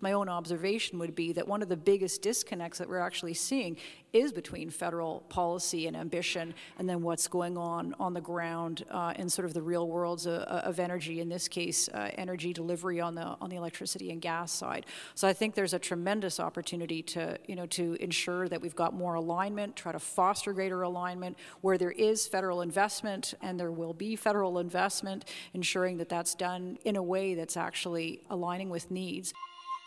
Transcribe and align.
my 0.00 0.12
own 0.12 0.28
observation 0.28 0.98
would 0.98 1.14
be 1.14 1.32
that 1.32 1.46
one 1.46 1.62
of 1.62 1.68
the 1.68 1.76
biggest 1.76 2.22
disconnects 2.22 2.78
that 2.78 2.88
we're 2.88 2.98
actually 2.98 3.34
seeing 3.34 3.76
is 4.12 4.32
between 4.32 4.70
federal 4.70 5.20
policy 5.28 5.86
and 5.86 5.96
ambition 5.96 6.54
and 6.78 6.88
then 6.88 7.02
what's 7.02 7.28
going 7.28 7.58
on 7.58 7.94
on 8.00 8.14
the 8.14 8.20
ground 8.20 8.84
uh, 8.90 9.12
in 9.16 9.28
sort 9.28 9.44
of 9.44 9.52
the 9.52 9.60
real 9.60 9.88
worlds 9.88 10.26
of, 10.26 10.42
of 10.42 10.80
energy, 10.80 11.20
in 11.20 11.28
this 11.28 11.46
case, 11.46 11.88
uh, 11.88 12.10
energy 12.16 12.52
delivery 12.52 13.00
on 13.00 13.14
the, 13.14 13.22
on 13.22 13.50
the 13.50 13.56
electricity 13.56 14.10
and 14.10 14.22
gas 14.22 14.50
side. 14.50 14.86
So 15.14 15.28
I 15.28 15.32
think 15.32 15.54
there's 15.54 15.74
a 15.74 15.78
tremendous 15.78 16.40
opportunity 16.40 17.02
to, 17.02 17.38
you 17.46 17.56
know, 17.56 17.66
to 17.66 17.96
ensure 18.00 18.48
that 18.48 18.62
we've 18.62 18.76
got 18.76 18.94
more 18.94 19.14
alignment, 19.14 19.76
try 19.76 19.92
to 19.92 19.98
foster 19.98 20.52
greater 20.52 20.82
alignment 20.82 21.36
where 21.60 21.76
there 21.76 21.92
is 21.92 22.26
federal 22.26 22.62
investment 22.62 23.34
and 23.42 23.60
there 23.60 23.72
will 23.72 23.94
be 23.94 24.16
federal 24.16 24.58
investment, 24.58 25.26
ensuring 25.52 25.98
that 25.98 26.08
that's 26.08 26.34
done 26.34 26.78
in 26.84 26.96
a 26.96 27.02
way 27.02 27.34
that's 27.34 27.56
actually 27.56 28.22
aligning 28.30 28.70
with 28.70 28.90
needs 28.90 29.34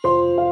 you 0.04 0.51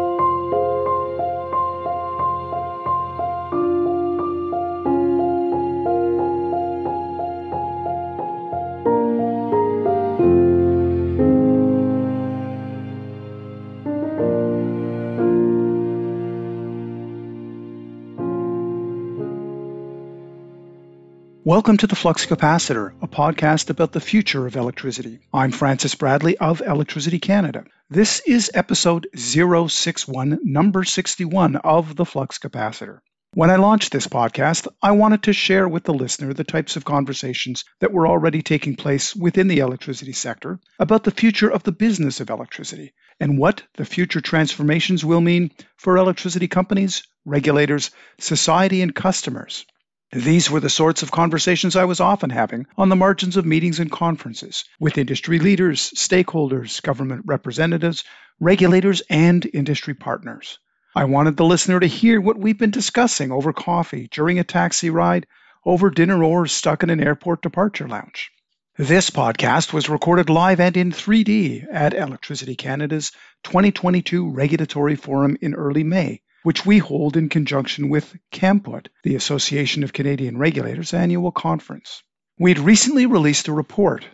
Welcome 21.51 21.79
to 21.79 21.89
the 21.89 21.97
Flux 21.97 22.27
Capacitor, 22.27 22.93
a 23.03 23.09
podcast 23.09 23.71
about 23.71 23.91
the 23.91 24.01
future 24.01 24.47
of 24.47 24.55
electricity. 24.55 25.19
I'm 25.35 25.51
Francis 25.51 25.97
Bradley 25.97 26.39
of 26.39 26.61
Electricity 26.61 27.19
Canada. 27.19 27.65
This 27.89 28.23
is 28.25 28.53
episode 28.55 29.09
061, 29.17 30.39
number 30.45 30.85
61 30.85 31.57
of 31.57 31.97
the 31.97 32.05
Flux 32.05 32.39
Capacitor. 32.39 33.01
When 33.35 33.51
I 33.51 33.57
launched 33.57 33.91
this 33.91 34.07
podcast, 34.07 34.69
I 34.81 34.93
wanted 34.93 35.25
to 35.25 35.33
share 35.33 35.69
with 35.69 35.83
the 35.83 35.93
listener 35.93 36.33
the 36.33 36.45
types 36.45 36.77
of 36.77 36.85
conversations 36.85 37.65
that 37.81 37.93
were 37.93 38.07
already 38.07 38.43
taking 38.43 38.77
place 38.77 39.17
within 39.17 39.49
the 39.49 39.59
electricity 39.59 40.13
sector 40.13 40.61
about 40.79 41.03
the 41.03 41.11
future 41.11 41.51
of 41.51 41.65
the 41.65 41.73
business 41.73 42.21
of 42.21 42.31
electricity 42.31 42.93
and 43.19 43.39
what 43.39 43.65
the 43.77 43.85
future 43.85 44.21
transformations 44.21 45.05
will 45.05 45.21
mean 45.21 45.51
for 45.77 45.97
electricity 45.97 46.47
companies, 46.47 47.03
regulators, 47.25 47.91
society, 48.21 48.83
and 48.83 48.95
customers. 48.95 49.67
These 50.13 50.51
were 50.51 50.59
the 50.59 50.69
sorts 50.69 51.05
of 51.05 51.13
conversations 51.13 51.77
I 51.77 51.85
was 51.85 52.01
often 52.01 52.31
having 52.31 52.67
on 52.77 52.89
the 52.89 52.97
margins 52.97 53.37
of 53.37 53.47
meetings 53.47 53.79
and 53.79 53.93
conferences 53.93 54.65
with 54.81 54.99
industry 54.99 55.39
leaders, 55.39 55.93
stakeholders, 55.95 56.83
government 56.83 57.23
representatives, 57.27 58.03
regulators, 58.41 59.03
and 59.09 59.49
industry 59.55 59.95
partners. 59.95 60.59
I 60.97 61.05
wanted 61.05 61.37
the 61.37 61.45
listener 61.45 61.79
to 61.79 61.87
hear 61.87 62.21
what 62.21 62.37
we've 62.37 62.59
been 62.59 62.73
discussing 62.73 63.31
over 63.31 63.53
coffee, 63.53 64.09
during 64.11 64.41
a 64.41 64.45
taxi 64.45 64.91
ride, 64.91 65.29
over 65.65 65.91
dinner, 65.91 66.25
or 66.25 66.49
stuck 66.49 66.83
in 66.83 66.91
an 66.91 67.01
airport 67.01 67.41
departure 67.41 67.87
lounge. 67.87 68.33
This 68.77 69.11
podcast 69.11 69.73
was 69.73 69.89
recorded 69.89 70.29
live 70.29 70.59
and 70.59 70.77
in 70.77 70.91
3D 70.91 71.67
at 71.71 71.95
Electricity 71.95 72.57
Canada's 72.57 73.13
2022 73.45 74.29
Regulatory 74.29 74.97
Forum 74.97 75.37
in 75.41 75.55
early 75.55 75.85
May 75.85 76.21
which 76.43 76.65
we 76.65 76.79
hold 76.79 77.17
in 77.17 77.29
conjunction 77.29 77.89
with 77.89 78.17
CAMPUT, 78.31 78.89
the 79.05 79.15
Association 79.15 79.83
of 79.83 79.93
Canadian 79.93 80.39
Regulators 80.39 80.95
annual 80.95 81.33
conference. 81.33 82.03
We'd 82.39 82.59
recently 82.59 83.07
released 83.07 83.49
a 83.49 83.53
report, 83.53 84.07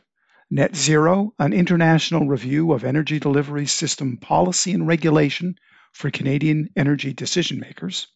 Net 0.50 0.74
Zero, 0.74 1.32
an 1.38 1.52
international 1.52 2.26
review 2.26 2.72
of 2.72 2.84
energy 2.84 3.18
delivery 3.18 3.66
system 3.66 4.16
policy 4.16 4.72
and 4.72 4.86
regulation 4.86 5.56
for 5.92 6.10
Canadian 6.10 6.70
energy 6.76 7.12
decision 7.12 7.60
makers, 7.60 8.08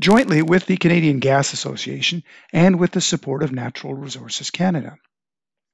jointly 0.00 0.42
with 0.42 0.66
the 0.66 0.76
Canadian 0.76 1.20
Gas 1.20 1.52
Association 1.52 2.22
and 2.52 2.78
with 2.78 2.90
the 2.90 3.00
support 3.00 3.42
of 3.42 3.52
Natural 3.52 3.94
Resources 3.94 4.50
Canada. 4.50 4.96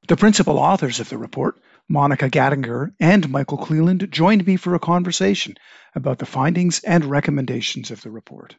The 0.08 0.16
principal 0.16 0.58
authors 0.58 1.00
of 1.00 1.08
the 1.08 1.18
report 1.18 1.60
Monica 1.92 2.30
Gattinger 2.30 2.94
and 3.00 3.28
Michael 3.30 3.58
Cleland 3.58 4.06
joined 4.12 4.46
me 4.46 4.54
for 4.54 4.76
a 4.76 4.78
conversation 4.78 5.56
about 5.92 6.20
the 6.20 6.24
findings 6.24 6.78
and 6.84 7.04
recommendations 7.04 7.90
of 7.90 8.00
the 8.02 8.12
report. 8.12 8.54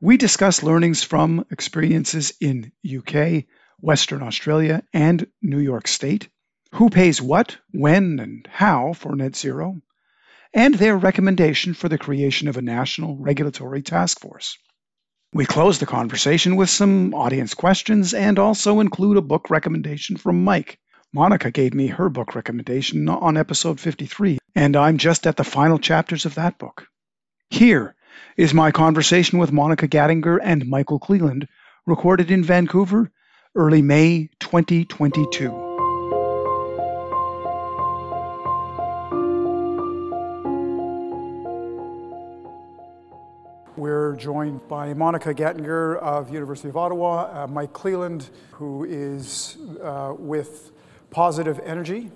We 0.00 0.18
discuss 0.18 0.62
learnings 0.62 1.02
from 1.02 1.46
experiences 1.50 2.32
in 2.40 2.70
UK, 2.86 3.46
Western 3.80 4.22
Australia, 4.22 4.84
and 4.92 5.26
New 5.42 5.58
York 5.58 5.88
State, 5.88 6.28
who 6.74 6.90
pays 6.90 7.20
what, 7.20 7.56
when, 7.72 8.20
and 8.20 8.48
how 8.48 8.92
for 8.92 9.16
net 9.16 9.34
zero, 9.34 9.82
and 10.52 10.76
their 10.76 10.96
recommendation 10.96 11.74
for 11.74 11.88
the 11.88 11.98
creation 11.98 12.46
of 12.46 12.56
a 12.56 12.62
national 12.62 13.16
regulatory 13.16 13.82
task 13.82 14.20
force. 14.20 14.58
We 15.32 15.44
close 15.44 15.80
the 15.80 15.86
conversation 15.86 16.54
with 16.54 16.70
some 16.70 17.14
audience 17.14 17.54
questions 17.54 18.14
and 18.14 18.38
also 18.38 18.78
include 18.78 19.16
a 19.16 19.22
book 19.22 19.50
recommendation 19.50 20.16
from 20.16 20.44
Mike 20.44 20.78
Monica 21.14 21.52
gave 21.52 21.72
me 21.74 21.86
her 21.86 22.08
book 22.08 22.34
recommendation 22.34 23.08
on 23.08 23.36
episode 23.36 23.78
53, 23.78 24.38
and 24.56 24.74
I'm 24.74 24.98
just 24.98 25.28
at 25.28 25.36
the 25.36 25.44
final 25.44 25.78
chapters 25.78 26.26
of 26.26 26.34
that 26.34 26.58
book. 26.58 26.88
Here 27.50 27.94
is 28.36 28.52
my 28.52 28.72
conversation 28.72 29.38
with 29.38 29.52
Monica 29.52 29.86
Gattinger 29.86 30.40
and 30.42 30.66
Michael 30.66 30.98
Cleland, 30.98 31.46
recorded 31.86 32.32
in 32.32 32.42
Vancouver, 32.42 33.12
early 33.54 33.80
May 33.80 34.28
2022. 34.40 35.50
We're 43.76 44.16
joined 44.16 44.66
by 44.66 44.94
Monica 44.94 45.32
Gattinger 45.32 45.96
of 45.98 46.32
University 46.32 46.70
of 46.70 46.76
Ottawa, 46.76 47.44
uh, 47.44 47.46
Mike 47.46 47.72
Cleland, 47.72 48.30
who 48.50 48.82
is 48.82 49.58
uh, 49.80 50.14
with 50.18 50.72
positive 51.14 51.60
energy. 51.64 52.10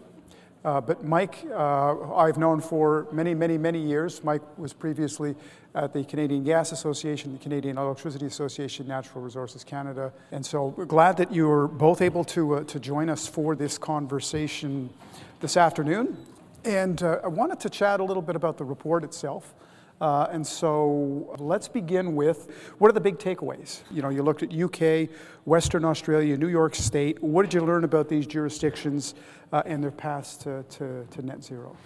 Uh, 0.65 0.81
but 0.81 1.05
Mike, 1.05 1.47
uh, 1.55 2.15
I've 2.15 2.37
known 2.37 2.61
for 2.61 3.07
many, 3.13 3.33
many, 3.33 3.57
many 3.57 3.81
years. 3.81 4.25
Mike 4.25 4.43
was 4.59 4.73
previously 4.73 5.37
at 5.77 5.93
the 5.93 6.03
Canadian 6.03 6.43
Gas 6.43 6.73
Association, 6.73 7.33
the 7.33 7.39
Canadian 7.39 7.79
Electricity 7.79 8.27
Association, 8.27 8.89
Natural 8.89 9.23
Resources 9.23 9.63
Canada. 9.63 10.13
And 10.33 10.45
so 10.45 10.71
glad 10.71 11.17
that 11.19 11.33
you 11.33 11.47
were 11.47 11.69
both 11.69 12.03
able 12.03 12.25
to, 12.25 12.57
uh, 12.57 12.65
to 12.65 12.81
join 12.81 13.09
us 13.09 13.29
for 13.29 13.55
this 13.55 13.79
conversation 13.79 14.91
this 15.41 15.57
afternoon. 15.57 16.17
And 16.65 17.01
uh, 17.01 17.21
I 17.23 17.29
wanted 17.29 17.61
to 17.61 17.71
chat 17.71 18.01
a 18.01 18.05
little 18.05 18.23
bit 18.23 18.35
about 18.35 18.59
the 18.59 18.65
report 18.65 19.05
itself. 19.05 19.55
Uh, 20.01 20.29
and 20.31 20.47
so 20.47 21.35
let's 21.39 21.67
begin 21.67 22.15
with 22.15 22.49
what 22.79 22.89
are 22.89 22.93
the 22.93 23.01
big 23.01 23.19
takeaways? 23.19 23.83
You 23.91 24.03
know, 24.03 24.11
you 24.11 24.23
looked 24.23 24.43
at 24.43 24.53
UK, 24.53 25.09
Western 25.45 25.85
Australia, 25.85 26.37
New 26.37 26.49
York 26.49 26.75
State. 26.75 27.21
What 27.23 27.43
did 27.43 27.55
you 27.55 27.61
learn 27.63 27.85
about 27.85 28.09
these 28.09 28.27
jurisdictions 28.27 29.15
uh, 29.53 29.63
and 29.67 29.83
their 29.83 29.91
paths 29.91 30.37
to, 30.39 30.63
to, 30.71 31.05
to 31.11 31.23
net 31.23 31.43
zero? 31.43 31.77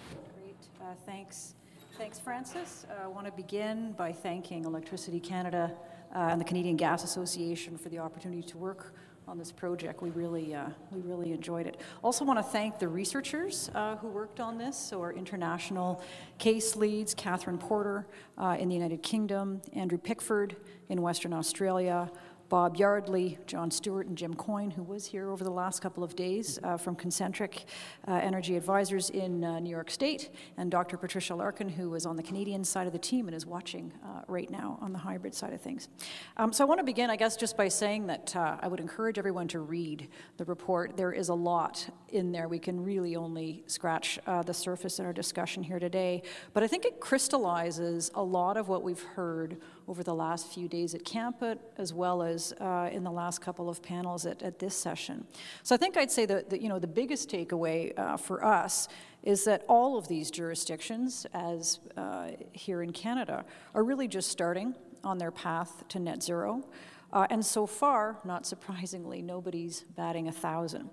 Great, 0.43 0.55
uh, 0.81 0.93
thanks. 1.05 1.55
Thanks, 1.97 2.19
Francis. 2.19 2.85
Uh, 2.89 3.05
I 3.05 3.07
want 3.07 3.25
to 3.25 3.31
begin 3.31 3.93
by 3.93 4.11
thanking 4.11 4.65
Electricity 4.65 5.19
Canada 5.19 5.71
uh, 6.13 6.19
and 6.19 6.39
the 6.39 6.45
Canadian 6.45 6.75
Gas 6.75 7.03
Association 7.03 7.77
for 7.77 7.89
the 7.89 7.97
opportunity 7.97 8.43
to 8.43 8.57
work 8.57 8.93
on 9.27 9.37
this 9.37 9.51
project. 9.51 10.01
We 10.01 10.09
really, 10.09 10.53
uh, 10.53 10.69
we 10.91 11.01
really 11.01 11.31
enjoyed 11.31 11.65
it. 11.65 11.79
Also 12.03 12.25
want 12.25 12.39
to 12.39 12.43
thank 12.43 12.79
the 12.79 12.87
researchers 12.87 13.69
uh, 13.73 13.95
who 13.97 14.07
worked 14.07 14.39
on 14.39 14.57
this, 14.57 14.77
so 14.77 15.01
our 15.01 15.13
international 15.13 16.01
case 16.37 16.75
leads, 16.75 17.13
Catherine 17.13 17.57
Porter 17.57 18.05
uh, 18.37 18.57
in 18.59 18.69
the 18.69 18.75
United 18.75 19.01
Kingdom, 19.01 19.61
Andrew 19.73 19.97
Pickford 19.97 20.55
in 20.89 21.01
Western 21.01 21.33
Australia, 21.33 22.11
Bob 22.53 22.77
Yardley, 22.77 23.39
John 23.47 23.71
Stewart, 23.71 24.05
and 24.05 24.15
Jim 24.15 24.35
Coyne, 24.35 24.69
who 24.69 24.83
was 24.83 25.07
here 25.07 25.31
over 25.31 25.43
the 25.43 25.49
last 25.49 25.81
couple 25.81 26.03
of 26.03 26.15
days 26.15 26.59
uh, 26.63 26.77
from 26.77 26.95
Concentric 26.95 27.65
uh, 28.07 28.11
Energy 28.11 28.55
Advisors 28.55 29.09
in 29.09 29.43
uh, 29.43 29.59
New 29.59 29.71
York 29.71 29.89
State, 29.89 30.29
and 30.55 30.69
Dr. 30.69 30.95
Patricia 30.95 31.33
Larkin, 31.33 31.67
who 31.67 31.95
is 31.95 32.05
on 32.05 32.15
the 32.15 32.21
Canadian 32.21 32.63
side 32.63 32.85
of 32.85 32.93
the 32.93 32.99
team 32.99 33.25
and 33.27 33.35
is 33.35 33.47
watching 33.47 33.91
uh, 34.05 34.21
right 34.27 34.51
now 34.51 34.77
on 34.81 34.93
the 34.93 34.99
hybrid 34.99 35.33
side 35.33 35.51
of 35.51 35.61
things. 35.61 35.89
Um, 36.37 36.53
so 36.53 36.63
I 36.63 36.67
want 36.67 36.79
to 36.79 36.83
begin, 36.83 37.09
I 37.09 37.15
guess, 37.15 37.35
just 37.35 37.57
by 37.57 37.69
saying 37.69 38.05
that 38.05 38.35
uh, 38.35 38.57
I 38.61 38.67
would 38.67 38.79
encourage 38.79 39.17
everyone 39.17 39.47
to 39.47 39.59
read 39.59 40.07
the 40.37 40.45
report. 40.45 40.95
There 40.95 41.11
is 41.11 41.29
a 41.29 41.33
lot 41.33 41.89
in 42.09 42.31
there. 42.31 42.47
We 42.47 42.59
can 42.59 42.83
really 42.83 43.15
only 43.15 43.63
scratch 43.65 44.19
uh, 44.27 44.43
the 44.43 44.53
surface 44.53 44.99
in 44.99 45.07
our 45.07 45.13
discussion 45.13 45.63
here 45.63 45.79
today, 45.79 46.21
but 46.53 46.61
I 46.61 46.67
think 46.67 46.85
it 46.85 46.99
crystallizes 46.99 48.11
a 48.13 48.21
lot 48.21 48.57
of 48.57 48.67
what 48.67 48.83
we've 48.83 49.01
heard 49.01 49.57
over 49.87 50.03
the 50.03 50.13
last 50.13 50.47
few 50.47 50.67
days 50.67 50.95
at 50.95 51.03
CAMPUT, 51.03 51.59
as 51.77 51.93
well 51.93 52.23
as 52.23 52.53
uh, 52.59 52.89
in 52.91 53.03
the 53.03 53.11
last 53.11 53.41
couple 53.41 53.69
of 53.69 53.81
panels 53.81 54.25
at, 54.25 54.41
at 54.41 54.59
this 54.59 54.75
session. 54.75 55.25
So 55.63 55.75
I 55.75 55.77
think 55.77 55.97
I'd 55.97 56.11
say 56.11 56.25
that, 56.25 56.49
that 56.49 56.61
you 56.61 56.69
know, 56.69 56.79
the 56.79 56.87
biggest 56.87 57.29
takeaway 57.29 57.97
uh, 57.97 58.17
for 58.17 58.43
us 58.45 58.87
is 59.23 59.45
that 59.45 59.63
all 59.67 59.97
of 59.97 60.07
these 60.07 60.31
jurisdictions, 60.31 61.25
as 61.33 61.79
uh, 61.97 62.31
here 62.51 62.81
in 62.81 62.91
Canada, 62.91 63.45
are 63.73 63.83
really 63.83 64.07
just 64.07 64.29
starting 64.29 64.75
on 65.03 65.17
their 65.17 65.31
path 65.31 65.83
to 65.89 65.99
net 65.99 66.23
zero. 66.23 66.63
Uh, 67.11 67.27
and 67.29 67.45
so 67.45 67.65
far, 67.67 68.17
not 68.25 68.45
surprisingly, 68.45 69.21
nobody's 69.21 69.81
batting 69.95 70.27
a 70.27 70.31
thousand. 70.31 70.89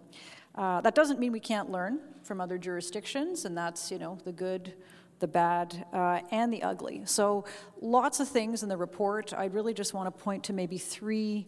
Uh, 0.55 0.81
that 0.81 0.95
doesn't 0.95 1.19
mean 1.19 1.33
we 1.33 1.41
can't 1.41 1.71
learn 1.71 1.99
from 2.23 2.41
other 2.41 2.59
jurisdictions, 2.59 3.45
and 3.45 3.57
that's 3.57 3.91
you 3.91 3.99
know 3.99 4.19
the 4.25 4.33
good, 4.33 4.75
the 5.21 5.29
bad, 5.29 5.87
uh, 5.93 6.21
and 6.31 6.53
the 6.53 6.63
ugly. 6.63 7.03
So 7.05 7.45
lots 7.81 8.21
of 8.21 8.29
things 8.29 8.63
in 8.63 8.69
the 8.69 8.77
report. 8.77 9.33
I 9.33 9.47
really 9.47 9.75
just 9.75 9.95
want 9.95 10.07
to 10.07 10.25
point 10.25 10.45
to 10.45 10.53
maybe 10.53 10.79
three 10.79 11.47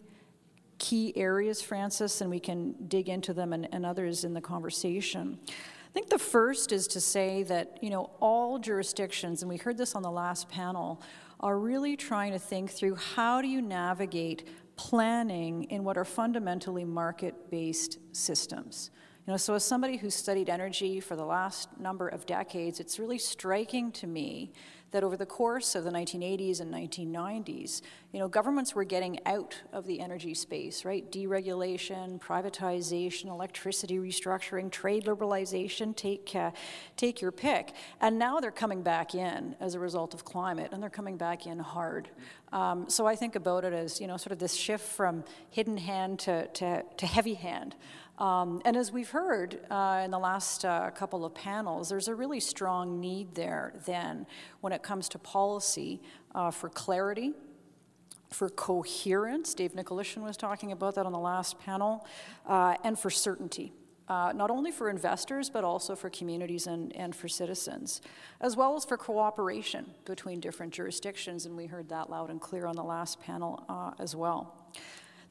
key 0.79 1.13
areas, 1.15 1.61
Francis, 1.61 2.21
and 2.21 2.29
we 2.29 2.39
can 2.39 2.75
dig 2.87 3.09
into 3.09 3.33
them 3.33 3.53
and, 3.53 3.67
and 3.71 3.85
others 3.85 4.23
in 4.23 4.33
the 4.33 4.41
conversation. 4.41 5.39
I 5.47 5.91
think 5.93 6.09
the 6.09 6.17
first 6.17 6.71
is 6.71 6.87
to 6.87 6.99
say 6.99 7.43
that, 7.43 7.77
you 7.81 7.89
know, 7.89 8.09
all 8.19 8.57
jurisdictions, 8.57 9.43
and 9.43 9.49
we 9.49 9.57
heard 9.57 9.77
this 9.77 9.95
on 9.95 10.01
the 10.01 10.11
last 10.11 10.49
panel, 10.49 11.01
are 11.39 11.59
really 11.59 11.95
trying 11.95 12.31
to 12.31 12.39
think 12.39 12.71
through 12.71 12.95
how 12.95 13.41
do 13.41 13.47
you 13.47 13.61
navigate 13.61 14.47
planning 14.75 15.65
in 15.65 15.83
what 15.83 15.97
are 15.97 16.05
fundamentally 16.05 16.83
market-based 16.83 17.99
systems. 18.11 18.89
You 19.25 19.31
know, 19.31 19.37
so 19.37 19.53
as 19.53 19.63
somebody 19.63 19.95
who's 19.95 20.15
studied 20.15 20.49
energy 20.49 20.99
for 20.99 21.15
the 21.15 21.23
last 21.23 21.69
number 21.79 22.09
of 22.09 22.25
decades, 22.25 22.81
it's 22.81 22.99
really 22.99 23.17
striking 23.17 23.89
to 23.93 24.07
me 24.07 24.51
that 24.91 25.03
over 25.03 25.17
the 25.17 25.25
course 25.25 25.75
of 25.75 25.85
the 25.85 25.89
1980s 25.89 26.59
and 26.59 26.71
1990s, 26.71 27.81
you 28.11 28.19
know, 28.19 28.27
governments 28.27 28.75
were 28.75 28.83
getting 28.83 29.17
out 29.25 29.59
of 29.71 29.87
the 29.87 29.99
energy 29.99 30.35
space, 30.35 30.85
right? 30.85 31.11
Deregulation, 31.11 32.21
privatization, 32.21 33.25
electricity 33.25 33.97
restructuring, 33.97 34.69
trade 34.69 35.05
liberalization, 35.05 35.95
take, 35.95 36.35
uh, 36.35 36.51
take 36.95 37.21
your 37.21 37.31
pick. 37.31 37.73
And 38.01 38.19
now 38.19 38.39
they're 38.39 38.51
coming 38.51 38.83
back 38.83 39.15
in 39.15 39.55
as 39.59 39.73
a 39.73 39.79
result 39.79 40.13
of 40.13 40.25
climate, 40.25 40.69
and 40.71 40.83
they're 40.83 40.91
coming 40.91 41.17
back 41.17 41.47
in 41.47 41.57
hard. 41.57 42.09
Um, 42.51 42.87
so 42.87 43.07
I 43.07 43.15
think 43.15 43.35
about 43.35 43.65
it 43.65 43.73
as, 43.73 43.99
you 43.99 44.05
know, 44.05 44.17
sort 44.17 44.31
of 44.31 44.37
this 44.37 44.53
shift 44.53 44.85
from 44.85 45.23
hidden 45.49 45.77
hand 45.77 46.19
to, 46.19 46.45
to, 46.47 46.83
to 46.97 47.05
heavy 47.07 47.33
hand. 47.33 47.73
Um, 48.19 48.61
and 48.63 48.77
as 48.77 48.91
we've 48.91 49.09
heard 49.09 49.59
uh, 49.71 50.01
in 50.05 50.11
the 50.11 50.19
last 50.19 50.65
uh, 50.65 50.91
couple 50.91 51.25
of 51.25 51.33
panels, 51.33 51.89
there's 51.89 52.07
a 52.07 52.15
really 52.15 52.39
strong 52.39 52.99
need 52.99 53.33
there 53.33 53.73
then 53.85 54.27
when 54.61 54.71
it 54.71 54.83
comes 54.83 55.09
to 55.09 55.19
policy 55.19 56.01
uh, 56.35 56.51
for 56.51 56.69
clarity, 56.69 57.33
for 58.29 58.49
coherence. 58.49 59.53
Dave 59.53 59.73
Nikolejsin 59.73 60.21
was 60.21 60.37
talking 60.37 60.71
about 60.71 60.95
that 60.95 61.05
on 61.05 61.11
the 61.11 61.19
last 61.19 61.59
panel, 61.59 62.05
uh, 62.47 62.75
and 62.83 62.97
for 62.99 63.09
certainty. 63.09 63.73
Uh, 64.07 64.33
not 64.35 64.51
only 64.51 64.69
for 64.69 64.89
investors, 64.89 65.49
but 65.49 65.63
also 65.63 65.95
for 65.95 66.09
communities 66.09 66.67
and, 66.67 66.93
and 66.95 67.15
for 67.15 67.29
citizens, 67.29 68.01
as 68.41 68.57
well 68.57 68.75
as 68.75 68.83
for 68.83 68.97
cooperation 68.97 69.85
between 70.05 70.41
different 70.41 70.73
jurisdictions, 70.73 71.45
and 71.45 71.55
we 71.55 71.67
heard 71.67 71.87
that 71.87 72.09
loud 72.09 72.29
and 72.29 72.41
clear 72.41 72.65
on 72.65 72.75
the 72.75 72.83
last 72.83 73.19
panel 73.21 73.63
uh, 73.69 73.91
as 73.99 74.13
well. 74.13 74.53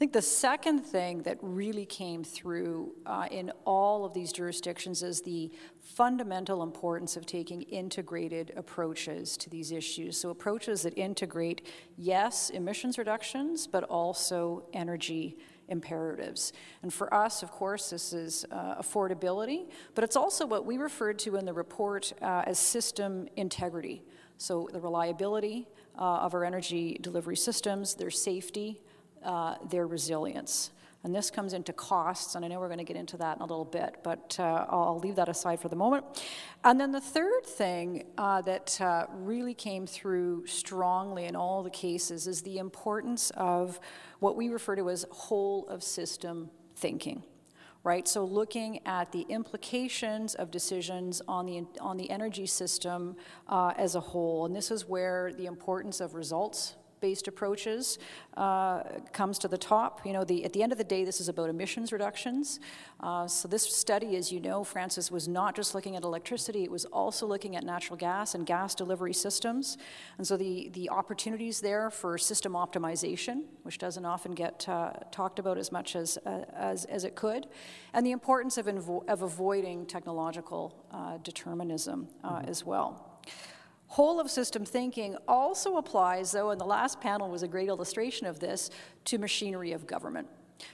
I 0.02 0.04
think 0.04 0.14
the 0.14 0.20
second 0.20 0.80
thing 0.80 1.22
that 1.22 1.38
really 1.42 1.86
came 1.86 2.24
through 2.24 2.92
uh, 3.06 3.28
in 3.30 3.52
all 3.64 4.04
of 4.04 4.12
these 4.12 4.32
jurisdictions 4.32 5.04
is 5.04 5.22
the 5.22 5.52
fundamental 5.78 6.64
importance 6.64 7.16
of 7.16 7.24
taking 7.24 7.62
integrated 7.62 8.52
approaches 8.56 9.36
to 9.36 9.48
these 9.48 9.70
issues. 9.70 10.18
So, 10.18 10.30
approaches 10.30 10.82
that 10.82 10.98
integrate, 10.98 11.68
yes, 11.96 12.50
emissions 12.50 12.98
reductions, 12.98 13.68
but 13.68 13.84
also 13.84 14.64
energy 14.72 15.38
imperatives. 15.68 16.52
And 16.82 16.92
for 16.92 17.14
us, 17.14 17.44
of 17.44 17.52
course, 17.52 17.90
this 17.90 18.12
is 18.12 18.44
uh, 18.50 18.82
affordability, 18.82 19.70
but 19.94 20.02
it's 20.02 20.16
also 20.16 20.46
what 20.46 20.66
we 20.66 20.78
referred 20.78 21.20
to 21.20 21.36
in 21.36 21.44
the 21.44 21.54
report 21.54 22.12
uh, 22.20 22.42
as 22.44 22.58
system 22.58 23.28
integrity. 23.36 24.02
So, 24.36 24.68
the 24.72 24.80
reliability 24.80 25.68
uh, 25.96 26.02
of 26.22 26.34
our 26.34 26.44
energy 26.44 26.98
delivery 27.00 27.36
systems, 27.36 27.94
their 27.94 28.10
safety, 28.10 28.80
uh, 29.24 29.56
their 29.68 29.86
resilience. 29.86 30.70
And 31.04 31.12
this 31.12 31.32
comes 31.32 31.52
into 31.52 31.72
costs, 31.72 32.36
and 32.36 32.44
I 32.44 32.48
know 32.48 32.60
we're 32.60 32.68
going 32.68 32.78
to 32.78 32.84
get 32.84 32.96
into 32.96 33.16
that 33.16 33.36
in 33.36 33.42
a 33.42 33.46
little 33.46 33.64
bit, 33.64 33.96
but 34.04 34.36
uh, 34.38 34.66
I'll 34.68 35.00
leave 35.02 35.16
that 35.16 35.28
aside 35.28 35.60
for 35.60 35.68
the 35.68 35.76
moment. 35.76 36.04
And 36.62 36.80
then 36.80 36.92
the 36.92 37.00
third 37.00 37.44
thing 37.44 38.04
uh, 38.16 38.42
that 38.42 38.80
uh, 38.80 39.06
really 39.10 39.54
came 39.54 39.84
through 39.84 40.46
strongly 40.46 41.24
in 41.24 41.34
all 41.34 41.64
the 41.64 41.70
cases 41.70 42.28
is 42.28 42.42
the 42.42 42.58
importance 42.58 43.30
of 43.30 43.80
what 44.20 44.36
we 44.36 44.48
refer 44.48 44.76
to 44.76 44.90
as 44.90 45.04
whole 45.10 45.66
of 45.68 45.82
system 45.82 46.50
thinking. 46.76 47.24
Right, 47.84 48.06
so 48.06 48.24
looking 48.24 48.78
at 48.86 49.10
the 49.10 49.22
implications 49.22 50.36
of 50.36 50.52
decisions 50.52 51.20
on 51.26 51.46
the 51.46 51.66
on 51.80 51.96
the 51.96 52.08
energy 52.10 52.46
system 52.46 53.16
uh, 53.48 53.72
as 53.76 53.96
a 53.96 54.00
whole, 54.00 54.46
and 54.46 54.54
this 54.54 54.70
is 54.70 54.88
where 54.88 55.32
the 55.36 55.46
importance 55.46 56.00
of 56.00 56.14
results 56.14 56.76
based 57.02 57.28
approaches 57.28 57.98
uh, 58.38 58.84
comes 59.12 59.38
to 59.40 59.48
the 59.48 59.58
top. 59.58 60.06
You 60.06 60.14
know, 60.14 60.24
the, 60.24 60.46
at 60.46 60.54
the 60.54 60.62
end 60.62 60.72
of 60.72 60.78
the 60.78 60.84
day, 60.84 61.04
this 61.04 61.20
is 61.20 61.28
about 61.28 61.50
emissions 61.50 61.92
reductions. 61.92 62.60
Uh, 63.00 63.26
so 63.26 63.48
this 63.48 63.64
study, 63.64 64.16
as 64.16 64.32
you 64.32 64.40
know, 64.40 64.64
Francis, 64.64 65.10
was 65.10 65.28
not 65.28 65.54
just 65.54 65.74
looking 65.74 65.96
at 65.96 66.04
electricity, 66.04 66.62
it 66.64 66.70
was 66.70 66.86
also 66.86 67.26
looking 67.26 67.56
at 67.56 67.64
natural 67.64 67.98
gas 67.98 68.34
and 68.34 68.46
gas 68.46 68.74
delivery 68.74 69.12
systems. 69.12 69.76
And 70.16 70.26
so 70.26 70.38
the, 70.38 70.70
the 70.72 70.88
opportunities 70.88 71.60
there 71.60 71.90
for 71.90 72.16
system 72.16 72.52
optimization, 72.52 73.42
which 73.64 73.78
doesn't 73.78 74.06
often 74.06 74.32
get 74.32 74.66
uh, 74.68 74.92
talked 75.10 75.38
about 75.38 75.58
as 75.58 75.72
much 75.72 75.96
as, 75.96 76.16
uh, 76.24 76.44
as, 76.54 76.86
as 76.86 77.04
it 77.04 77.16
could, 77.16 77.48
and 77.92 78.06
the 78.06 78.12
importance 78.12 78.56
of, 78.56 78.68
of 79.08 79.22
avoiding 79.22 79.84
technological 79.86 80.72
uh, 80.92 81.18
determinism 81.18 82.06
uh, 82.22 82.36
mm-hmm. 82.36 82.48
as 82.48 82.64
well. 82.64 83.20
Whole 83.92 84.20
of 84.20 84.30
system 84.30 84.64
thinking 84.64 85.18
also 85.28 85.76
applies, 85.76 86.32
though, 86.32 86.48
and 86.48 86.58
the 86.58 86.64
last 86.64 86.98
panel 86.98 87.28
was 87.28 87.42
a 87.42 87.46
great 87.46 87.68
illustration 87.68 88.26
of 88.26 88.40
this, 88.40 88.70
to 89.04 89.18
machinery 89.18 89.72
of 89.72 89.86
government. 89.86 90.26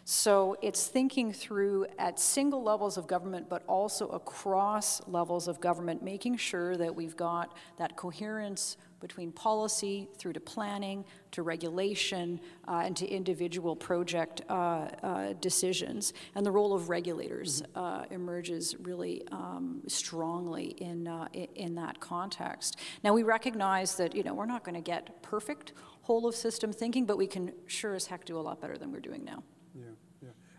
So 0.05 0.57
it's 0.63 0.87
thinking 0.87 1.33
through 1.33 1.87
at 1.99 2.19
single 2.19 2.63
levels 2.63 2.97
of 2.97 3.07
government, 3.07 3.49
but 3.49 3.63
also 3.67 4.09
across 4.09 5.07
levels 5.07 5.49
of 5.49 5.61
government, 5.61 6.03
making 6.03 6.37
sure 6.37 6.77
that 6.77 6.95
we've 6.95 7.17
got 7.17 7.55
that 7.79 7.97
coherence 7.97 8.77
between 9.01 9.31
policy 9.31 10.09
through 10.17 10.33
to 10.33 10.41
planning 10.41 11.05
to 11.31 11.43
regulation 11.43 12.41
uh, 12.67 12.83
and 12.85 12.97
to 12.97 13.07
individual 13.07 13.77
project 13.77 14.43
uh, 14.49 14.89
uh, 15.03 15.33
decisions. 15.41 16.13
And 16.35 16.45
the 16.45 16.51
role 16.51 16.75
of 16.75 16.89
regulators 16.89 17.63
uh, 17.75 18.05
emerges 18.11 18.75
really 18.81 19.23
um, 19.31 19.83
strongly 19.87 20.75
in, 20.79 21.07
uh, 21.07 21.29
in 21.33 21.75
that 21.77 22.01
context. 22.01 22.79
Now, 23.05 23.13
we 23.13 23.23
recognize 23.23 23.97
that 23.97 24.15
you 24.15 24.23
know, 24.23 24.35
we're 24.35 24.47
not 24.47 24.65
going 24.65 24.75
to 24.75 24.81
get 24.81 25.23
perfect 25.23 25.73
whole 26.03 26.27
of 26.27 26.35
system 26.35 26.73
thinking, 26.73 27.05
but 27.05 27.19
we 27.19 27.27
can 27.27 27.53
sure 27.67 27.95
as 27.95 28.07
heck 28.07 28.25
do 28.25 28.39
a 28.39 28.41
lot 28.41 28.61
better 28.61 28.79
than 28.79 28.91
we're 28.91 29.01
doing 29.01 29.25
now. 29.25 29.43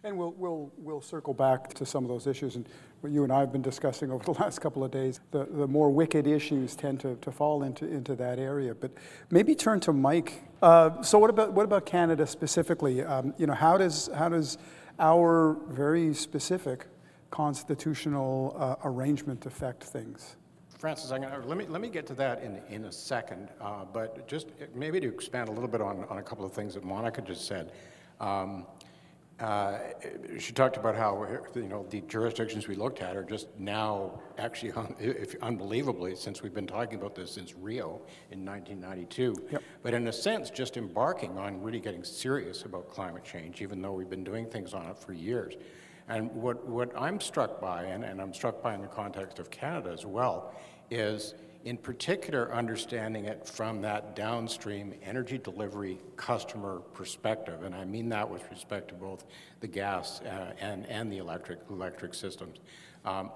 And 0.03 0.17
we'll, 0.17 0.31
we'll, 0.37 0.71
we'll 0.77 1.01
circle 1.01 1.33
back 1.33 1.73
to 1.73 1.85
some 1.85 2.05
of 2.05 2.09
those 2.09 2.25
issues. 2.25 2.55
And 2.55 2.69
what 3.01 3.11
you 3.11 3.23
and 3.23 3.33
I 3.33 3.41
have 3.41 3.51
been 3.51 3.61
discussing 3.61 4.11
over 4.11 4.23
the 4.23 4.31
last 4.41 4.59
couple 4.59 4.83
of 4.83 4.91
days, 4.91 5.19
the, 5.31 5.45
the 5.45 5.67
more 5.67 5.89
wicked 5.89 6.25
issues 6.25 6.73
tend 6.73 7.01
to, 7.01 7.15
to 7.17 7.31
fall 7.31 7.63
into, 7.63 7.85
into 7.85 8.15
that 8.15 8.39
area. 8.39 8.73
But 8.73 8.91
maybe 9.29 9.55
turn 9.55 9.81
to 9.81 9.93
Mike. 9.93 10.41
Uh, 10.61 11.01
so 11.01 11.19
what 11.19 11.29
about, 11.29 11.51
what 11.51 11.65
about 11.65 11.85
Canada 11.85 12.25
specifically? 12.25 13.03
Um, 13.03 13.33
you 13.37 13.45
know, 13.45 13.53
how 13.53 13.77
does, 13.77 14.09
how 14.15 14.29
does 14.29 14.57
our 14.99 15.57
very 15.67 16.13
specific 16.13 16.85
constitutional 17.29 18.55
uh, 18.57 18.75
arrangement 18.85 19.45
affect 19.45 19.83
things? 19.83 20.37
Francis, 20.77 21.09
gonna, 21.09 21.41
let, 21.45 21.57
me, 21.57 21.65
let 21.67 21.81
me 21.81 21.89
get 21.89 22.07
to 22.07 22.13
that 22.13 22.41
in, 22.41 22.61
in 22.69 22.85
a 22.85 22.91
second, 22.91 23.49
uh, 23.59 23.83
but 23.91 24.25
just 24.29 24.47
maybe 24.73 25.01
to 25.01 25.09
expand 25.09 25.49
a 25.49 25.51
little 25.51 25.67
bit 25.67 25.81
on, 25.81 26.05
on 26.09 26.19
a 26.19 26.23
couple 26.23 26.45
of 26.45 26.53
things 26.53 26.73
that 26.75 26.85
Monica 26.85 27.21
just 27.21 27.45
said. 27.45 27.73
Um, 28.21 28.65
uh, 29.39 29.79
she 30.37 30.51
talked 30.51 30.75
about 30.75 30.95
how 30.95 31.25
you 31.55 31.63
know 31.63 31.85
the 31.89 32.01
jurisdictions 32.01 32.67
we 32.67 32.75
looked 32.75 33.01
at 33.01 33.15
are 33.15 33.23
just 33.23 33.47
now 33.57 34.19
actually, 34.37 34.71
un- 34.73 34.95
if, 34.99 35.35
unbelievably, 35.41 36.15
since 36.15 36.43
we've 36.43 36.53
been 36.53 36.67
talking 36.67 36.99
about 36.99 37.15
this 37.15 37.31
since 37.31 37.55
Rio 37.55 38.01
in 38.31 38.45
1992. 38.45 39.35
Yep. 39.51 39.63
But 39.81 39.93
in 39.93 40.07
a 40.07 40.13
sense, 40.13 40.49
just 40.49 40.75
embarking 40.75 41.37
on 41.37 41.61
really 41.61 41.79
getting 41.79 42.03
serious 42.03 42.63
about 42.63 42.89
climate 42.89 43.23
change, 43.23 43.61
even 43.61 43.81
though 43.81 43.93
we've 43.93 44.09
been 44.09 44.25
doing 44.25 44.45
things 44.45 44.73
on 44.73 44.85
it 44.87 44.97
for 44.97 45.13
years. 45.13 45.55
And 46.09 46.33
what, 46.33 46.67
what 46.67 46.91
I'm 46.99 47.21
struck 47.21 47.61
by, 47.61 47.83
and, 47.83 48.03
and 48.03 48.19
I'm 48.19 48.33
struck 48.33 48.61
by 48.63 48.73
in 48.73 48.81
the 48.81 48.87
context 48.87 49.39
of 49.39 49.51
Canada 49.51 49.91
as 49.91 50.05
well, 50.05 50.53
is 50.89 51.35
in 51.65 51.77
particular 51.77 52.53
understanding 52.53 53.25
it 53.25 53.45
from 53.45 53.81
that 53.81 54.15
downstream 54.15 54.93
energy 55.03 55.37
delivery 55.37 55.99
customer 56.15 56.79
perspective. 56.93 57.63
And 57.63 57.75
I 57.75 57.83
mean 57.83 58.09
that 58.09 58.29
with 58.29 58.49
respect 58.49 58.87
to 58.89 58.93
both 58.93 59.25
the 59.59 59.67
gas 59.67 60.21
uh, 60.21 60.53
and, 60.59 60.85
and 60.87 61.11
the 61.11 61.17
electric, 61.17 61.59
electric 61.69 62.13
systems. 62.13 62.59
Um, 63.03 63.31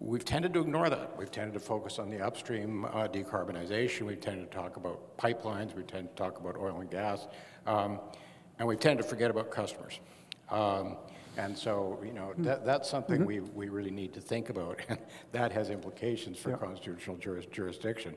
we've 0.00 0.24
tended 0.24 0.52
to 0.54 0.60
ignore 0.60 0.90
that. 0.90 1.16
We've 1.16 1.30
tended 1.30 1.54
to 1.54 1.60
focus 1.60 1.98
on 2.00 2.10
the 2.10 2.20
upstream 2.20 2.84
uh, 2.86 3.06
decarbonization. 3.06 4.02
We've 4.02 4.20
tended 4.20 4.50
to 4.50 4.56
talk 4.56 4.76
about 4.76 5.16
pipelines. 5.16 5.74
We 5.74 5.84
tend 5.84 6.08
to 6.08 6.14
talk 6.16 6.40
about 6.40 6.56
oil 6.56 6.80
and 6.80 6.90
gas. 6.90 7.28
Um, 7.66 8.00
and 8.58 8.66
we 8.66 8.76
tend 8.76 8.98
to 8.98 9.04
forget 9.04 9.30
about 9.30 9.50
customers. 9.50 10.00
Um, 10.50 10.96
and 11.36 11.56
so, 11.56 11.98
you 12.04 12.12
know, 12.12 12.32
that, 12.38 12.64
that's 12.64 12.88
something 12.88 13.18
mm-hmm. 13.18 13.26
we, 13.26 13.40
we 13.40 13.68
really 13.68 13.90
need 13.90 14.14
to 14.14 14.20
think 14.20 14.48
about. 14.48 14.80
And 14.88 14.98
that 15.32 15.52
has 15.52 15.70
implications 15.70 16.38
for 16.38 16.56
constitutional 16.56 17.16
juris, 17.16 17.46
jurisdiction. 17.46 18.14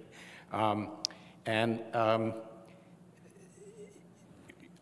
Um, 0.51 0.91
and 1.45 1.81
um, 1.93 2.33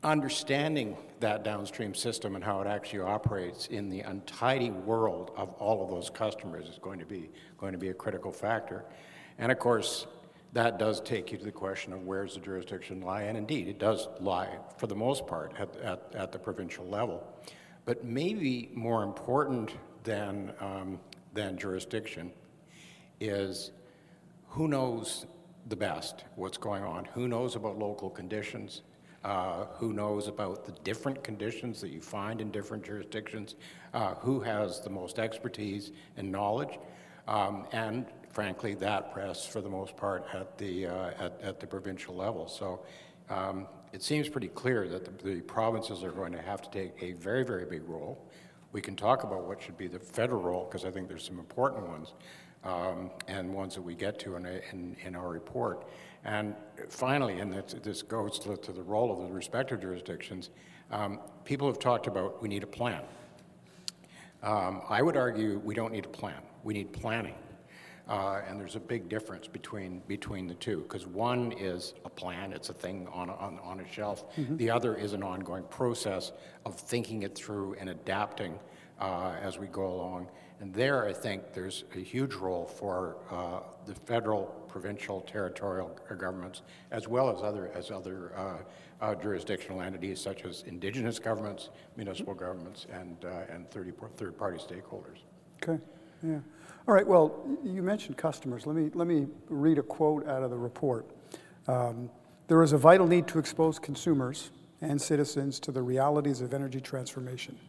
understanding 0.04 0.98
that 1.20 1.44
downstream 1.44 1.96
system 1.96 2.36
and 2.36 2.44
how 2.44 2.62
it 2.62 2.68
actually 2.68 3.00
operates 3.00 3.68
in 3.68 3.90
the 3.90 4.02
untidy 4.02 4.70
world 4.70 5.32
of 5.36 5.52
all 5.54 5.84
of 5.84 5.90
those 5.90 6.10
customers 6.10 6.68
is 6.68 6.78
going 6.80 7.00
to 7.00 7.06
be, 7.06 7.30
going 7.58 7.72
to 7.72 7.78
be 7.78 7.90
a 7.90 7.94
critical 7.94 8.32
factor. 8.32 8.86
And 9.40 9.52
of 9.52 9.60
course, 9.60 10.06
that 10.54 10.80
does 10.80 11.02
take 11.02 11.32
you 11.32 11.38
to 11.38 11.44
the 11.44 11.52
question 11.52 11.92
of 11.92 12.04
where's 12.04 12.36
the 12.36 12.40
jurisdiction 12.40 13.02
lie, 13.02 13.24
and 13.24 13.38
indeed, 13.38 13.68
it 13.68 13.80
does 13.80 14.08
lie, 14.20 14.58
for 14.78 14.88
the 14.88 14.96
most 14.96 15.28
part, 15.28 15.54
at, 15.60 15.76
at, 15.78 16.14
at 16.16 16.32
the 16.32 16.40
provincial 16.40 16.86
level. 16.86 17.28
But 17.88 18.04
maybe 18.04 18.70
more 18.74 19.02
important 19.02 19.72
than, 20.04 20.52
um, 20.60 21.00
than 21.34 21.58
jurisdiction 21.58 22.34
is 23.22 23.72
who 24.50 24.68
knows 24.68 25.26
the 25.70 25.76
best 25.78 26.26
what's 26.36 26.58
going 26.58 26.84
on, 26.84 27.06
who 27.06 27.30
knows 27.30 27.56
about 27.56 27.80
local 27.80 28.10
conditions, 28.10 28.82
uh, 29.24 29.68
who 29.76 29.94
knows 29.94 30.28
about 30.28 30.66
the 30.66 30.74
different 30.84 31.24
conditions 31.24 31.80
that 31.80 31.90
you 31.90 32.02
find 32.02 32.42
in 32.42 32.52
different 32.52 32.84
jurisdictions, 32.84 33.56
uh, 33.94 34.16
who 34.16 34.42
has 34.42 34.82
the 34.82 34.90
most 34.90 35.18
expertise 35.18 35.92
and 36.18 36.30
knowledge, 36.30 36.80
um, 37.30 37.66
and 37.72 38.06
frankly, 38.30 38.76
that 38.76 39.14
rests 39.16 39.48
for 39.48 39.62
the 39.62 39.70
most 39.70 39.96
part 39.96 40.26
at 40.34 40.58
the, 40.58 40.88
uh, 40.88 41.12
at, 41.20 41.40
at, 41.42 41.60
the 41.62 41.68
provincial 41.68 42.16
level. 42.16 42.50
So 42.50 42.82
um, 43.30 43.66
it 43.94 44.04
seems 44.04 44.30
pretty 44.30 44.50
clear 44.50 44.88
that 44.88 45.06
the, 45.06 45.36
the 45.36 45.42
provinces 45.42 46.04
are 46.04 46.12
going 46.12 46.34
to 46.34 46.42
have 46.42 46.62
to 46.62 46.70
take 46.70 46.92
a 47.02 47.14
very, 47.14 47.44
very 47.44 47.66
big 47.66 47.88
role. 47.88 48.18
We 48.72 48.82
can 48.82 48.96
talk 48.96 49.24
about 49.24 49.46
what 49.46 49.62
should 49.62 49.78
be 49.78 49.88
the 49.88 50.00
federal 50.00 50.42
role, 50.42 50.66
because 50.66 50.86
I 50.86 50.92
think 50.92 51.08
there's 51.08 51.24
some 51.24 51.40
important 51.40 51.88
ones, 51.88 52.14
um, 52.64 53.12
and 53.28 53.54
ones 53.54 53.76
that 53.76 53.82
we 53.82 53.96
get 53.96 54.20
to 54.20 54.36
in, 54.36 54.46
a, 54.46 54.62
in, 54.72 54.96
in, 55.04 55.16
our 55.16 55.30
report. 55.30 55.88
And 56.26 56.54
finally, 56.90 57.40
and 57.40 57.52
this, 57.52 57.76
this 57.82 58.02
goes 58.02 58.40
to, 58.40 58.58
to, 58.58 58.72
the 58.74 58.84
role 58.84 59.12
of 59.12 59.28
the 59.28 59.34
respective 59.34 59.82
jurisdictions, 59.82 60.50
um, 60.92 61.20
people 61.46 61.68
have 61.68 61.80
talked 61.80 62.08
about 62.08 62.42
we 62.42 62.50
need 62.50 62.64
a 62.64 62.68
plan. 62.68 63.02
Um, 64.44 64.82
I 64.90 65.02
would 65.02 65.18
argue 65.18 65.60
we 65.64 65.74
don't 65.74 65.94
need 65.94 66.06
a 66.06 66.10
plan. 66.10 66.42
We 66.64 66.74
need 66.74 66.92
planning. 66.92 67.36
Uh, 68.10 68.42
and 68.48 68.60
there's 68.60 68.76
a 68.76 68.80
big 68.80 69.10
difference 69.10 69.48
between, 69.48 70.02
between 70.08 70.48
the 70.48 70.54
two, 70.56 70.80
because 70.84 71.06
one 71.06 71.52
is 71.52 71.94
a 72.06 72.10
plan, 72.10 72.54
it's 72.54 72.70
a 72.70 72.74
thing 72.74 73.08
on 73.12 73.30
a, 73.30 73.34
on, 73.34 73.60
on 73.64 73.80
a 73.82 73.88
shelf. 73.92 74.34
Mm-hmm. 74.38 74.58
The 74.58 74.70
other 74.70 74.96
is 74.96 75.14
an 75.14 75.24
ongoing 75.24 75.64
process 75.64 76.32
of 76.66 76.76
thinking 76.76 77.24
it 77.24 77.36
through 77.36 77.76
and 77.80 77.90
adapting 77.90 78.58
uh, 79.00 79.34
as 79.42 79.60
we 79.60 79.68
go 79.68 79.88
along. 79.88 80.28
And 80.60 80.74
there, 80.74 81.06
I 81.06 81.14
think 81.14 81.54
there's 81.54 81.84
a 81.96 82.00
huge 82.00 82.34
role 82.34 82.66
for 82.66 83.18
uh, 83.30 83.60
the 83.86 83.94
federal, 83.94 84.46
provincial, 84.68 85.22
territorial 85.22 85.96
governments, 86.18 86.62
as 86.92 87.08
well 87.08 87.30
as 87.30 87.44
other, 87.44 87.72
as 87.76 87.92
other 87.92 88.32
uh, 88.36 88.58
uh, 89.00 89.16
jurisdictional 89.16 89.82
entities 89.82 90.20
such 90.20 90.46
as 90.46 90.64
indigenous 90.66 91.20
governments, 91.20 91.70
municipal 91.96 92.34
governments, 92.34 92.88
and, 92.92 93.24
uh, 93.26 93.54
and 93.54 93.70
third-party 93.70 94.58
stakeholders. 94.58 95.20
Okay, 95.62 95.80
yeah. 96.24 96.40
All 96.88 96.94
right, 96.94 97.06
well, 97.06 97.46
you 97.66 97.84
mentioned 97.84 98.16
customers. 98.16 98.66
Let 98.66 98.78
me, 98.78 98.90
let 98.94 99.10
me 99.10 99.28
read 99.50 99.78
a 99.78 99.84
quote 99.84 100.26
out 100.26 100.42
of 100.42 100.50
the 100.52 100.58
report. 100.58 101.06
Um, 101.68 102.10
there 102.48 102.64
is 102.64 102.72
a 102.72 102.78
vital 102.78 103.06
need 103.06 103.28
to 103.28 103.40
expose 103.40 103.78
consumers 103.78 104.52
and 104.80 105.02
citizens 105.02 105.60
to 105.62 105.74
the 105.74 105.82
realities 105.82 106.40
of 106.40 106.54
energy 106.54 106.80
transformation, 106.80 107.60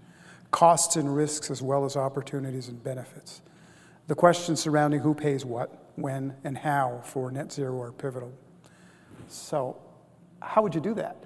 costs 0.53 0.95
and 0.95 1.17
risks, 1.17 1.51
as 1.51 1.61
well 1.61 1.85
as 1.85 1.97
opportunities 1.97 2.69
and 2.69 2.81
benefits. 2.85 3.43
The 4.07 4.15
questions 4.15 4.61
surrounding 4.61 5.01
who 5.01 5.15
pays 5.15 5.45
what, 5.45 5.91
when, 5.97 6.37
and 6.45 6.57
how 6.57 7.01
for 7.03 7.33
net 7.33 7.51
zero 7.51 7.83
are 7.83 7.91
pivotal. 7.91 8.33
So, 9.27 9.79
how 10.41 10.63
would 10.63 10.77
you 10.77 10.81
do 10.81 10.95
that? 10.95 11.17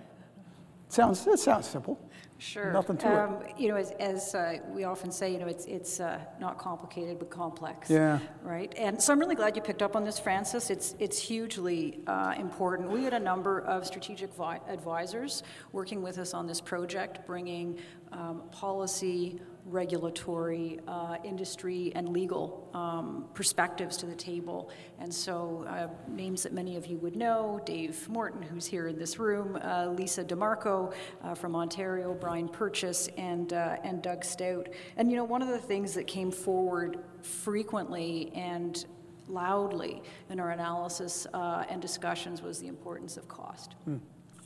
It 0.87 0.95
sounds, 0.95 1.27
it 1.27 1.41
sounds 1.41 1.69
simple. 1.69 2.01
Sure. 2.43 2.73
Nothing 2.73 2.97
to 2.99 3.23
um, 3.23 3.43
it. 3.43 3.57
You 3.57 3.69
know, 3.69 3.77
as, 3.77 3.93
as 3.93 4.35
uh, 4.35 4.59
we 4.71 4.83
often 4.83 5.13
say, 5.13 5.33
you 5.33 5.39
know, 5.39 5.47
it's, 5.47 5.65
it's 5.67 6.01
uh, 6.01 6.19
not 6.41 6.59
complicated 6.59 7.21
but 7.21 7.31
complex. 7.31 7.89
Yeah. 7.89 8.19
Right? 8.43 8.75
And 8.77 9.01
so 9.01 9.13
I'm 9.13 9.21
really 9.21 9.37
glad 9.37 9.55
you 9.55 9.63
picked 9.63 9.81
up 9.81 9.95
on 9.95 10.05
this, 10.05 10.19
Francis. 10.19 10.69
It's, 10.69 10.97
it's 10.99 11.21
hugely 11.21 12.01
uh, 12.09 12.35
important. 12.37 12.91
We 12.91 13.05
had 13.05 13.15
a 13.15 13.21
number 13.21 13.61
of 13.61 13.87
strategic 13.87 14.35
vi- 14.35 14.61
advisors 14.69 15.45
working 15.71 16.03
with 16.03 16.19
us 16.19 16.35
on 16.35 16.49
this 16.49 16.61
project, 16.61 17.25
bringing 17.29 17.79
um, 18.11 18.43
policy, 18.51 19.41
regulatory, 19.67 20.81
uh, 20.89 21.17
industry, 21.25 21.93
and 21.95 22.09
legal 22.09 22.69
um, 22.75 23.27
perspectives 23.35 23.97
to 23.99 24.07
the 24.07 24.15
table. 24.15 24.71
And 24.99 25.13
so, 25.13 25.65
uh, 25.69 25.89
names 26.09 26.43
that 26.43 26.53
many 26.53 26.77
of 26.77 26.87
you 26.87 26.99
would 26.99 27.17
know 27.17 27.61
Dave 27.65 28.09
Morton, 28.09 28.43
who's 28.43 28.67
here 28.67 28.89
in 28.89 28.99
this 28.99 29.19
room, 29.19 29.59
uh, 29.63 29.87
Lisa 29.87 30.25
DeMarco 30.25 30.93
uh, 31.23 31.35
from 31.35 31.55
Ontario, 31.55 32.15
Bryne 32.15 32.49
Purchase, 32.49 33.09
and, 33.17 33.53
uh, 33.53 33.77
and 33.85 34.03
Doug 34.03 34.25
Stout. 34.25 34.69
And 34.97 35.11
you 35.11 35.17
know, 35.17 35.25
one 35.25 35.43
of 35.43 35.49
the 35.49 35.59
things 35.59 35.95
that 35.95 36.07
came 36.07 36.31
forward 36.31 36.99
frequently 37.23 38.33
and 38.35 38.85
loudly 39.29 40.03
in 40.29 40.41
our 40.41 40.51
analysis 40.51 41.27
uh, 41.33 41.65
and 41.69 41.81
discussions 41.81 42.43
was 42.43 42.59
the 42.59 42.67
importance 42.67 43.17
of 43.17 43.29
cost. 43.29 43.77
Hmm. 43.85 43.99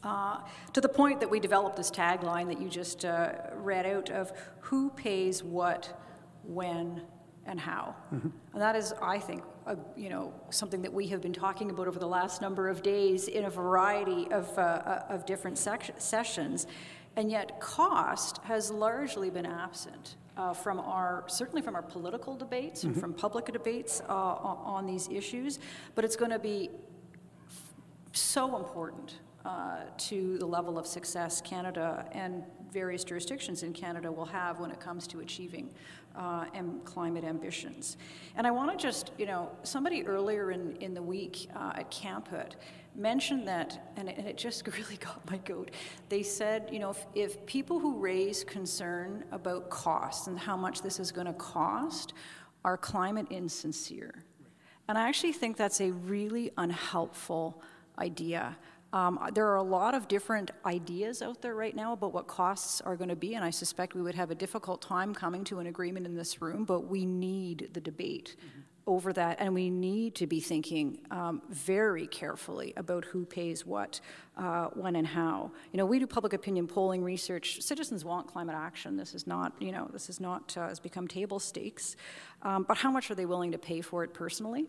Uh, 0.07 0.39
to 0.73 0.81
the 0.81 0.89
point 0.89 1.19
that 1.19 1.29
we 1.29 1.41
developed 1.41 1.77
this 1.77 1.91
tagline 1.91 2.47
that 2.47 2.61
you 2.61 2.69
just 2.69 3.05
uh, 3.05 3.33
read 3.55 3.85
out 3.85 4.09
of 4.09 4.31
who 4.61 4.89
pays 4.91 5.43
what, 5.43 6.01
when, 6.45 7.03
and 7.45 7.59
how. 7.59 7.93
Mm-hmm. 8.15 8.29
And 8.53 8.63
that 8.63 8.77
is, 8.77 8.95
I 9.03 9.19
think, 9.19 9.43
a, 9.67 9.77
you 9.97 10.09
know, 10.09 10.33
something 10.51 10.81
that 10.83 10.93
we 10.93 11.09
have 11.09 11.21
been 11.21 11.33
talking 11.33 11.71
about 11.71 11.89
over 11.89 11.99
the 11.99 12.07
last 12.07 12.41
number 12.41 12.69
of 12.69 12.85
days 12.85 13.27
in 13.27 13.47
a 13.47 13.51
variety 13.51 14.31
of, 14.31 14.57
uh, 14.57 14.61
uh 14.61 15.03
of 15.09 15.27
different 15.27 15.59
sec- 15.59 16.01
sessions. 16.01 16.69
And 17.17 17.29
yet, 17.29 17.59
cost 17.59 18.39
has 18.45 18.71
largely 18.71 19.29
been 19.29 19.47
absent. 19.47 20.15
Uh, 20.37 20.53
from 20.53 20.79
our 20.79 21.25
certainly 21.29 21.63
from 21.63 21.75
our 21.75 21.81
political 21.81 22.37
debates 22.37 22.85
and 22.85 22.95
from 22.95 23.15
public 23.15 23.47
debates 23.47 24.03
uh, 24.07 24.13
on, 24.13 24.59
on, 24.77 24.87
these 24.87 25.09
issues, 25.09 25.59
but 25.95 26.05
it's 26.05 26.15
going 26.15 26.31
to 26.31 26.39
be 26.39 26.69
f- 27.49 27.73
so 28.13 28.55
important 28.59 29.15
uh, 29.47 29.76
to 29.97 30.38
the 30.38 30.47
level 30.47 30.76
of 30.76 30.87
success 30.87 31.41
Canada 31.41 32.05
and 32.11 32.43
various 32.73 33.05
jurisdictions 33.05 33.62
in 33.62 33.73
Canada 33.73 34.11
will 34.11 34.25
have 34.25 34.59
when 34.59 34.73
it 34.73 34.81
comes 34.81 35.07
to 35.07 35.21
achieving 35.21 35.71
uh, 36.17 36.47
climate 36.85 37.23
ambitions. 37.23 37.97
And 38.37 38.45
I 38.45 38.50
want 38.50 38.73
to 38.73 38.76
just, 38.76 39.12
you 39.19 39.26
know, 39.26 39.50
somebody 39.62 40.05
earlier 40.05 40.50
in, 40.50 40.75
in 40.76 40.95
the 40.95 41.03
week 41.03 41.49
uh, 41.55 41.75
at 41.76 41.91
Camp 41.93 42.29
mentioned 42.97 43.47
that, 43.47 43.93
and 43.97 44.09
it, 44.09 44.17
and 44.19 44.26
it, 44.26 44.37
just 44.37 44.67
really 44.79 44.97
got 44.97 45.25
my 45.31 45.37
goat. 45.38 45.71
They 46.09 46.25
said, 46.25 46.69
you 46.73 46.81
know, 46.81 46.91
if, 46.91 47.07
if 47.15 47.47
people 47.47 47.79
who 47.79 47.99
raise 47.99 48.43
concern 48.43 49.25
about 49.31 49.71
costs 49.71 50.26
and 50.26 50.37
how 50.37 50.57
much 50.57 50.83
this 50.83 50.99
is 50.99 51.12
going 51.12 51.29
to 51.29 51.35
cost 51.35 52.15
are 52.65 52.76
climate 52.76 53.26
insincere. 53.31 54.25
And 54.88 54.99
I 54.99 55.09
actually 55.09 55.35
think 55.35 55.57
that's 55.57 55.81
a 55.81 55.93
really 55.93 56.50
unhelpful 56.57 57.62
idea. 57.99 58.57
Um, 58.93 59.19
there 59.35 59.47
are 59.49 59.57
a 59.57 59.62
lot 59.62 59.95
of 59.95 60.09
different 60.09 60.52
ideas 60.64 61.21
out 61.21 61.43
there 61.43 61.55
right 61.55 61.75
now 61.75 61.93
about 61.93 62.12
what 62.14 62.28
costs 62.28 62.81
are 62.81 62.97
going 62.97 63.11
to 63.11 63.16
be, 63.16 63.35
and 63.35 63.45
I 63.45 63.50
suspect 63.50 63.95
we 63.95 64.02
would 64.02 64.14
have 64.14 64.31
a 64.31 64.35
difficult 64.35 64.81
time 64.81 65.12
coming 65.12 65.45
to 65.45 65.59
an 65.59 65.66
agreement 65.66 66.07
in 66.07 66.14
this 66.14 66.40
room, 66.40 66.64
but 66.64 66.87
we 66.87 67.05
need 67.05 67.71
the 67.73 67.81
debate 67.81 68.37
mm-hmm. 68.38 68.61
over 68.87 69.12
that, 69.12 69.38
and 69.40 69.52
we 69.52 69.71
need 69.71 70.14
to 70.14 70.26
be 70.26 70.40
thinking 70.40 71.00
um, 71.11 71.43
very 71.50 72.07
carefully 72.07 72.73
about 72.76 73.05
who 73.05 73.26
pays 73.26 73.66
what, 73.66 74.00
uh, 74.38 74.69
when, 74.69 74.95
and 74.95 75.09
how. 75.09 75.50
You 75.73 75.78
know, 75.78 75.87
we 75.87 75.99
do 75.99 76.07
public 76.07 76.33
opinion 76.33 76.69
polling 76.69 77.02
research. 77.02 77.61
Citizens 77.62 78.05
want 78.05 78.28
climate 78.28 78.57
action. 78.57 78.97
This 78.97 79.14
is 79.14 79.26
not, 79.26 79.52
you 79.61 79.73
know, 79.73 79.90
this 79.93 80.09
is 80.09 80.21
not, 80.21 80.57
uh, 80.57 80.69
has 80.69 80.78
become 80.78 81.09
table 81.09 81.40
stakes. 81.40 81.97
Um, 82.43 82.62
but 82.62 82.78
how 82.78 82.93
much 82.93 83.11
are 83.11 83.16
they 83.16 83.26
willing 83.26 83.50
to 83.52 83.59
pay 83.59 83.81
for 83.81 84.05
it 84.05 84.14
personally? 84.14 84.66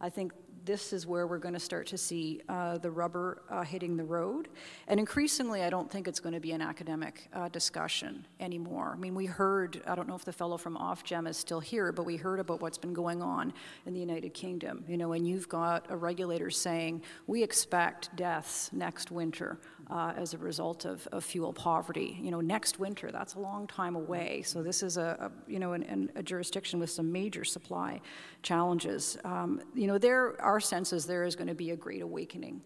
I 0.00 0.08
think 0.08 0.32
this 0.70 0.92
is 0.92 1.04
where 1.04 1.26
we're 1.26 1.38
going 1.38 1.52
to 1.52 1.58
start 1.58 1.84
to 1.84 1.98
see 1.98 2.40
uh, 2.48 2.78
the 2.78 2.88
rubber 2.88 3.42
uh, 3.50 3.64
hitting 3.64 3.96
the 3.96 4.04
road. 4.04 4.46
And 4.86 5.00
increasingly, 5.00 5.64
I 5.64 5.70
don't 5.70 5.90
think 5.90 6.06
it's 6.06 6.20
going 6.20 6.32
to 6.32 6.38
be 6.38 6.52
an 6.52 6.62
academic 6.62 7.28
uh, 7.32 7.48
discussion 7.48 8.24
anymore. 8.38 8.92
I 8.94 8.96
mean, 8.96 9.16
we 9.16 9.26
heard, 9.26 9.82
I 9.84 9.96
don't 9.96 10.06
know 10.06 10.14
if 10.14 10.24
the 10.24 10.32
fellow 10.32 10.56
from 10.56 10.76
Ofgem 10.76 11.28
is 11.28 11.36
still 11.36 11.58
here, 11.58 11.90
but 11.90 12.06
we 12.06 12.16
heard 12.16 12.38
about 12.38 12.60
what's 12.60 12.78
been 12.78 12.92
going 12.92 13.20
on 13.20 13.52
in 13.84 13.94
the 13.94 13.98
United 13.98 14.32
Kingdom. 14.32 14.84
You 14.86 14.96
know, 14.96 15.12
and 15.12 15.26
you've 15.26 15.48
got 15.48 15.86
a 15.88 15.96
regulator 15.96 16.50
saying, 16.50 17.02
we 17.26 17.42
expect 17.42 18.14
deaths 18.14 18.70
next 18.72 19.10
winter 19.10 19.58
uh, 19.90 20.12
as 20.16 20.34
a 20.34 20.38
result 20.38 20.84
of, 20.84 21.06
of, 21.08 21.24
fuel 21.24 21.52
poverty. 21.52 22.16
You 22.22 22.30
know, 22.30 22.40
next 22.40 22.78
winter, 22.78 23.10
that's 23.10 23.34
a 23.34 23.40
long 23.40 23.66
time 23.66 23.96
away. 23.96 24.42
So 24.42 24.62
this 24.62 24.82
is 24.82 24.96
a, 24.96 25.30
a 25.48 25.50
you 25.50 25.58
know, 25.58 25.72
an, 25.72 25.82
an, 25.84 26.12
a 26.14 26.22
jurisdiction 26.22 26.78
with 26.78 26.90
some 26.90 27.10
major 27.10 27.44
supply 27.44 28.00
challenges. 28.42 29.18
Um, 29.24 29.60
you 29.74 29.86
know, 29.86 29.98
there, 29.98 30.40
our 30.60 30.62
sense 30.62 30.92
is 30.92 31.06
there 31.06 31.24
is 31.24 31.36
going 31.36 31.48
to 31.48 31.54
be 31.54 31.70
a 31.70 31.76
great 31.76 32.02
awakening 32.02 32.60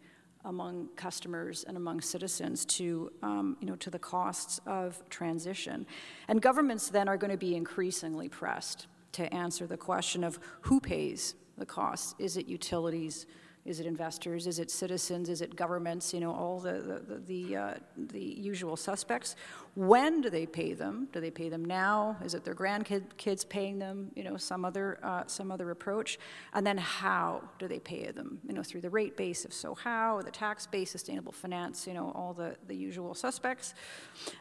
among 0.46 0.88
customers 0.96 1.62
and 1.68 1.76
among 1.76 2.00
citizens 2.00 2.64
to, 2.64 3.12
um, 3.22 3.56
you 3.60 3.68
know, 3.68 3.76
to 3.76 3.88
the 3.88 4.00
costs 4.00 4.60
of 4.66 5.00
transition. 5.10 5.86
And 6.26 6.42
governments 6.42 6.88
then 6.88 7.08
are 7.08 7.16
going 7.16 7.30
to 7.30 7.36
be 7.36 7.54
increasingly 7.54 8.28
pressed 8.28 8.88
to 9.12 9.32
answer 9.32 9.68
the 9.68 9.76
question 9.76 10.24
of 10.24 10.40
who 10.62 10.80
pays 10.80 11.36
the 11.56 11.64
costs. 11.64 12.16
Is 12.18 12.36
it 12.36 12.48
utilities? 12.48 13.26
Is 13.64 13.80
it 13.80 13.87
investors? 13.87 14.47
Is 14.47 14.59
it 14.59 14.71
citizens? 14.71 15.30
Is 15.30 15.40
it 15.40 15.56
governments? 15.56 16.12
You 16.12 16.21
know, 16.21 16.33
all 16.33 16.61
the, 16.61 17.00
the, 17.09 17.16
the, 17.26 17.56
uh, 17.56 17.75
the 17.97 18.21
usual 18.21 18.76
suspects. 18.76 19.37
When 19.75 20.21
do 20.21 20.28
they 20.28 20.44
pay 20.44 20.75
them? 20.75 21.09
Do 21.12 21.21
they 21.21 21.30
pay 21.30 21.49
them 21.49 21.64
now? 21.64 22.18
Is 22.23 22.35
it 22.35 22.44
their 22.44 22.54
grandkids 22.54 23.49
paying 23.49 23.78
them? 23.78 24.11
You 24.14 24.25
know, 24.25 24.37
some 24.37 24.66
other, 24.66 24.99
uh, 25.02 25.23
some 25.26 25.50
other 25.50 25.71
approach. 25.71 26.18
And 26.52 26.66
then 26.66 26.76
how 26.76 27.42
do 27.59 27.66
they 27.66 27.78
pay 27.78 28.11
them? 28.11 28.38
You 28.47 28.52
know, 28.52 28.62
through 28.62 28.83
the 28.83 28.90
rate 28.90 29.16
base, 29.16 29.47
if 29.47 29.54
so, 29.54 29.75
how? 29.75 30.21
The 30.21 30.30
tax 30.30 30.66
base, 30.66 30.90
sustainable 30.90 31.33
finance, 31.33 31.87
you 31.87 31.94
know, 31.94 32.12
all 32.14 32.35
the, 32.35 32.56
the 32.66 32.76
usual 32.76 33.14
suspects. 33.14 33.73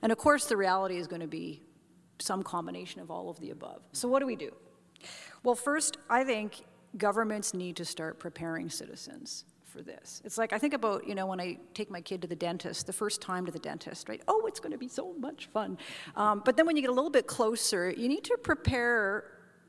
And 0.02 0.12
of 0.12 0.18
course, 0.18 0.48
the 0.48 0.58
reality 0.58 0.98
is 0.98 1.08
going 1.08 1.22
to 1.22 1.28
be 1.28 1.62
some 2.20 2.44
combination 2.44 3.00
of 3.00 3.10
all 3.10 3.30
of 3.30 3.40
the 3.40 3.52
above. 3.52 3.84
So 3.94 4.10
what 4.10 4.20
do 4.20 4.26
we 4.26 4.36
do? 4.36 4.52
Well, 5.44 5.56
first, 5.56 5.98
I 6.10 6.24
think 6.24 6.64
governments 6.98 7.54
need 7.54 7.76
to 7.78 7.86
start 7.86 8.20
preparing 8.20 8.70
citizens 8.70 9.46
for 9.74 9.82
this. 9.82 10.22
It's 10.24 10.38
like 10.38 10.54
I 10.54 10.60
think 10.60 10.74
about, 10.74 11.08
you 11.08 11.16
know, 11.16 11.26
when 11.26 11.42
I 11.42 11.58
take 11.74 11.90
my 11.90 12.00
kid 12.00 12.22
to 12.22 12.28
the 12.28 12.36
dentist, 12.36 12.86
the 12.86 12.94
first 12.94 13.22
time 13.22 13.46
to 13.48 13.52
the 13.52 13.60
dentist, 13.60 14.08
right? 14.08 14.22
Oh, 14.28 14.46
it's 14.46 14.60
going 14.60 14.72
to 14.72 14.78
be 14.78 14.88
so 14.88 15.14
much 15.20 15.48
fun. 15.48 15.78
Um, 16.16 16.44
but 16.46 16.56
then 16.56 16.68
when 16.68 16.76
you 16.76 16.84
get 16.84 16.92
a 16.92 16.94
little 16.94 17.10
bit 17.10 17.26
closer, 17.26 17.90
you 17.90 18.08
need 18.08 18.24
to 18.26 18.38
prepare 18.44 19.26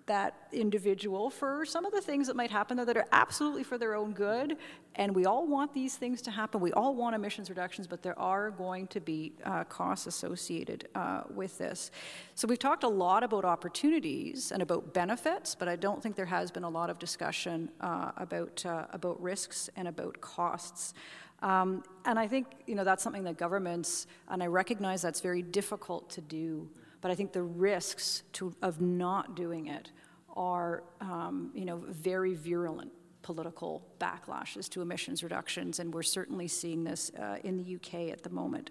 that 0.07 0.49
individual 0.53 1.31
for 1.31 1.65
some 1.65 1.87
of 1.87 1.93
the 1.93 2.01
things 2.01 2.27
that 2.27 2.37
might 2.37 2.51
happen 2.51 2.77
there 2.77 2.85
that 2.85 2.97
are 2.97 3.07
absolutely 3.13 3.63
for 3.63 3.79
their 3.79 3.95
own 3.95 4.13
good. 4.13 4.59
And 4.97 5.15
we 5.15 5.25
all 5.25 5.47
want 5.47 5.73
these 5.73 5.97
things 5.97 6.21
to 6.23 6.31
happen. 6.31 6.61
We 6.61 6.73
all 6.73 6.95
want 6.95 7.15
emissions 7.15 7.49
reductions, 7.49 7.87
but 7.87 8.03
there 8.03 8.19
are 8.19 8.51
going 8.51 8.87
to 8.89 9.01
be 9.01 9.33
uh, 9.45 9.65
costs 9.65 10.07
associated 10.07 10.89
uh, 10.95 11.23
with 11.35 11.57
this. 11.59 11.91
So 12.35 12.47
we've 12.47 12.59
talked 12.59 12.85
a 12.85 12.89
lot 12.89 13.25
about 13.25 13.45
opportunities 13.45 14.53
and 14.53 14.63
about 14.63 14.93
benefits, 14.93 15.55
but 15.55 15.69
I 15.69 15.77
don't 15.77 16.03
think 16.03 16.17
there 16.17 16.27
has 16.27 16.51
been 16.51 16.65
a 16.65 16.71
lot 16.71 16.91
of 16.91 16.99
discussion 16.99 17.71
uh, 17.81 18.13
about, 18.17 18.65
uh, 18.67 18.87
about 18.93 19.21
risks 19.23 19.71
and 19.75 19.89
about 19.89 20.21
costs. 20.21 20.95
Um, 21.43 21.83
and 22.05 22.19
I 22.19 22.27
think 22.27 22.47
you 22.67 22.75
know 22.75 22.85
that's 22.85 23.03
something 23.03 23.25
that 23.25 23.37
governments, 23.37 24.07
and 24.29 24.43
I 24.43 24.47
recognize 24.47 25.03
that's 25.03 25.21
very 25.21 25.43
difficult 25.43 26.09
to 26.11 26.23
do. 26.23 26.69
But 27.05 27.11
I 27.11 27.17
think 27.17 27.33
the 27.33 27.43
risks 27.43 28.23
to, 28.33 28.57
of 28.63 28.81
not 28.81 29.37
doing 29.37 29.67
it 29.67 29.91
are, 30.35 30.85
um, 31.03 31.51
you 31.53 31.67
know, 31.67 31.83
very 31.87 32.33
virulent 32.33 32.93
political 33.21 33.87
backlashes 34.01 34.71
to 34.71 34.81
emissions 34.81 35.23
reductions, 35.23 35.81
and 35.81 35.93
we're 35.93 36.03
certainly 36.03 36.49
seeing 36.49 36.83
this 36.83 37.11
uh, 37.21 37.37
in 37.45 37.59
the 37.59 37.75
UK 37.77 38.11
at 38.11 38.23
the 38.23 38.31
moment. 38.31 38.71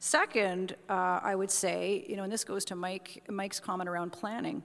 Second, 0.00 0.76
uh, 0.90 1.20
I 1.22 1.34
would 1.34 1.50
say, 1.50 2.04
you 2.06 2.14
know, 2.14 2.24
and 2.24 2.30
this 2.30 2.44
goes 2.44 2.66
to 2.66 2.76
Mike, 2.76 3.24
Mike's 3.30 3.58
comment 3.58 3.88
around 3.88 4.12
planning, 4.12 4.62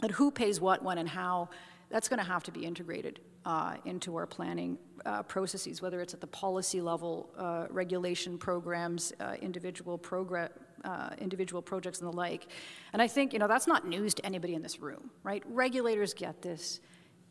that 0.00 0.10
who 0.10 0.30
pays 0.30 0.60
what, 0.60 0.84
when, 0.84 0.98
and 0.98 1.08
how, 1.08 1.48
that's 1.88 2.10
going 2.10 2.18
to 2.18 2.26
have 2.26 2.42
to 2.42 2.52
be 2.52 2.66
integrated 2.66 3.20
uh, 3.46 3.76
into 3.86 4.16
our 4.16 4.26
planning 4.26 4.76
uh, 5.06 5.22
processes, 5.22 5.80
whether 5.80 6.02
it's 6.02 6.12
at 6.12 6.20
the 6.20 6.26
policy 6.26 6.82
level, 6.82 7.30
uh, 7.38 7.68
regulation 7.70 8.36
programs, 8.36 9.14
uh, 9.20 9.32
individual 9.40 9.96
program, 9.96 10.50
uh, 10.84 11.10
individual 11.18 11.62
projects 11.62 12.00
and 12.00 12.12
the 12.12 12.16
like. 12.16 12.46
And 12.92 13.02
I 13.02 13.08
think, 13.08 13.32
you 13.32 13.38
know, 13.38 13.48
that's 13.48 13.66
not 13.66 13.86
news 13.86 14.14
to 14.14 14.26
anybody 14.26 14.54
in 14.54 14.62
this 14.62 14.80
room, 14.80 15.10
right? 15.22 15.42
Regulators 15.46 16.14
get 16.14 16.42
this. 16.42 16.80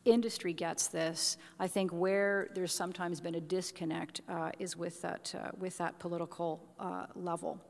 Industry 0.05 0.51
gets 0.53 0.87
this. 0.87 1.37
I 1.59 1.67
think 1.67 1.91
where 1.91 2.49
there's 2.53 2.73
sometimes 2.73 3.21
been 3.21 3.35
a 3.35 3.41
disconnect 3.41 4.21
uh, 4.27 4.51
is 4.59 4.75
with 4.75 5.01
that, 5.01 5.33
uh, 5.37 5.51
with 5.57 5.77
that 5.77 5.99
political 5.99 6.61
uh, 6.79 7.05
level. 7.15 7.61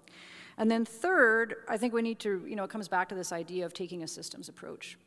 And 0.57 0.69
then 0.69 0.85
third, 0.85 1.55
I 1.67 1.77
think 1.77 1.93
we 1.93 2.01
need 2.01 2.19
to, 2.19 2.43
you 2.47 2.55
know, 2.55 2.63
it 2.63 2.69
comes 2.69 2.87
back 2.87 3.09
to 3.09 3.15
this 3.15 3.31
idea 3.31 3.65
of 3.65 3.73
taking 3.73 4.03
a 4.03 4.07
systems 4.07 4.49
approach 4.49 4.97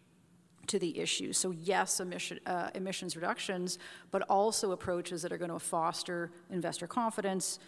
to 0.69 0.79
the 0.79 0.99
issue. 0.99 1.33
So 1.33 1.51
yes, 1.53 2.01
emission, 2.01 2.41
uh, 2.47 2.71
emissions 2.75 3.17
reductions, 3.17 3.79
but 4.11 4.23
also 4.23 4.73
approaches 4.73 5.23
that 5.23 5.33
are 5.33 5.39
going 5.39 5.51
to 5.51 5.59
foster 5.59 6.33
investor 6.51 6.87
confidence, 6.87 7.59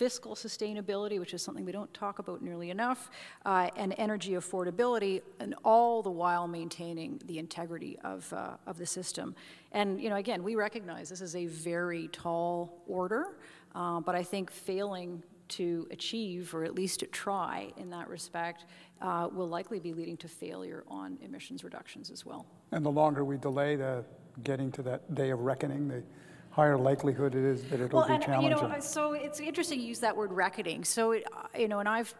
fiscal 0.00 0.34
sustainability, 0.34 1.20
which 1.20 1.34
is 1.34 1.42
something 1.42 1.62
we 1.66 1.72
don't 1.72 1.92
talk 1.92 2.20
about 2.20 2.40
nearly 2.40 2.70
enough, 2.70 3.10
uh, 3.44 3.68
and 3.76 3.94
energy 3.98 4.32
affordability, 4.32 5.20
and 5.40 5.54
all 5.62 6.02
the 6.02 6.10
while 6.10 6.48
maintaining 6.48 7.20
the 7.26 7.38
integrity 7.38 7.98
of, 8.02 8.32
uh, 8.32 8.56
of 8.66 8.78
the 8.78 8.86
system. 8.86 9.34
And, 9.72 10.00
you 10.00 10.08
know, 10.08 10.16
again, 10.16 10.42
we 10.42 10.54
recognize 10.54 11.10
this 11.10 11.20
is 11.20 11.36
a 11.36 11.44
very 11.44 12.08
tall 12.08 12.82
order, 12.86 13.36
uh, 13.74 14.00
but 14.00 14.14
I 14.14 14.22
think 14.22 14.50
failing 14.50 15.22
to 15.48 15.86
achieve, 15.90 16.54
or 16.54 16.64
at 16.64 16.74
least 16.74 17.00
to 17.00 17.06
try 17.06 17.70
in 17.76 17.90
that 17.90 18.08
respect, 18.08 18.64
uh, 19.02 19.28
will 19.30 19.48
likely 19.48 19.80
be 19.80 19.92
leading 19.92 20.16
to 20.16 20.28
failure 20.28 20.82
on 20.88 21.18
emissions 21.20 21.62
reductions 21.62 22.10
as 22.10 22.24
well. 22.24 22.46
And 22.72 22.86
the 22.86 22.90
longer 22.90 23.22
we 23.22 23.36
delay 23.36 23.76
the 23.76 24.02
getting 24.44 24.72
to 24.72 24.82
that 24.82 25.14
day 25.14 25.28
of 25.28 25.40
reckoning, 25.40 25.88
the 25.88 26.02
higher 26.50 26.76
likelihood 26.76 27.34
it 27.34 27.44
is 27.44 27.62
that 27.64 27.80
it'll 27.80 28.00
well, 28.00 28.08
be 28.08 28.14
and, 28.14 28.22
challenging. 28.22 28.50
You 28.50 28.68
know, 28.68 28.80
so 28.80 29.12
it's 29.12 29.40
interesting 29.40 29.80
you 29.80 29.86
use 29.86 30.00
that 30.00 30.16
word 30.16 30.32
reckoning. 30.32 30.84
So, 30.84 31.12
it, 31.12 31.24
you 31.58 31.68
know, 31.68 31.78
and 31.78 31.88
I've 31.88 32.14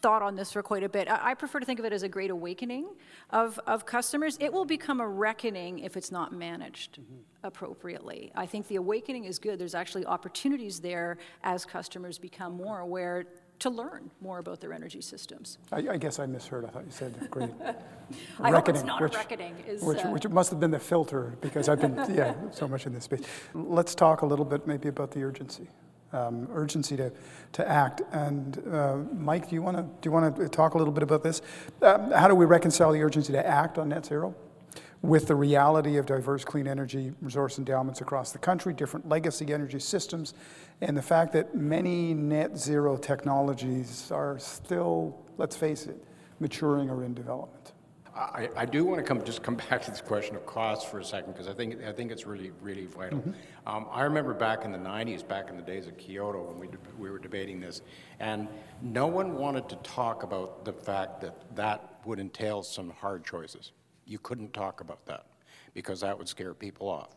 thought 0.00 0.22
on 0.22 0.34
this 0.34 0.52
for 0.52 0.62
quite 0.62 0.82
a 0.82 0.88
bit. 0.88 1.08
I, 1.08 1.30
I 1.30 1.34
prefer 1.34 1.60
to 1.60 1.66
think 1.66 1.78
of 1.78 1.84
it 1.84 1.92
as 1.92 2.02
a 2.02 2.08
great 2.08 2.30
awakening 2.30 2.88
of, 3.30 3.60
of 3.66 3.86
customers. 3.86 4.36
It 4.40 4.52
will 4.52 4.64
become 4.64 5.00
a 5.00 5.08
reckoning 5.08 5.80
if 5.80 5.96
it's 5.96 6.10
not 6.10 6.32
managed 6.32 7.00
mm-hmm. 7.00 7.20
appropriately. 7.42 8.32
I 8.34 8.46
think 8.46 8.66
the 8.68 8.76
awakening 8.76 9.24
is 9.24 9.38
good. 9.38 9.58
There's 9.58 9.74
actually 9.74 10.06
opportunities 10.06 10.80
there 10.80 11.18
as 11.42 11.64
customers 11.64 12.18
become 12.18 12.54
more 12.54 12.80
aware 12.80 13.26
to 13.60 13.70
learn 13.70 14.10
more 14.20 14.38
about 14.38 14.60
their 14.60 14.72
energy 14.72 15.00
systems. 15.00 15.58
I, 15.70 15.76
I 15.90 15.96
guess 15.96 16.18
I 16.18 16.26
misheard. 16.26 16.64
I 16.64 16.68
thought 16.68 16.84
you 16.84 16.90
said 16.90 17.14
great 17.30 17.50
I 18.40 18.50
reckoning. 18.50 18.54
hope 18.54 18.68
it's 18.70 18.84
not 18.84 19.00
which, 19.00 19.14
reckoning. 19.14 19.54
Is, 19.66 19.82
which, 19.82 19.98
uh, 20.04 20.08
which 20.08 20.28
must 20.28 20.50
have 20.50 20.60
been 20.60 20.70
the 20.70 20.78
filter 20.78 21.34
because 21.40 21.68
I've 21.68 21.80
been 21.80 21.94
yeah 22.14 22.34
so 22.50 22.66
much 22.66 22.86
in 22.86 22.92
this 22.92 23.04
space. 23.04 23.22
Let's 23.54 23.94
talk 23.94 24.22
a 24.22 24.26
little 24.26 24.44
bit 24.44 24.66
maybe 24.66 24.88
about 24.88 25.12
the 25.12 25.22
urgency. 25.22 25.68
Um, 26.12 26.48
urgency 26.52 26.96
to, 26.96 27.12
to 27.52 27.68
act. 27.68 28.02
And 28.10 28.60
uh, 28.72 28.96
Mike, 29.12 29.48
do 29.48 29.54
you 29.54 29.62
want 29.62 29.76
to 29.76 29.84
do 29.84 30.08
you 30.08 30.10
want 30.10 30.36
to 30.36 30.48
talk 30.48 30.74
a 30.74 30.78
little 30.78 30.92
bit 30.92 31.04
about 31.04 31.22
this? 31.22 31.40
Um, 31.82 32.10
how 32.10 32.26
do 32.26 32.34
we 32.34 32.46
reconcile 32.46 32.90
the 32.90 33.00
urgency 33.00 33.32
to 33.32 33.46
act 33.46 33.78
on 33.78 33.90
net 33.90 34.06
zero? 34.06 34.34
With 35.02 35.26
the 35.26 35.34
reality 35.34 35.96
of 35.96 36.04
diverse 36.04 36.44
clean 36.44 36.66
energy 36.66 37.12
resource 37.22 37.58
endowments 37.58 38.00
across 38.00 38.32
the 38.32 38.38
country, 38.38 38.72
different 38.72 39.08
legacy 39.08 39.52
energy 39.52 39.78
systems, 39.78 40.34
and 40.82 40.96
the 40.96 41.02
fact 41.02 41.32
that 41.32 41.54
many 41.54 42.12
net 42.12 42.58
zero 42.58 42.96
technologies 42.96 44.10
are 44.10 44.38
still, 44.38 45.18
let's 45.38 45.56
face 45.56 45.86
it, 45.86 46.04
maturing 46.38 46.90
or 46.90 47.04
in 47.04 47.14
development. 47.14 47.72
I, 48.14 48.48
I, 48.56 48.66
do 48.66 48.84
want 48.84 48.98
to 48.98 49.04
come 49.04 49.24
just 49.24 49.42
come 49.42 49.54
back 49.70 49.82
to 49.82 49.90
this 49.90 50.00
question 50.00 50.36
of 50.36 50.44
cost 50.44 50.90
for 50.90 50.98
a 50.98 51.04
second 51.04 51.32
because 51.32 51.48
I 51.48 51.54
think 51.54 51.82
I 51.82 51.92
think 51.92 52.10
it's 52.10 52.26
really 52.26 52.50
really 52.60 52.86
vital. 52.86 53.20
Mm-hmm. 53.20 53.32
Um, 53.68 53.86
I 53.90 54.02
remember 54.02 54.34
back 54.34 54.64
in 54.64 54.72
the 54.72 54.78
'90s, 54.78 55.26
back 55.26 55.48
in 55.48 55.56
the 55.56 55.62
days 55.62 55.86
of 55.86 55.96
Kyoto, 55.96 56.42
when 56.42 56.58
we 56.58 56.68
we 56.98 57.10
were 57.10 57.18
debating 57.18 57.60
this, 57.60 57.82
and 58.18 58.48
no 58.82 59.06
one 59.06 59.36
wanted 59.36 59.68
to 59.68 59.76
talk 59.76 60.22
about 60.24 60.64
the 60.64 60.72
fact 60.72 61.20
that 61.20 61.54
that 61.54 62.00
would 62.04 62.18
entail 62.18 62.62
some 62.62 62.90
hard 62.90 63.24
choices. 63.24 63.72
You 64.10 64.18
couldn't 64.18 64.52
talk 64.52 64.80
about 64.80 65.06
that 65.06 65.26
because 65.72 66.00
that 66.00 66.18
would 66.18 66.28
scare 66.28 66.52
people 66.52 66.88
off. 66.88 67.10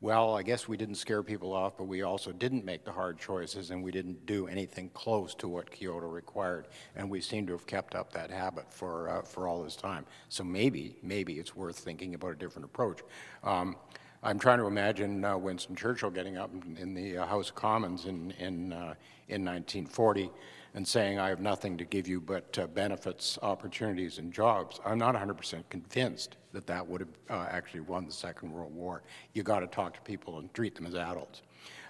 Well, 0.00 0.34
I 0.34 0.42
guess 0.42 0.66
we 0.66 0.78
didn't 0.78 0.94
scare 0.94 1.22
people 1.22 1.52
off, 1.52 1.76
but 1.76 1.84
we 1.84 2.02
also 2.02 2.32
didn't 2.32 2.64
make 2.64 2.84
the 2.84 2.90
hard 2.90 3.18
choices 3.18 3.70
and 3.70 3.84
we 3.84 3.92
didn't 3.92 4.24
do 4.24 4.48
anything 4.48 4.88
close 4.94 5.34
to 5.36 5.46
what 5.46 5.70
Kyoto 5.70 6.08
required. 6.08 6.68
And 6.96 7.10
we 7.10 7.20
seem 7.20 7.46
to 7.48 7.52
have 7.52 7.66
kept 7.66 7.94
up 7.94 8.12
that 8.14 8.30
habit 8.30 8.72
for, 8.72 9.10
uh, 9.10 9.22
for 9.22 9.46
all 9.46 9.62
this 9.62 9.76
time. 9.76 10.06
So 10.30 10.42
maybe, 10.42 10.96
maybe 11.02 11.34
it's 11.38 11.54
worth 11.54 11.78
thinking 11.78 12.14
about 12.14 12.32
a 12.32 12.36
different 12.36 12.64
approach. 12.64 13.02
Um, 13.44 13.76
I'm 14.22 14.38
trying 14.38 14.58
to 14.58 14.66
imagine 14.66 15.24
uh, 15.24 15.36
Winston 15.36 15.76
Churchill 15.76 16.10
getting 16.10 16.38
up 16.38 16.50
in, 16.78 16.94
the 16.94 17.18
uh, 17.18 17.26
House 17.26 17.50
of 17.50 17.56
Commons 17.56 18.06
in, 18.06 18.30
in, 18.38 18.72
uh, 18.72 18.94
in 19.28 19.44
1940 19.44 20.30
and 20.74 20.86
saying, 20.86 21.18
I 21.18 21.28
have 21.28 21.40
nothing 21.40 21.76
to 21.78 21.84
give 21.84 22.08
you 22.08 22.20
but 22.20 22.58
uh, 22.58 22.66
benefits, 22.66 23.38
opportunities, 23.42 24.18
and 24.18 24.32
jobs. 24.32 24.80
I'm 24.84 24.98
not 24.98 25.14
100% 25.14 25.62
convinced 25.68 26.36
that 26.52 26.66
that 26.66 26.86
would 26.86 27.00
have 27.02 27.08
uh, 27.30 27.46
actually 27.50 27.80
won 27.80 28.06
the 28.06 28.12
Second 28.12 28.52
World 28.52 28.74
War. 28.74 29.02
You 29.34 29.42
got 29.42 29.60
to 29.60 29.66
talk 29.66 29.94
to 29.94 30.00
people 30.02 30.38
and 30.38 30.52
treat 30.54 30.74
them 30.74 30.86
as 30.86 30.94
adults. 30.94 31.42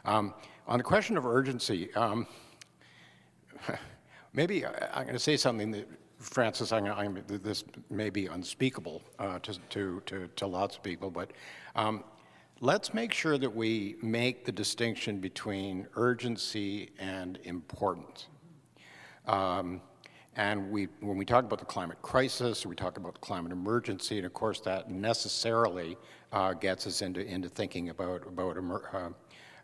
Um, 0.05 0.35
on 0.67 0.79
the 0.79 0.85
question 0.85 1.17
of 1.17 1.27
urgency, 1.27 1.95
um, 1.95 2.27
maybe 4.33 4.67
I, 4.67 5.01
am 5.01 5.03
going 5.05 5.15
to 5.15 5.19
say 5.19 5.37
something 5.37 5.71
that, 5.73 5.89
Francis, 6.19 6.73
I'm, 6.73 6.87
I'm, 6.87 7.23
this 7.27 7.65
may 7.91 8.11
be 8.11 8.27
unspeakable 8.27 9.03
uh, 9.19 9.39
to, 9.41 9.59
to, 9.71 10.03
to, 10.07 10.29
to, 10.37 10.47
lots 10.47 10.77
of 10.77 10.83
people, 10.83 11.11
but 11.11 11.33
um, 11.75 12.05
let's 12.61 12.95
make 12.95 13.13
sure 13.13 13.39
that 13.39 13.55
we 13.55 13.97
make 14.03 14.45
the 14.45 14.53
distinction 14.53 15.19
between 15.19 15.87
urgency 15.97 16.91
and 16.99 17.39
importance. 17.45 18.29
Um, 19.27 19.81
and 20.37 20.71
we, 20.71 20.89
when 21.01 21.17
we 21.19 21.25
talk 21.25 21.45
about 21.45 21.59
the 21.59 21.67
climate 21.67 22.01
crisis, 22.01 22.65
we 22.65 22.75
talk 22.75 22.97
about 22.97 23.15
the 23.15 23.21
climate 23.21 23.53
emergency, 23.53 24.17
and 24.17 24.27
of 24.27 24.33
course 24.33 24.61
that 24.61 24.91
necessarily 24.91 25.97
uh, 26.33 26.55
gets 26.55 26.87
us 26.87 27.03
into, 27.03 27.21
into 27.21 27.49
thinking 27.49 27.91
about, 27.91 28.27
about, 28.27 28.57
uh, 28.57 29.11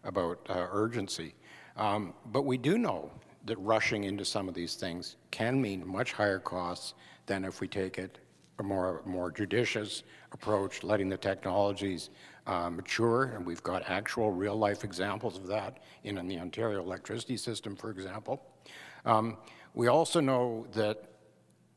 about 0.05 0.47
uh, 0.51 0.67
urgency. 0.71 1.35
Um, 1.77 2.13
but 2.27 2.43
we 2.43 2.59
do 2.59 2.77
know 2.77 3.11
that 3.47 3.57
rushing 3.61 4.05
into 4.05 4.25
some 4.25 4.47
of 4.47 4.55
these 4.55 4.75
things 4.75 5.17
can 5.31 5.61
mean 5.61 5.87
much 5.87 6.13
higher 6.13 6.39
costs 6.39 6.95
than 7.27 7.45
if 7.45 7.61
we 7.61 7.69
take 7.69 7.99
it 7.99 8.19
a 8.59 8.63
more, 8.63 9.03
more 9.07 9.31
judicious 9.31 10.03
approach, 10.33 10.83
letting 10.83 11.09
the 11.09 11.17
technologies 11.17 12.11
uh, 12.49 12.71
mature, 12.71 13.25
and 13.35 13.47
we've 13.47 13.63
got 13.63 13.89
actual 13.89 14.33
real-life 14.33 14.83
examples 14.83 15.37
of 15.37 15.47
that 15.47 15.79
in, 16.03 16.19
in 16.19 16.27
the 16.27 16.39
Ontario 16.39 16.83
electricity 16.83 17.37
system, 17.37 17.77
for 17.77 17.91
example. 17.91 18.43
Um, 19.05 19.37
we 19.75 19.87
also 19.89 20.21
know 20.21 20.67
that 20.73 20.97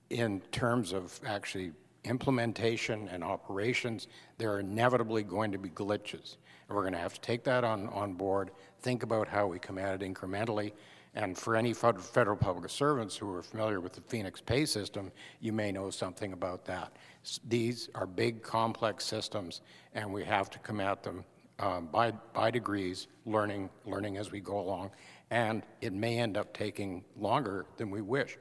in 0.09 0.39
terms 0.51 0.93
of 0.93 1.19
actually 1.25 1.73
implementation 2.05 3.09
and 3.09 3.23
operations, 3.23 4.07
there 4.37 4.51
are 4.53 4.59
inevitably 4.59 5.23
going 5.23 5.51
to 5.51 5.59
be 5.59 5.69
glitches. 5.69 6.37
And 6.67 6.75
we're 6.75 6.83
going 6.83 6.93
to 6.93 6.99
have 6.99 7.13
to 7.13 7.21
take 7.21 7.43
that 7.43 7.63
on, 7.63 7.87
on 7.89 8.13
board, 8.13 8.51
think 8.79 9.03
about 9.03 9.27
how 9.27 9.47
we 9.47 9.59
come 9.59 9.77
at 9.77 10.01
it 10.01 10.13
incrementally. 10.13 10.71
And 11.13 11.37
for 11.37 11.57
any 11.57 11.73
federal 11.73 12.37
public 12.37 12.69
servants 12.69 13.17
who 13.17 13.33
are 13.33 13.43
familiar 13.43 13.81
with 13.81 13.93
the 13.93 14.01
Phoenix 14.01 14.39
pay 14.39 14.65
system, 14.65 15.11
you 15.41 15.51
may 15.51 15.71
know 15.71 15.89
something 15.89 16.31
about 16.31 16.63
that. 16.65 16.95
These 17.47 17.89
are 17.95 18.07
big, 18.07 18.41
complex 18.41 19.05
systems, 19.05 19.61
and 19.93 20.11
we 20.13 20.23
have 20.23 20.49
to 20.51 20.59
come 20.59 20.79
at 20.79 21.03
them 21.03 21.25
um, 21.59 21.87
by, 21.87 22.11
by 22.11 22.49
degrees, 22.49 23.07
learning, 23.25 23.69
learning 23.85 24.17
as 24.17 24.31
we 24.31 24.39
go 24.39 24.57
along. 24.59 24.91
And 25.31 25.63
it 25.81 25.91
may 25.91 26.17
end 26.17 26.37
up 26.37 26.53
taking 26.53 27.03
longer 27.17 27.65
than 27.75 27.89
we 27.89 28.01
wish. 28.01 28.37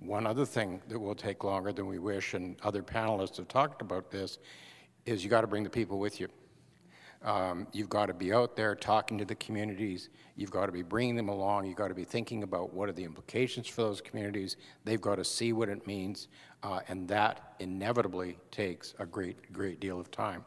One 0.00 0.26
other 0.26 0.46
thing 0.46 0.82
that 0.88 0.98
will 0.98 1.14
take 1.14 1.44
longer 1.44 1.72
than 1.72 1.86
we 1.86 1.98
wish, 1.98 2.34
and 2.34 2.56
other 2.62 2.82
panelists 2.82 3.36
have 3.36 3.48
talked 3.48 3.82
about 3.82 4.10
this, 4.10 4.38
is 5.06 5.22
you 5.22 5.30
got 5.30 5.42
to 5.42 5.46
bring 5.46 5.62
the 5.62 5.70
people 5.70 5.98
with 5.98 6.20
you. 6.20 6.28
Um, 7.22 7.66
you've 7.72 7.90
got 7.90 8.06
to 8.06 8.14
be 8.14 8.32
out 8.32 8.56
there 8.56 8.74
talking 8.74 9.18
to 9.18 9.26
the 9.26 9.34
communities. 9.34 10.08
You've 10.36 10.50
got 10.50 10.66
to 10.66 10.72
be 10.72 10.82
bringing 10.82 11.16
them 11.16 11.28
along. 11.28 11.66
You've 11.66 11.76
got 11.76 11.88
to 11.88 11.94
be 11.94 12.04
thinking 12.04 12.42
about 12.42 12.72
what 12.72 12.88
are 12.88 12.92
the 12.92 13.04
implications 13.04 13.66
for 13.66 13.82
those 13.82 14.00
communities. 14.00 14.56
They've 14.84 15.00
got 15.00 15.16
to 15.16 15.24
see 15.24 15.52
what 15.52 15.68
it 15.68 15.86
means, 15.86 16.28
uh, 16.62 16.80
and 16.88 17.06
that 17.08 17.54
inevitably 17.58 18.38
takes 18.50 18.94
a 18.98 19.04
great, 19.04 19.52
great 19.52 19.80
deal 19.80 20.00
of 20.00 20.10
time. 20.10 20.44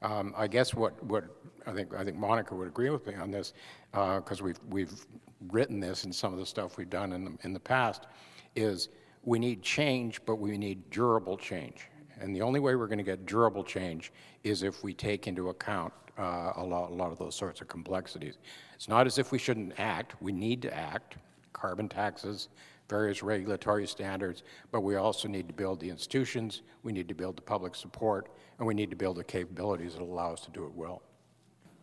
Um, 0.00 0.32
I 0.36 0.46
guess 0.46 0.74
what, 0.74 1.02
what 1.04 1.24
I 1.66 1.72
think 1.72 1.94
I 1.94 2.04
think 2.04 2.16
Monica 2.16 2.54
would 2.54 2.68
agree 2.68 2.90
with 2.90 3.06
me 3.06 3.14
on 3.14 3.30
this 3.30 3.52
because 3.92 4.40
uh, 4.40 4.44
we've 4.44 4.60
we've 4.68 5.06
written 5.50 5.80
this 5.80 6.04
in 6.04 6.12
some 6.12 6.32
of 6.32 6.38
the 6.38 6.46
stuff 6.46 6.76
we've 6.76 6.90
done 6.90 7.12
in 7.12 7.24
the, 7.24 7.32
in 7.42 7.52
the 7.52 7.60
past 7.60 8.06
is 8.54 8.88
we 9.24 9.38
need 9.38 9.62
change, 9.62 10.24
but 10.24 10.36
we 10.36 10.56
need 10.56 10.88
durable 10.90 11.36
change. 11.36 11.88
And 12.20 12.34
the 12.34 12.42
only 12.42 12.60
way 12.60 12.76
we're 12.76 12.86
going 12.86 12.98
to 12.98 13.04
get 13.04 13.26
durable 13.26 13.64
change 13.64 14.12
is 14.44 14.62
if 14.62 14.84
we 14.84 14.94
take 14.94 15.26
into 15.26 15.48
account 15.48 15.92
uh, 16.18 16.52
a, 16.56 16.64
lot, 16.64 16.90
a 16.90 16.94
lot 16.94 17.12
of 17.12 17.18
those 17.18 17.34
sorts 17.34 17.60
of 17.60 17.68
complexities. 17.68 18.38
It's 18.74 18.88
not 18.88 19.06
as 19.06 19.18
if 19.18 19.32
we 19.32 19.38
shouldn't 19.38 19.78
act. 19.78 20.14
We 20.20 20.32
need 20.32 20.62
to 20.62 20.76
act. 20.76 21.16
Carbon 21.52 21.88
taxes, 21.88 22.48
various 22.88 23.22
regulatory 23.22 23.86
standards, 23.86 24.42
but 24.70 24.80
we 24.82 24.96
also 24.96 25.28
need 25.28 25.48
to 25.48 25.54
build 25.54 25.80
the 25.80 25.88
institutions, 25.88 26.62
we 26.82 26.92
need 26.92 27.08
to 27.08 27.14
build 27.14 27.36
the 27.36 27.42
public 27.42 27.74
support, 27.74 28.28
and 28.58 28.66
we 28.66 28.74
need 28.74 28.90
to 28.90 28.96
build 28.96 29.16
the 29.16 29.24
capabilities 29.24 29.94
that 29.94 30.02
allow 30.02 30.32
us 30.32 30.40
to 30.42 30.50
do 30.50 30.64
it 30.64 30.72
well. 30.74 31.02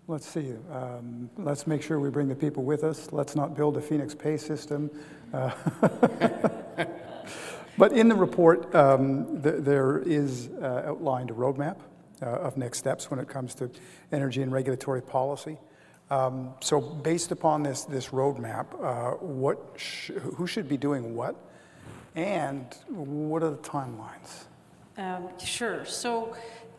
Let's 0.07 0.27
see. 0.27 0.53
Um, 0.71 1.29
let's 1.37 1.67
make 1.67 1.81
sure 1.81 1.99
we 1.99 2.09
bring 2.09 2.27
the 2.27 2.35
people 2.35 2.63
with 2.63 2.83
us. 2.83 3.11
Let's 3.11 3.35
not 3.35 3.55
build 3.55 3.77
a 3.77 3.81
Phoenix 3.81 4.15
pay 4.15 4.37
system. 4.37 4.89
Uh, 5.33 5.51
but 7.77 7.93
in 7.93 8.07
the 8.07 8.15
report, 8.15 8.73
um, 8.73 9.41
th 9.43 9.63
there 9.63 9.99
is 9.99 10.49
uh, 10.61 10.89
outlined 10.89 11.29
a 11.29 11.33
roadmap 11.33 11.77
uh, 12.21 12.25
of 12.25 12.58
next 12.58 12.79
steps 12.79 13.10
when 13.10 13.19
it 13.19 13.27
comes 13.27 13.55
to 13.55 13.69
energy 14.12 14.41
and 14.41 14.51
regulatory 14.51 15.01
policy. 15.01 15.58
Um, 16.10 16.53
so 16.60 16.82
based 16.82 17.32
upon 17.32 17.63
this, 17.63 17.84
this 17.84 18.08
roadmap, 18.08 18.65
uh, 18.84 19.12
what 19.17 19.60
sh 19.77 20.12
who 20.38 20.47
should 20.47 20.67
be 20.67 20.77
doing 20.77 21.15
what, 21.15 21.36
and 22.15 22.65
what 22.88 23.43
are 23.43 23.51
the 23.51 23.58
timelines? 23.58 24.45
Um, 24.97 25.29
sure. 25.38 25.86
So 25.86 26.36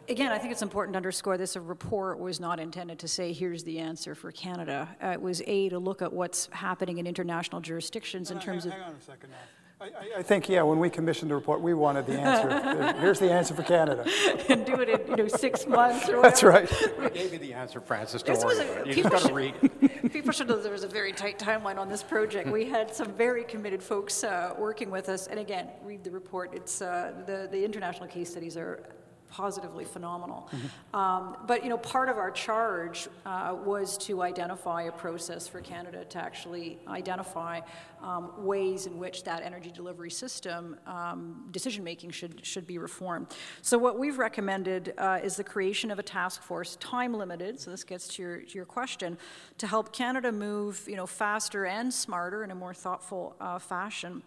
again, 0.09 0.33
I 0.33 0.39
think 0.39 0.51
it's 0.53 0.63
important 0.63 0.95
to 0.95 0.97
underscore 0.97 1.39
this. 1.39 1.55
A 1.55 1.61
report 1.61 2.19
was 2.19 2.41
not 2.41 2.59
intended 2.59 2.99
to 2.99 3.09
say, 3.09 3.33
here's 3.33 3.63
the 3.63 3.79
answer 3.79 4.17
for 4.17 4.33
Canada. 4.33 4.89
Uh, 5.03 5.09
it 5.09 5.23
was 5.23 5.43
A, 5.47 5.69
to 5.69 5.79
look 5.79 6.03
at 6.03 6.13
what's 6.13 6.49
happening 6.53 6.99
in 6.99 7.07
international 7.07 7.61
jurisdictions 7.61 8.33
in 8.33 8.41
terms 8.41 8.65
hang, 8.65 8.73
of... 8.73 8.79
Hang 8.79 8.89
on 8.91 8.97
a 8.97 9.01
second 9.01 9.31
now. 9.31 9.37
I, 9.83 10.19
I, 10.19 10.23
think, 10.23 10.47
yeah, 10.51 10.61
when 10.61 10.79
we 10.79 10.91
commissioned 10.91 11.31
the 11.31 11.35
report, 11.35 11.63
we 11.63 11.73
wanted 11.73 12.05
the 12.05 12.21
answer. 12.21 12.93
Here's 13.01 13.19
the 13.19 13.33
answer 13.33 13.55
for 13.55 13.63
Canada. 13.63 14.05
and 14.51 14.67
do 14.67 14.75
it 14.75 14.91
in, 14.91 15.09
you 15.09 15.17
know, 15.17 15.29
six 15.29 15.67
months 15.69 16.07
or 16.07 16.19
whatever. 16.19 16.23
That's 16.23 16.43
right. 16.43 16.71
I 17.01 17.09
gave 17.09 17.33
you 17.33 17.39
the 17.39 17.55
answer, 17.55 17.81
Francis. 17.81 18.23
Don't 18.23 18.45
worry 18.45 18.59
about 18.59 18.87
it. 18.87 18.87
You 18.89 19.03
just 19.03 19.09
got 19.09 19.23
to 19.23 19.33
read 19.33 19.55
it. 19.63 20.13
People 20.13 20.33
should 20.33 20.49
know 20.49 20.61
there 20.61 20.71
was 20.71 20.85
a 20.85 20.89
very 20.89 21.13
tight 21.13 21.39
timeline 21.39 21.79
on 21.79 21.89
this 21.89 22.03
project. 22.03 22.51
We 22.51 22.67
had 22.67 22.95
some 22.95 23.11
very 23.15 23.43
committed 23.43 23.83
folks 23.83 24.23
uh, 24.23 24.55
working 24.59 24.91
with 24.91 25.09
us. 25.09 25.29
And 25.29 25.41
again, 25.41 25.69
read 25.83 26.05
the 26.05 26.11
report. 26.11 26.51
It's 26.53 26.83
uh, 26.83 27.13
the, 27.25 27.49
the 27.51 27.65
international 27.65 28.07
case 28.07 28.31
studies 28.31 28.59
are 28.59 28.85
positively 29.31 29.85
phenomenal. 29.85 30.49
Mm-hmm. 30.53 30.97
Um, 30.97 31.37
but 31.47 31.63
you 31.63 31.71
know, 31.71 31.79
part 31.79 32.09
of 32.09 32.19
our 32.19 32.31
charge 32.31 33.09
uh, 33.25 33.57
was 33.65 33.97
to 33.99 34.23
identify 34.23 34.83
a 34.83 34.93
process 34.93 35.49
for 35.49 35.61
Canada 35.61 36.05
to 36.05 36.19
actually 36.19 36.79
identify 36.89 37.61
um, 38.03 38.33
ways 38.39 38.87
in 38.87 38.99
which 38.99 39.25
that 39.25 39.43
energy 39.43 39.71
delivery 39.71 40.11
system 40.11 40.77
um, 40.87 41.49
decision 41.51 41.85
making 41.85 42.11
should 42.11 42.45
should 42.45 42.67
be 42.67 42.79
reformed. 42.79 43.29
So 43.63 43.79
what 43.79 43.99
we've 43.99 44.19
recommended 44.19 44.95
uh, 44.99 45.21
is 45.23 45.37
the 45.37 45.45
creation 45.45 45.91
of 45.91 45.99
a 45.99 46.03
task 46.03 46.43
force, 46.43 46.77
time 46.77 47.15
limited. 47.15 47.61
So 47.61 47.71
this 47.71 47.85
gets 47.85 48.09
to 48.15 48.23
your 48.23 48.37
to 48.39 48.55
your 48.55 48.67
question, 48.67 49.19
to 49.59 49.67
help 49.67 49.93
Canada 49.93 50.33
move 50.33 50.85
you 50.89 50.97
know 50.97 51.07
faster 51.07 51.67
and 51.67 51.93
smarter 51.93 52.43
in 52.45 52.51
a 52.51 52.55
more 52.55 52.75
thoughtful 52.75 53.37
uh, 53.41 53.59
fashion 53.59 54.23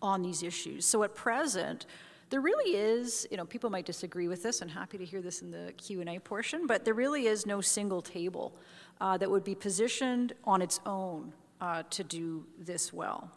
on 0.00 0.22
these 0.22 0.42
issues. 0.42 0.86
So 0.86 1.02
at 1.02 1.14
present. 1.14 1.86
There 2.30 2.40
really 2.40 2.76
is, 2.76 3.26
you 3.30 3.36
know, 3.36 3.46
people 3.46 3.70
might 3.70 3.86
disagree 3.86 4.28
with 4.28 4.42
this, 4.42 4.60
and 4.60 4.70
happy 4.70 4.98
to 4.98 5.04
hear 5.04 5.22
this 5.22 5.40
in 5.40 5.50
the 5.50 5.72
Q&A 5.78 6.18
portion, 6.18 6.66
but 6.66 6.84
there 6.84 6.94
really 6.94 7.26
is 7.26 7.46
no 7.46 7.60
single 7.60 8.02
table 8.02 8.54
uh, 9.00 9.16
that 9.16 9.30
would 9.30 9.44
be 9.44 9.54
positioned 9.54 10.34
on 10.44 10.60
its 10.60 10.80
own 10.84 11.32
uh, 11.60 11.84
to 11.90 12.04
do 12.04 12.44
this 12.58 12.92
well. 12.92 13.30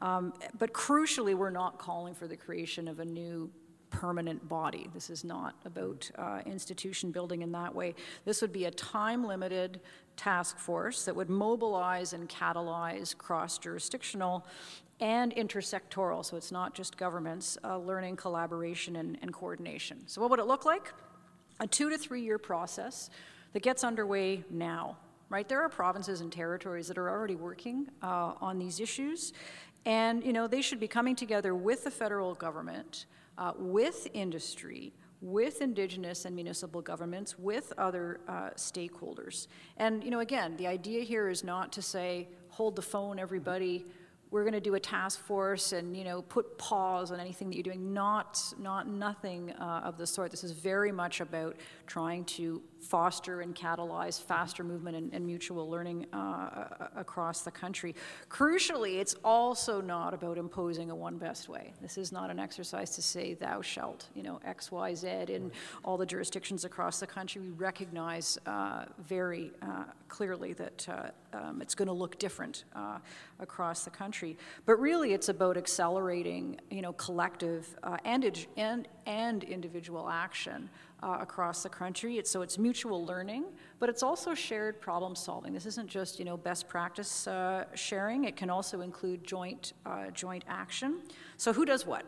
Um, 0.00 0.32
but 0.58 0.72
crucially, 0.72 1.34
we're 1.34 1.50
not 1.50 1.78
calling 1.78 2.14
for 2.14 2.26
the 2.26 2.36
creation 2.36 2.88
of 2.88 3.00
a 3.00 3.04
new 3.04 3.50
permanent 3.90 4.48
body. 4.48 4.88
This 4.94 5.10
is 5.10 5.24
not 5.24 5.54
about 5.64 6.10
uh, 6.16 6.40
institution 6.46 7.10
building 7.10 7.42
in 7.42 7.52
that 7.52 7.74
way. 7.74 7.94
This 8.24 8.40
would 8.42 8.52
be 8.52 8.66
a 8.66 8.70
time-limited 8.70 9.80
task 10.16 10.58
force 10.58 11.04
that 11.04 11.14
would 11.14 11.30
mobilize 11.30 12.12
and 12.12 12.28
catalyze 12.28 13.16
cross-jurisdictional 13.16 14.44
and 15.00 15.34
intersectoral, 15.34 16.24
so 16.24 16.36
it's 16.36 16.50
not 16.50 16.74
just 16.74 16.96
governments, 16.96 17.56
uh, 17.62 17.78
learning, 17.78 18.16
collaboration, 18.16 18.96
and, 18.96 19.18
and 19.22 19.32
coordination. 19.32 20.02
So 20.06 20.20
what 20.20 20.30
would 20.30 20.40
it 20.40 20.46
look 20.46 20.64
like? 20.64 20.92
A 21.60 21.66
two 21.66 21.88
to 21.90 21.98
three 21.98 22.22
year 22.22 22.38
process 22.38 23.10
that 23.52 23.62
gets 23.62 23.84
underway 23.84 24.44
now, 24.50 24.96
right? 25.28 25.48
There 25.48 25.62
are 25.62 25.68
provinces 25.68 26.20
and 26.20 26.32
territories 26.32 26.88
that 26.88 26.98
are 26.98 27.08
already 27.08 27.36
working 27.36 27.88
uh, 28.02 28.32
on 28.40 28.58
these 28.58 28.80
issues, 28.80 29.32
and 29.84 30.24
you 30.24 30.32
know 30.32 30.46
they 30.46 30.62
should 30.62 30.80
be 30.80 30.88
coming 30.88 31.14
together 31.14 31.54
with 31.54 31.84
the 31.84 31.90
federal 31.90 32.34
government, 32.34 33.06
uh, 33.38 33.52
with 33.56 34.08
industry, 34.14 34.92
with 35.20 35.62
Indigenous 35.62 36.24
and 36.24 36.34
municipal 36.34 36.80
governments, 36.80 37.38
with 37.38 37.72
other 37.78 38.20
uh, 38.28 38.50
stakeholders. 38.56 39.46
And 39.76 40.02
you 40.02 40.10
know, 40.10 40.20
again, 40.20 40.56
the 40.56 40.66
idea 40.66 41.02
here 41.02 41.28
is 41.28 41.44
not 41.44 41.72
to 41.72 41.82
say, 41.82 42.28
hold 42.50 42.76
the 42.76 42.82
phone, 42.82 43.18
everybody, 43.18 43.86
we're 44.30 44.42
going 44.42 44.54
to 44.54 44.60
do 44.60 44.74
a 44.74 44.80
task 44.80 45.20
force 45.20 45.72
and 45.72 45.96
you 45.96 46.04
know 46.04 46.22
put 46.22 46.58
pause 46.58 47.10
on 47.10 47.20
anything 47.20 47.48
that 47.48 47.56
you're 47.56 47.62
doing. 47.62 47.92
Not 47.92 48.42
not 48.58 48.88
nothing 48.88 49.52
uh, 49.52 49.82
of 49.84 49.96
the 49.96 50.06
sort. 50.06 50.30
This 50.30 50.44
is 50.44 50.52
very 50.52 50.92
much 50.92 51.20
about 51.20 51.56
trying 51.86 52.24
to 52.24 52.62
foster 52.80 53.40
and 53.40 53.54
catalyze 53.54 54.20
faster 54.22 54.64
movement 54.64 54.96
and, 54.96 55.12
and 55.12 55.26
mutual 55.26 55.68
learning 55.68 56.06
uh, 56.12 56.88
across 56.96 57.42
the 57.42 57.50
country. 57.50 57.94
Crucially, 58.30 58.98
it's 58.98 59.14
also 59.24 59.80
not 59.80 60.14
about 60.14 60.38
imposing 60.38 60.90
a 60.90 60.94
one 60.96 61.18
best 61.18 61.48
way. 61.48 61.72
This 61.80 61.98
is 61.98 62.12
not 62.12 62.30
an 62.30 62.38
exercise 62.38 62.94
to 62.96 63.02
say 63.02 63.34
thou 63.34 63.60
shalt, 63.62 64.08
you 64.14 64.22
know, 64.22 64.40
X, 64.44 64.70
Y, 64.70 64.94
Z 64.94 65.08
in 65.28 65.50
all 65.84 65.96
the 65.96 66.06
jurisdictions 66.06 66.64
across 66.64 67.00
the 67.00 67.06
country. 67.06 67.42
We 67.42 67.50
recognize 67.50 68.38
uh, 68.46 68.84
very 69.06 69.52
uh, 69.62 69.84
clearly 70.08 70.52
that 70.54 70.88
uh, 70.88 71.36
um, 71.36 71.60
it's 71.60 71.74
going 71.74 71.88
to 71.88 71.92
look 71.92 72.18
different 72.18 72.64
uh, 72.74 72.98
across 73.38 73.84
the 73.84 73.90
country. 73.90 74.36
But 74.66 74.80
really, 74.80 75.12
it's 75.12 75.28
about 75.28 75.56
accelerating, 75.56 76.60
you 76.70 76.82
know, 76.82 76.92
collective 76.94 77.76
uh, 77.82 77.98
and, 78.04 78.46
and, 78.56 78.88
and 79.06 79.44
individual 79.44 80.08
action 80.08 80.70
uh, 81.02 81.18
across 81.20 81.62
the 81.62 81.68
country. 81.68 82.18
It's, 82.18 82.30
so 82.30 82.42
it's 82.42 82.58
mutual 82.58 83.04
learning, 83.04 83.44
but 83.78 83.88
it's 83.88 84.02
also 84.02 84.34
shared 84.34 84.80
problem 84.80 85.14
solving. 85.14 85.52
This 85.52 85.66
isn't 85.66 85.88
just 85.88 86.18
you 86.18 86.24
know 86.24 86.36
best 86.36 86.68
practice 86.68 87.26
uh, 87.26 87.64
sharing. 87.74 88.24
It 88.24 88.36
can 88.36 88.50
also 88.50 88.80
include 88.80 89.24
joint 89.24 89.72
uh, 89.86 90.10
joint 90.10 90.44
action. 90.48 91.00
So 91.36 91.52
who 91.52 91.64
does 91.64 91.86
what? 91.86 92.04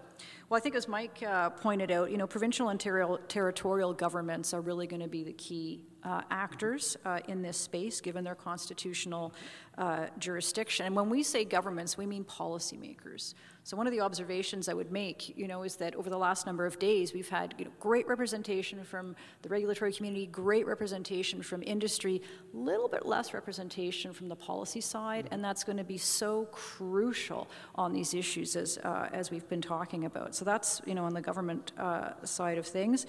Well, 0.49 0.59
I 0.59 0.61
think 0.61 0.75
as 0.75 0.89
Mike 0.89 1.23
uh, 1.23 1.51
pointed 1.51 1.93
out, 1.93 2.11
you 2.11 2.19
know, 2.19 2.27
provincial 2.27 2.71
and 2.71 2.81
ter- 2.81 3.19
territorial 3.29 3.95
governments 3.95 4.53
are 4.53 4.61
really 4.61 4.89
going 4.89 5.03
to 5.03 5.09
be 5.09 5.23
the 5.23 5.33
key 5.33 5.85
uh, 6.03 6.23
actors 6.31 6.97
uh, 7.05 7.21
in 7.29 7.43
this 7.43 7.57
space, 7.57 8.01
given 8.01 8.25
their 8.25 8.35
constitutional 8.35 9.33
uh, 9.79 10.07
jurisdiction. 10.19 10.87
And 10.87 10.97
when 10.97 11.09
we 11.09 11.23
say 11.23 11.45
governments, 11.45 11.97
we 11.97 12.07
mean 12.07 12.25
policymakers. 12.25 13.35
So 13.63 13.77
one 13.77 13.87
of 13.87 13.93
the 13.93 14.01
observations 14.01 14.69
I 14.69 14.75
would 14.75 14.91
make, 14.91 15.37
you 15.37 15.47
know, 15.47 15.63
is 15.63 15.77
that 15.77 15.95
over 15.95 16.11
the 16.11 16.19
last 16.19 16.47
number 16.47 16.67
of 16.67 16.79
days, 16.79 17.13
we've 17.13 17.29
had 17.29 17.55
you 17.59 17.67
know, 17.67 17.71
great 17.79 18.09
representation 18.09 18.83
from 18.83 19.15
the 19.43 19.49
regulatory 19.49 19.93
community, 19.93 20.27
great 20.27 20.67
representation 20.67 21.43
from 21.43 21.60
industry, 21.63 22.23
a 22.53 22.57
little 22.57 22.89
bit 22.89 23.07
less 23.07 23.33
representation 23.33 24.13
from 24.13 24.29
the 24.29 24.37
policy 24.37 24.81
side, 24.81 25.29
and 25.31 25.43
that's 25.43 25.65
going 25.65 25.79
to 25.79 25.85
be 25.85 25.99
so 25.99 26.47
crucial 26.53 27.49
on 27.75 27.93
these 27.93 28.15
issues 28.15 28.57
as, 28.57 28.79
uh, 28.79 29.09
as 29.13 29.31
we've 29.31 29.49
been 29.49 29.63
talking 29.63 30.05
about. 30.05 30.35
So 30.35 30.45
that's, 30.45 30.81
you 30.87 30.95
know, 30.95 31.05
on 31.05 31.15
the 31.15 31.21
government 31.21 31.73
uh, 31.79 32.11
side 32.25 32.59
of 32.59 32.67
things. 32.67 33.07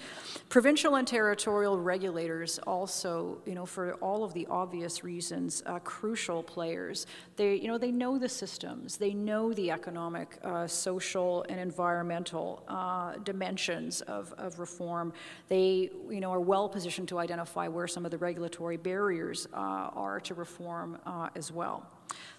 Provincial 0.48 0.96
and 0.96 1.06
territorial 1.06 1.78
regulators 1.78 2.58
also, 2.60 3.38
you 3.46 3.54
know, 3.54 3.66
for 3.66 3.94
all 3.94 4.24
of 4.24 4.32
the 4.34 4.46
obvious 4.50 5.02
reasons, 5.02 5.62
uh, 5.66 5.78
crucial 5.80 6.42
players. 6.42 7.06
They, 7.36 7.56
you 7.56 7.68
know, 7.68 7.78
they 7.78 7.92
know 7.92 8.18
the 8.18 8.28
systems, 8.28 8.96
they 8.96 9.14
know 9.14 9.52
the 9.52 9.70
economic 9.70 10.38
uh, 10.44 10.66
social 10.66 11.44
and 11.48 11.58
environmental 11.58 12.62
uh, 12.68 13.16
dimensions 13.24 14.00
of, 14.02 14.32
of 14.38 14.58
reform. 14.58 15.12
They 15.48 15.90
you 16.08 16.20
know, 16.20 16.32
are 16.32 16.40
well 16.40 16.68
positioned 16.68 17.08
to 17.08 17.18
identify 17.18 17.68
where 17.68 17.88
some 17.88 18.04
of 18.04 18.10
the 18.10 18.18
regulatory 18.42 18.76
barriers 18.76 19.46
uh, 19.54 19.56
are 19.56 20.18
to 20.18 20.34
reform 20.34 20.98
uh, 21.06 21.28
as 21.36 21.52
well. 21.52 21.86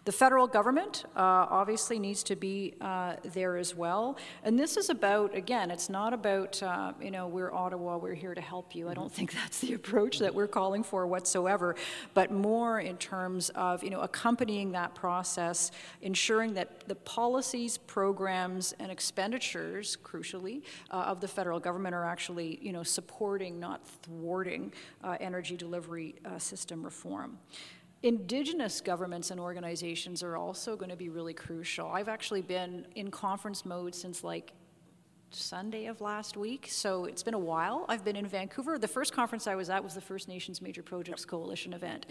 The 0.06 0.12
federal 0.12 0.48
government 0.48 1.06
uh, 1.16 1.48
obviously 1.50 1.98
needs 1.98 2.24
to 2.24 2.36
be 2.36 2.74
uh, 2.82 3.16
there 3.24 3.56
as 3.56 3.74
well. 3.74 4.18
And 4.44 4.60
this 4.60 4.76
is 4.76 4.90
about, 4.90 5.34
again, 5.34 5.72
it's 5.72 5.90
not 5.90 6.14
about, 6.14 6.62
uh, 6.62 6.92
you 7.02 7.10
know, 7.10 7.30
we're 7.30 7.54
Ottawa, 7.54 7.96
we're 7.96 8.14
here 8.14 8.36
to 8.36 8.42
help 8.42 8.76
you. 8.76 8.90
I 8.90 8.96
don't 8.96 9.12
think 9.12 9.32
that's 9.42 9.60
the 9.60 9.74
approach 9.74 10.20
that 10.20 10.36
we're 10.36 10.48
calling 10.48 10.84
for 10.84 11.08
whatsoever, 11.08 11.76
but 12.14 12.32
more 12.32 12.82
in 12.82 12.98
terms 12.98 13.50
of, 13.52 13.82
you 13.82 13.90
know, 13.90 14.02
accompanying 14.02 14.74
that 14.74 14.94
process, 14.94 15.72
ensuring 16.02 16.54
that 16.56 16.86
the 16.90 16.96
policies, 16.96 17.78
programs, 17.78 18.74
and 18.80 18.92
expenditures, 18.92 19.98
crucially, 20.04 20.64
uh, 20.92 20.96
of 20.96 21.22
the 21.22 21.30
federal 21.30 21.62
government 21.62 21.96
are 21.96 22.06
actually, 22.06 22.60
you 22.62 22.74
know, 22.74 22.84
supporting, 22.84 23.58
not 23.58 23.88
thwarting, 23.88 24.74
uh, 25.02 25.16
energy 25.22 25.56
delivery 25.56 26.16
uh, 26.26 26.38
system 26.38 26.84
reform. 26.84 27.38
Indigenous 28.04 28.82
governments 28.82 29.32
and 29.32 29.40
organizations 29.40 30.24
are 30.24 30.36
also 30.36 30.76
going 30.76 30.90
to 30.90 30.98
be 30.98 31.08
really 31.08 31.34
crucial. 31.34 31.88
I've 31.88 32.10
actually 32.10 32.42
been 32.42 32.86
in 32.96 33.10
conference 33.10 33.66
mode 33.66 33.96
since 33.96 34.26
like 34.26 34.52
Sunday 35.32 35.86
of 35.86 36.02
last 36.02 36.38
week, 36.38 36.68
so 36.70 37.06
it's 37.06 37.24
been 37.24 37.34
a 37.34 37.40
while. 37.40 37.86
I've 37.90 38.06
been 38.06 38.16
in 38.16 38.28
Vancouver. 38.28 38.78
The 38.78 38.88
first 38.88 39.14
conference 39.14 39.48
I 39.48 39.56
was 39.56 39.70
at 39.70 39.84
was 39.84 39.96
the 39.96 40.02
First 40.02 40.28
Nations 40.28 40.62
Major 40.62 40.84
Projects 40.84 41.26
Coalition 41.26 41.74
event. 41.74 42.06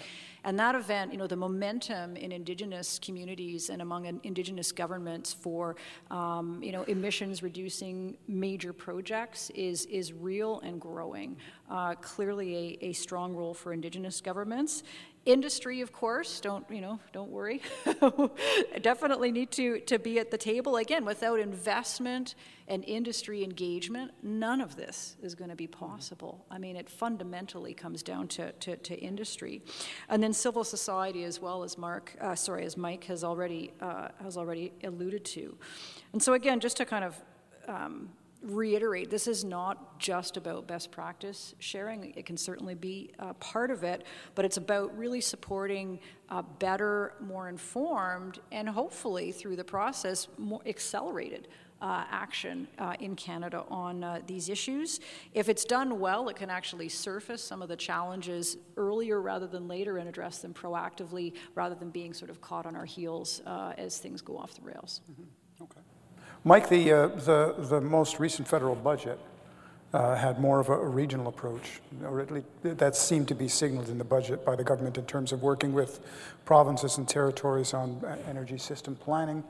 And 0.44 0.59
that 0.59 0.74
event, 0.74 1.12
you 1.12 1.18
know, 1.18 1.26
the 1.26 1.37
momentum 1.37 2.16
in 2.16 2.33
Indigenous 2.33 2.98
communities 2.98 3.70
and 3.70 3.81
among 3.83 4.20
Indigenous 4.24 4.72
governments 4.72 5.33
for, 5.33 5.76
um, 6.11 6.61
you 6.62 6.72
know, 6.72 6.83
emissions 6.85 7.42
reducing 7.42 8.16
major 8.26 8.72
projects 8.72 9.50
is, 9.50 9.85
is 9.87 10.12
real 10.12 10.61
and 10.61 10.81
growing. 10.81 11.37
Uh, 11.70 11.94
clearly 11.94 12.78
a, 12.83 12.87
a 12.87 12.92
strong 12.92 13.35
role 13.35 13.55
for 13.55 13.72
Indigenous 13.72 14.20
governments. 14.20 14.83
Industry, 15.25 15.83
of 15.83 15.93
course, 15.93 16.41
don't, 16.41 16.69
you 16.69 16.81
know, 16.81 16.99
don't 17.13 17.31
worry. 17.31 17.63
Definitely 18.83 19.31
need 19.31 19.53
to, 19.53 19.79
to 19.81 20.01
be 20.01 20.19
at 20.19 20.33
the 20.33 20.37
table. 20.37 20.77
Again, 20.79 21.05
without 21.05 21.39
investment 21.39 22.35
and 22.67 22.85
industry 22.85 23.45
engagement, 23.45 24.11
none 24.25 24.61
of 24.61 24.75
this 24.75 25.17
is 25.23 25.37
going 25.37 25.51
to 25.51 25.55
be 25.55 25.69
possible. 25.69 26.45
I 26.51 26.59
mean, 26.59 26.75
it 26.75 26.91
fundamentally 26.91 27.73
comes 27.73 28.03
down 28.03 28.27
to, 28.29 28.51
to, 28.51 28.77
to 28.77 28.97
industry. 28.97 29.63
And 30.09 30.21
then 30.21 30.33
civil 30.33 30.65
society 30.65 31.23
as 31.23 31.41
well 31.41 31.63
as 31.63 31.79
Mark, 31.79 32.17
uh, 32.21 32.35
sorry, 32.35 32.65
as 32.65 32.77
Mike 32.77 33.05
has 33.05 33.23
already, 33.23 33.73
uh, 33.81 34.09
has 34.25 34.37
already 34.37 34.73
alluded 34.83 35.25
to. 35.27 35.57
And 36.13 36.21
so 36.21 36.33
again, 36.33 36.59
just 36.59 36.79
to 36.79 36.85
kind 36.85 37.05
of 37.05 37.17
um, 37.69 38.09
reiterate 38.42 39.11
this 39.11 39.26
is 39.26 39.44
not 39.44 39.98
just 39.98 40.37
about 40.37 40.66
best 40.66 40.90
practice 40.90 41.55
sharing. 41.59 42.12
It 42.16 42.26
can 42.26 42.37
certainly 42.37 42.74
be 42.74 43.11
a 43.18 43.35
part 43.35 43.70
of 43.70 43.85
it, 43.85 44.05
but 44.35 44.44
it's 44.44 44.57
about 44.57 44.96
really 44.96 45.20
supporting 45.20 46.00
a 46.28 46.42
better, 46.42 47.14
more 47.20 47.48
informed, 47.48 48.40
and 48.50 48.68
hopefully 48.68 49.33
through 49.33 49.57
the 49.57 49.64
process, 49.64 50.28
more 50.38 50.62
accelerated. 50.66 51.48
Uh, 51.81 52.05
action 52.12 52.68
uh, 52.78 52.94
in 53.00 53.16
Canada 53.16 53.64
on 53.68 54.05
uh, 54.05 54.20
these 54.28 54.48
issues. 54.48 55.00
If 55.35 55.48
it's 55.48 55.64
done 55.64 55.98
well, 55.98 56.28
it 56.28 56.37
can 56.37 56.48
actually 56.48 56.88
surface 56.88 57.42
some 57.42 57.61
of 57.61 57.68
the 57.68 57.74
challenges 57.74 58.57
earlier 58.76 59.20
rather 59.20 59.48
than 59.48 59.66
later 59.66 59.98
and 59.98 60.09
address 60.09 60.38
them 60.38 60.55
proactively 60.55 61.33
rather 61.57 61.74
than 61.74 61.90
being 61.90 62.14
sort 62.14 62.31
of 62.31 62.40
caught 62.40 62.66
on 62.66 62.76
our 62.76 62.85
heels 62.85 63.42
uh, 63.46 63.72
as 63.76 63.98
things 63.98 64.22
go 64.22 64.38
off 64.38 64.55
the 64.55 64.62
rails. 64.62 65.00
Mm-hmm. 65.11 65.24
Mike, 66.44 66.68
the, 66.68 66.92
uh, 66.92 67.07
the, 67.09 67.55
the 67.59 67.81
most 67.81 68.18
recent 68.18 68.48
federal 68.48 68.74
budget 68.74 69.18
uh, 69.94 70.16
had 70.16 70.40
more 70.40 70.59
of 70.59 70.70
a, 70.70 70.76
regional 70.76 71.28
approach, 71.28 71.81
or 72.05 72.20
at 72.20 72.31
least 72.31 72.46
that 72.62 72.96
seemed 72.96 73.28
to 73.28 73.35
be 73.35 73.46
signaled 73.46 73.88
in 73.88 73.98
the 73.98 74.05
budget 74.05 74.44
by 74.44 74.57
the 74.57 74.64
government 74.64 74.98
in 74.98 75.05
terms 75.05 75.33
of 75.33 75.42
working 75.42 75.72
with 75.72 76.00
provinces 76.44 76.98
and 76.98 77.09
territories 77.09 77.74
on 77.74 78.00
uh, 78.05 78.16
energy 78.28 78.59
system 78.59 78.96
planning. 78.96 79.44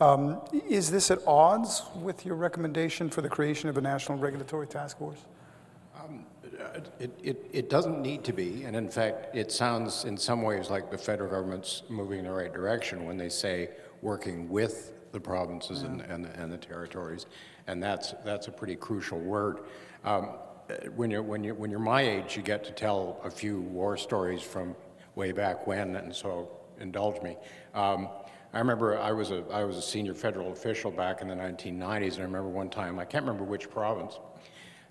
Um, 0.00 0.40
is 0.68 0.90
this 0.90 1.10
at 1.10 1.18
odds 1.26 1.82
with 1.96 2.26
your 2.26 2.36
recommendation 2.36 3.08
for 3.08 3.22
the 3.22 3.28
creation 3.28 3.70
of 3.70 3.78
a 3.78 3.80
national 3.80 4.18
regulatory 4.18 4.66
task 4.66 4.98
force? 4.98 5.18
Um, 5.98 6.26
it, 7.00 7.10
it, 7.22 7.50
it, 7.52 7.70
doesn't 7.70 8.02
need 8.02 8.22
to 8.24 8.32
be, 8.32 8.64
and 8.64 8.76
in 8.76 8.88
fact, 8.90 9.34
it 9.34 9.50
sounds 9.50 10.04
in 10.04 10.16
some 10.16 10.42
ways 10.42 10.68
like 10.68 10.90
the 10.90 10.98
federal 10.98 11.30
government's 11.30 11.82
moving 11.88 12.18
in 12.18 12.24
the 12.26 12.30
right 12.30 12.52
direction 12.52 13.06
when 13.06 13.16
they 13.16 13.30
say 13.30 13.70
working 14.02 14.48
with 14.50 14.92
the 15.16 15.20
provinces 15.20 15.82
and, 15.82 16.02
and, 16.02 16.26
and, 16.26 16.52
the 16.52 16.58
territories, 16.58 17.24
and 17.66 17.82
that's, 17.82 18.14
that's 18.22 18.48
a 18.48 18.52
pretty 18.52 18.76
crucial 18.76 19.18
word. 19.18 19.60
Um, 20.04 20.34
when, 20.94 21.10
you're, 21.10 21.22
when, 21.22 21.42
you're, 21.42 21.54
when 21.54 21.70
you're 21.70 21.80
my 21.80 22.02
age, 22.02 22.36
you 22.36 22.42
get 22.42 22.64
to 22.64 22.72
tell 22.72 23.18
a 23.24 23.30
few 23.30 23.62
war 23.62 23.96
stories 23.96 24.42
from 24.42 24.76
way 25.14 25.32
back 25.32 25.66
when, 25.66 25.96
and 25.96 26.14
so 26.14 26.50
indulge 26.80 27.22
me. 27.22 27.34
Um, 27.74 28.10
I 28.52 28.58
remember 28.58 28.98
I 28.98 29.12
was, 29.12 29.30
a, 29.30 29.42
I 29.50 29.64
was 29.64 29.78
a 29.78 29.82
senior 29.82 30.12
federal 30.12 30.52
official 30.52 30.90
back 30.90 31.22
in 31.22 31.28
the 31.28 31.34
1990s, 31.34 32.14
and 32.14 32.20
I 32.20 32.24
remember 32.24 32.48
one 32.48 32.68
time, 32.68 32.98
I 32.98 33.06
can't 33.06 33.24
remember 33.24 33.44
which 33.44 33.70
province, 33.70 34.18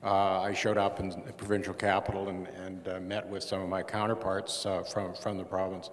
uh, 0.04 0.42
I 0.42 0.54
showed 0.54 0.80
up 0.80 1.00
in 1.00 1.10
the 1.10 1.34
provincial 1.34 1.76
capital 1.76 2.30
and, 2.30 2.48
and 2.48 2.88
uh, 2.88 3.00
met 3.00 3.28
with 3.28 3.44
some 3.44 3.62
of 3.62 3.70
my 3.70 3.84
counterparts 3.84 4.66
uh, 4.66 4.82
from, 4.82 5.14
from 5.14 5.38
the 5.38 5.44
province. 5.44 5.92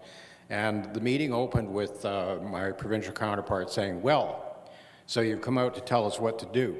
And 0.50 0.92
the 0.94 1.00
meeting 1.00 1.32
opened 1.32 1.72
with 1.72 2.04
uh, 2.04 2.36
my 2.42 2.72
provincial 2.72 3.12
counterpart 3.12 3.70
saying, 3.70 4.02
Well, 4.02 4.68
so 5.06 5.20
you've 5.20 5.40
come 5.40 5.58
out 5.58 5.74
to 5.74 5.80
tell 5.80 6.06
us 6.06 6.18
what 6.18 6.38
to 6.40 6.46
do. 6.46 6.76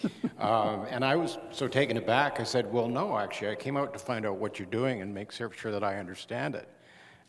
um, 0.38 0.86
and 0.90 1.04
I 1.04 1.16
was 1.16 1.38
so 1.50 1.66
taken 1.66 1.96
aback, 1.96 2.40
I 2.40 2.44
said, 2.44 2.72
Well, 2.72 2.88
no, 2.88 3.18
actually, 3.18 3.50
I 3.50 3.54
came 3.54 3.76
out 3.76 3.92
to 3.92 3.98
find 3.98 4.26
out 4.26 4.36
what 4.36 4.58
you're 4.58 4.66
doing 4.66 5.02
and 5.02 5.12
make 5.14 5.32
sure 5.32 5.50
that 5.72 5.84
I 5.84 5.98
understand 5.98 6.54
it. 6.54 6.68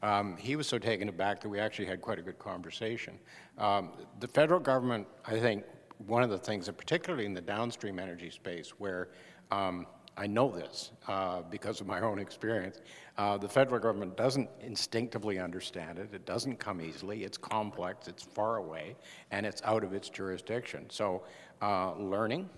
Um, 0.02 0.38
he 0.38 0.56
was 0.56 0.68
so 0.68 0.78
taken 0.78 1.10
aback 1.10 1.42
that 1.42 1.50
we 1.50 1.60
actually 1.60 1.86
had 1.86 2.02
quite 2.02 2.20
a 2.20 2.22
good 2.22 2.40
conversation. 2.40 3.20
Um, 3.58 3.92
the 4.20 4.28
federal 4.28 4.60
government, 4.60 5.08
I 5.26 5.40
think, 5.40 5.66
one 6.08 6.24
of 6.24 6.30
the 6.30 6.38
things, 6.38 6.70
particularly 6.70 7.26
in 7.26 7.34
the 7.34 7.42
downstream 7.42 8.00
energy 8.00 8.30
space, 8.30 8.70
where 8.78 9.10
um, 9.52 9.86
I 10.20 10.28
know 10.28 10.52
this 10.52 10.92
uh, 11.08 11.44
because 11.50 11.80
of 11.80 11.88
my 11.88 12.02
own 12.02 12.20
experience. 12.20 12.82
Uh, 13.18 13.38
the 13.38 13.48
federal 13.48 13.80
government 13.80 14.18
doesn't 14.18 14.50
instinctively 14.60 15.40
understand 15.40 15.98
it. 15.98 16.10
It 16.14 16.26
doesn't 16.26 16.58
come 16.60 16.82
easily. 16.82 17.24
It's 17.24 17.38
complex, 17.38 18.10
it's 18.10 18.22
far 18.22 18.58
away, 18.58 18.98
and 19.32 19.46
it's 19.46 19.62
out 19.64 19.86
of 19.86 19.94
its 19.94 20.10
jurisdiction. 20.10 20.88
So, 20.90 21.24
uh, 21.62 21.94
learning 21.94 22.50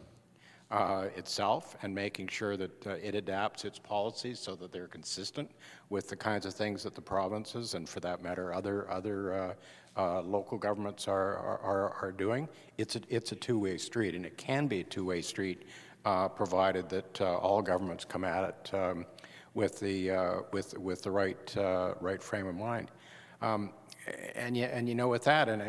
uh, 0.71 1.09
itself 1.15 1.77
and 1.83 1.93
making 1.93 2.29
sure 2.29 2.57
that 2.57 2.87
uh, 2.87 2.91
it 2.91 3.13
adapts 3.13 3.63
its 3.63 3.77
policies 3.77 4.39
so 4.39 4.55
that 4.55 4.71
they're 4.71 4.87
consistent 4.87 5.51
with 5.89 6.09
the 6.09 6.15
kinds 6.15 6.47
of 6.47 6.55
things 6.55 6.81
that 6.81 6.95
the 6.95 7.01
provinces 7.01 7.75
and, 7.75 7.87
for 7.87 7.99
that 7.99 8.23
matter, 8.23 8.53
other 8.53 8.89
other 8.89 9.55
uh, 9.97 10.21
local 10.21 10.57
governments 10.57 11.07
are, 11.07 11.37
are, 11.37 11.93
are 12.01 12.11
doing. 12.11 12.47
It's 12.77 12.95
a, 12.95 13.01
it's 13.09 13.33
a 13.33 13.35
two-way 13.35 13.77
street, 13.77 14.15
and 14.15 14.25
it 14.25 14.37
can 14.37 14.67
be 14.67 14.79
a 14.79 14.83
two-way 14.83 15.21
street 15.21 15.67
uh, 16.05 16.27
provided 16.27 16.89
that 16.89 17.21
uh, 17.21 17.37
all 17.37 17.61
governments 17.61 18.05
come 18.05 18.23
at 18.23 18.43
it 18.43 18.73
um, 18.73 19.05
with 19.53 19.79
the 19.79 20.11
uh, 20.11 20.35
with 20.51 20.77
with 20.77 21.01
the 21.03 21.11
right 21.11 21.57
uh, 21.57 21.93
right 21.99 22.21
frame 22.21 22.47
of 22.47 22.55
mind. 22.55 22.91
Um, 23.41 23.71
and 24.35 24.57
you, 24.57 24.63
and 24.65 24.89
you 24.89 24.95
know 24.95 25.07
with 25.07 25.23
that 25.25 25.49
and 25.49 25.61
uh, 25.61 25.65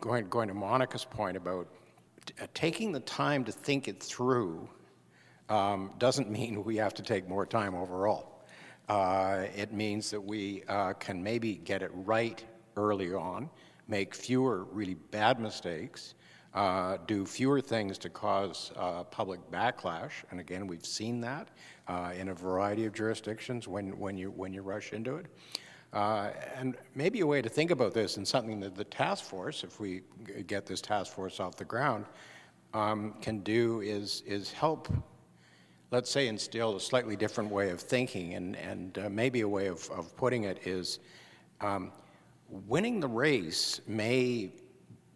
going 0.00 0.28
going 0.28 0.48
to 0.48 0.54
Monica's 0.54 1.04
point 1.04 1.36
about 1.36 1.68
taking 2.54 2.92
the 2.92 3.00
time 3.00 3.44
to 3.44 3.52
think 3.52 3.88
it 3.88 4.02
through 4.02 4.68
um, 5.48 5.92
doesn't 5.98 6.30
mean 6.38 6.64
we 6.64 6.76
have 6.76 6.94
to 6.94 7.02
take 7.02 7.28
more 7.28 7.46
time 7.46 7.74
overall. 7.74 8.44
Uh, 8.88 9.44
it 9.54 9.72
means 9.72 10.10
that 10.10 10.20
we 10.20 10.64
uh, 10.68 10.92
can 10.94 11.22
maybe 11.22 11.54
get 11.56 11.82
it 11.82 11.90
right 11.94 12.44
early 12.76 13.14
on, 13.14 13.48
make 13.86 14.14
fewer 14.14 14.64
really 14.64 14.94
bad 14.94 15.38
mistakes, 15.38 16.14
uh, 16.54 16.96
do 17.06 17.24
fewer 17.24 17.60
things 17.60 17.98
to 17.98 18.08
cause 18.08 18.72
uh, 18.76 19.04
public 19.04 19.40
backlash. 19.50 20.10
And 20.30 20.40
again, 20.40 20.66
we've 20.66 20.84
seen 20.84 21.20
that 21.20 21.48
uh, 21.86 22.12
in 22.16 22.28
a 22.28 22.34
variety 22.34 22.86
of 22.86 22.92
jurisdictions 22.92 23.68
when, 23.68 23.96
when, 23.98 24.16
you, 24.16 24.30
when 24.30 24.52
you 24.52 24.62
rush 24.62 24.92
into 24.92 25.16
it. 25.16 25.26
Uh, 25.92 26.30
and 26.56 26.76
maybe 26.94 27.20
a 27.20 27.26
way 27.26 27.42
to 27.42 27.48
think 27.48 27.70
about 27.70 27.92
this 27.92 28.16
and 28.16 28.26
something 28.26 28.60
that 28.60 28.76
the 28.76 28.84
task 28.84 29.24
force, 29.24 29.64
if 29.64 29.80
we 29.80 30.02
get 30.46 30.66
this 30.66 30.80
task 30.80 31.12
force 31.12 31.40
off 31.40 31.56
the 31.56 31.64
ground, 31.64 32.04
um, 32.74 33.14
can 33.20 33.40
do 33.40 33.80
is, 33.80 34.22
is 34.26 34.52
help, 34.52 34.88
let's 35.90 36.10
say, 36.10 36.28
instill 36.28 36.76
a 36.76 36.80
slightly 36.80 37.16
different 37.16 37.50
way 37.50 37.70
of 37.70 37.80
thinking. 37.80 38.34
And, 38.34 38.56
and 38.56 38.98
uh, 38.98 39.08
maybe 39.08 39.40
a 39.40 39.48
way 39.48 39.66
of, 39.66 39.88
of 39.90 40.16
putting 40.16 40.44
it 40.44 40.64
is 40.64 41.00
um, 41.60 41.92
winning 42.48 43.00
the 43.00 43.08
race 43.08 43.80
may 43.86 44.52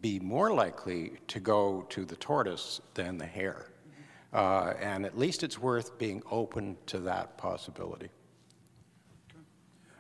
be 0.05 0.21
more 0.21 0.53
likely 0.53 1.12
to 1.27 1.40
go 1.40 1.87
to 1.88 2.05
the 2.05 2.17
tortoise 2.17 2.83
than 2.93 3.17
the 3.17 3.25
hare. 3.25 3.71
Uh, 4.35 4.75
and 4.79 5.07
at 5.07 5.17
least 5.17 5.43
it's 5.43 5.59
worth 5.59 5.97
being 5.97 6.23
open 6.31 6.77
to 6.85 6.99
that 6.99 7.38
possibility. 7.38 8.11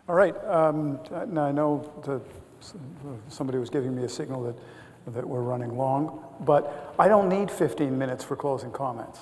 All 0.06 0.14
right, 0.14 0.36
um, 0.44 1.00
now 1.28 1.46
I 1.46 1.52
know 1.52 1.90
that 2.04 2.20
somebody 3.28 3.56
was 3.56 3.70
giving 3.70 3.96
me 3.96 4.04
a 4.04 4.08
signal 4.10 4.42
that, 4.42 5.14
that 5.14 5.26
we're 5.26 5.40
running 5.40 5.74
long, 5.74 6.22
but 6.40 6.94
I 6.98 7.08
don't 7.08 7.30
need 7.30 7.50
15 7.50 7.96
minutes 7.96 8.22
for 8.22 8.36
closing 8.36 8.72
comments. 8.72 9.20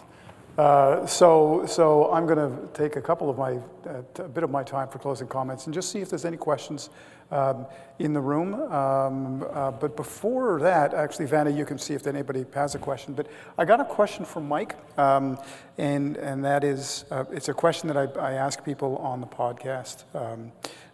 Uh, 0.58 1.06
so, 1.06 1.64
so 1.66 2.12
I'm 2.12 2.26
going 2.26 2.38
to 2.38 2.68
take 2.74 2.96
a 2.96 3.00
couple 3.00 3.30
of 3.30 3.38
my, 3.38 3.52
uh, 3.88 4.02
a 4.16 4.28
bit 4.28 4.44
of 4.44 4.50
my 4.50 4.62
time 4.62 4.88
for 4.88 4.98
closing 4.98 5.26
comments 5.26 5.64
and 5.66 5.72
just 5.72 5.90
see 5.90 6.00
if 6.00 6.10
there's 6.10 6.26
any 6.26 6.36
questions 6.36 6.90
um, 7.30 7.66
in 7.98 8.12
the 8.12 8.20
room. 8.20 8.54
Um, 8.54 9.46
uh, 9.50 9.70
but 9.70 9.96
before 9.96 10.60
that, 10.60 10.92
actually, 10.92 11.24
Vanna, 11.24 11.50
you 11.50 11.64
can 11.64 11.78
see 11.78 11.94
if 11.94 12.06
anybody 12.06 12.44
has 12.54 12.74
a 12.74 12.78
question. 12.78 13.14
But 13.14 13.28
I 13.56 13.64
got 13.64 13.80
a 13.80 13.84
question 13.84 14.26
from 14.26 14.46
Mike, 14.46 14.76
um, 14.98 15.38
and 15.78 16.18
and 16.18 16.44
that 16.44 16.62
is, 16.62 17.06
uh, 17.10 17.24
it's 17.32 17.48
a 17.48 17.54
question 17.54 17.88
that 17.88 17.96
I, 17.96 18.20
I 18.20 18.32
ask 18.32 18.62
people 18.62 18.98
on 18.98 19.20
the 19.20 19.26
podcast. 19.26 20.04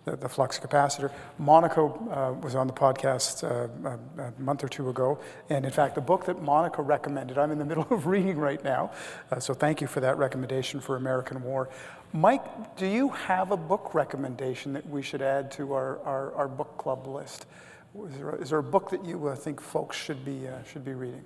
The, 0.09 0.17
the 0.17 0.29
flux 0.29 0.59
capacitor. 0.59 1.11
Monica 1.39 1.83
uh, 1.83 2.33
was 2.41 2.55
on 2.55 2.67
the 2.67 2.73
podcast 2.73 3.45
uh, 3.45 3.69
a, 3.89 4.23
a, 4.23 4.33
month 4.41 4.65
or 4.65 4.69
two 4.69 4.89
ago, 4.89 5.19
and 5.51 5.67
in 5.67 5.71
fact, 5.71 5.95
the 5.95 6.01
book 6.01 6.25
that 6.27 6.41
Monica 6.41 6.81
recommended, 6.81 7.37
I'm 7.37 7.51
in 7.51 7.59
the 7.59 7.65
middle 7.73 7.87
of 7.91 8.07
reading 8.07 8.39
right 8.39 8.63
now, 8.65 8.91
uh, 9.31 9.39
so 9.39 9.53
thank 9.53 9.81
you 9.83 9.87
for 9.87 10.01
that 10.01 10.17
recommendation 10.17 10.81
for 10.81 10.97
American 10.97 11.43
War. 11.43 11.69
Mike, 12.15 12.77
do 12.77 12.87
you 12.87 13.11
have 13.11 13.51
a 13.51 13.57
book 13.57 13.95
recommendation 13.95 14.73
that 14.73 14.89
we 14.89 15.03
should 15.03 15.21
add 15.21 15.51
to 15.53 15.75
our, 15.75 15.99
our, 16.05 16.35
our 16.35 16.49
book 16.49 16.79
club 16.79 17.07
list? 17.07 17.45
Is 18.07 18.17
there, 18.17 18.31
a, 18.31 18.35
is 18.37 18.51
there 18.51 18.59
a 18.61 18.63
book 18.63 18.89
that 18.91 19.05
you 19.05 19.29
uh, 19.29 19.35
think 19.35 19.61
folks 19.61 19.97
should 19.97 20.25
be, 20.25 20.49
uh, 20.49 20.63
should 20.65 20.87
be 20.87 20.95
reading? 20.95 21.25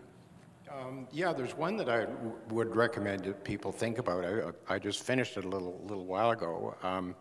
Um, 0.69 1.07
yeah, 1.13 1.33
there's 1.33 1.57
one 1.57 1.77
that 1.77 1.89
I 1.89 2.07
would 2.51 2.75
recommend 2.75 3.25
that 3.25 3.45
people 3.45 3.71
think 3.71 3.99
about. 3.99 4.25
I, 4.25 4.75
I 4.75 4.79
just 4.81 5.05
finished 5.05 5.37
it 5.37 5.45
a 5.45 5.49
little, 5.49 5.81
little 5.87 6.07
while 6.07 6.33
ago. 6.33 6.75
Um, 6.83 7.15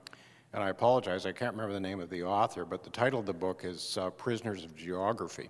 and 0.53 0.63
I 0.63 0.69
apologize, 0.69 1.25
I 1.25 1.31
can't 1.31 1.53
remember 1.53 1.73
the 1.73 1.79
name 1.79 2.01
of 2.01 2.09
the 2.09 2.23
author, 2.23 2.65
but 2.65 2.83
the 2.83 2.89
title 2.89 3.19
of 3.19 3.25
the 3.25 3.33
book 3.33 3.63
is 3.63 3.97
uh, 3.97 4.09
Prisoners 4.11 4.65
of 4.65 4.75
Geography. 4.75 5.49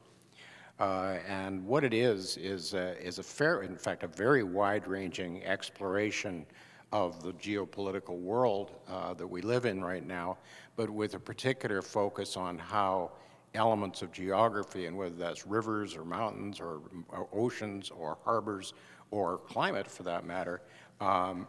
Uh, 0.80 1.18
and 1.28 1.66
what 1.66 1.84
it 1.84 1.94
is, 1.94 2.38
is, 2.38 2.74
uh, 2.74 2.96
is 3.02 3.20
a 3.20 3.24
fair, 3.24 3.64
in 3.64 3.76
fact, 3.76 4.04
a 4.04 4.08
very 4.08 4.44
wide 4.44 4.88
ranging 4.88 5.44
exploration 5.44 6.46
of 6.92 7.24
the 7.24 7.34
geopolitical 7.34 8.20
world 8.20 8.72
uh, 8.88 9.14
that 9.14 9.26
we 9.26 9.42
live 9.42 9.66
in 9.66 9.84
right 9.84 10.06
now, 10.06 10.38
but 10.76 10.90
with 10.90 11.14
a 11.16 11.20
particular 11.20 11.82
focus 11.82 12.38
on 12.38 12.58
how 12.58 13.12
elements 13.54 14.02
of 14.02 14.12
geography, 14.12 14.86
and 14.86 14.96
whether 14.96 15.16
that's 15.16 15.48
rivers 15.48 15.96
or 15.96 16.06
mountains 16.06 16.60
or, 16.60 16.82
or 17.10 17.28
oceans 17.34 17.90
or 17.90 18.18
harbors 18.24 18.74
or 19.10 19.38
climate 19.40 19.90
for 19.90 20.04
that 20.04 20.26
matter, 20.26 20.62
um, 21.00 21.48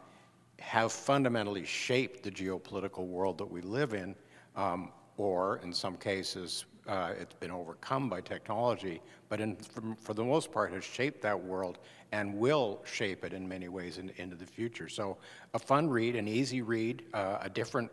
have 0.62 0.92
fundamentally 0.92 1.64
shaped 1.64 2.22
the 2.22 2.30
geopolitical 2.30 3.06
world 3.06 3.36
that 3.38 3.50
we 3.50 3.60
live 3.60 3.94
in, 3.94 4.14
um, 4.56 4.92
or 5.16 5.60
in 5.62 5.72
some 5.72 5.96
cases, 5.96 6.64
uh, 6.86 7.12
it's 7.20 7.34
been 7.34 7.50
overcome 7.50 8.08
by 8.08 8.20
technology, 8.20 9.00
but 9.28 9.40
in, 9.40 9.56
for, 9.56 9.82
for, 10.00 10.14
the 10.14 10.24
most 10.24 10.50
part 10.50 10.72
has 10.72 10.84
shaped 10.84 11.20
that 11.20 11.38
world 11.38 11.78
and 12.12 12.32
will 12.34 12.80
shape 12.84 13.24
it 13.24 13.32
in 13.32 13.46
many 13.46 13.68
ways 13.68 13.98
in, 13.98 14.10
into 14.16 14.36
the 14.36 14.46
future. 14.46 14.88
So 14.88 15.18
a 15.54 15.58
fun 15.58 15.88
read, 15.88 16.16
an 16.16 16.26
easy 16.26 16.62
read, 16.62 17.04
uh, 17.12 17.38
a 17.40 17.50
different 17.50 17.90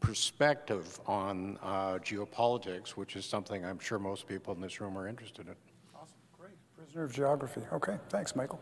perspective 0.00 1.00
on 1.06 1.58
uh, 1.62 1.98
geopolitics, 1.98 2.90
which 2.90 3.16
is 3.16 3.24
something 3.24 3.64
I'm 3.64 3.78
sure 3.78 3.98
most 3.98 4.26
people 4.26 4.52
in 4.52 4.60
this 4.60 4.80
room 4.80 4.98
are 4.98 5.08
interested 5.08 5.46
in. 5.46 5.54
Awesome, 5.94 6.16
great. 6.38 6.54
Prisoner 6.76 7.04
of 7.04 7.12
Geography. 7.12 7.62
Okay, 7.72 7.98
thanks, 8.08 8.34
Michael. 8.36 8.60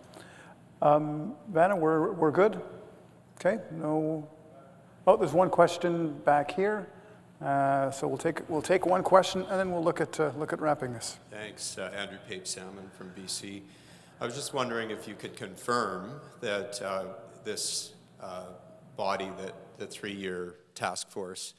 Um, 0.83 1.35
Vanna, 1.51 1.77
we're, 1.77 2.13
we're 2.13 2.31
good? 2.31 2.63
Okay, 3.42 3.59
no. 3.70 4.29
Oh, 5.07 5.16
there's 5.16 5.33
one 5.33 5.48
question 5.48 6.12
back 6.26 6.50
here. 6.50 6.90
Uh, 7.40 7.90
so 7.90 8.07
we'll 8.07 8.18
take 8.18 8.46
we'll 8.50 8.61
take 8.61 8.85
one 8.85 9.03
question 9.03 9.46
and 9.48 9.59
then 9.59 9.72
we'll 9.72 9.83
look 9.83 9.98
at 10.03 10.20
uh, 10.20 10.31
look 10.37 10.53
at 10.53 10.61
wrapping 10.61 10.92
this. 10.92 11.18
Thanks, 11.31 11.79
uh, 11.79 11.90
Andrew 11.96 12.18
Pape 12.29 12.46
Salmon 12.46 12.90
from 12.98 13.11
BC. 13.18 13.62
I 14.20 14.26
was 14.26 14.35
just 14.35 14.53
wondering 14.53 14.90
if 14.90 15.09
you 15.09 15.14
could 15.14 15.37
confirm 15.37 16.20
that 16.42 16.83
uh, 16.83 17.05
this 17.42 17.94
uh, 18.22 18.44
body, 18.98 19.31
that 19.38 19.55
the 19.79 19.87
three-year 19.87 20.57
task 20.74 21.09
force, 21.09 21.55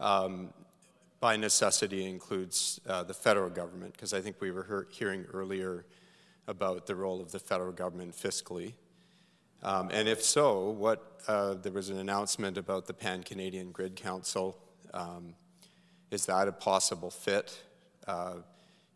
um, 0.00 0.52
by 1.20 1.38
necessity 1.38 2.06
includes 2.06 2.82
uh, 2.86 3.02
the 3.02 3.14
federal 3.14 3.48
government, 3.48 3.94
because 3.94 4.12
I 4.12 4.20
think 4.20 4.42
we 4.42 4.50
were 4.50 4.86
hearing 4.90 5.24
earlier 5.32 5.86
about 6.46 6.84
the 6.84 6.94
role 6.94 7.22
of 7.22 7.32
the 7.32 7.38
federal 7.38 7.72
government 7.72 8.14
fiscally. 8.14 8.74
Um, 9.64 9.90
and 9.92 10.08
if 10.08 10.22
so, 10.22 10.70
what 10.70 11.20
there 11.26 11.72
was 11.72 11.88
an 11.88 11.98
announcement 11.98 12.58
about 12.58 12.86
the 12.86 12.94
Pan 12.94 13.22
Canadian 13.22 13.72
Grid 13.72 13.96
Council 13.96 14.58
um, 14.94 15.34
is 16.10 16.26
that 16.26 16.46
a 16.46 16.52
possible 16.52 17.10
fit? 17.10 17.60
Uh, 18.06 18.36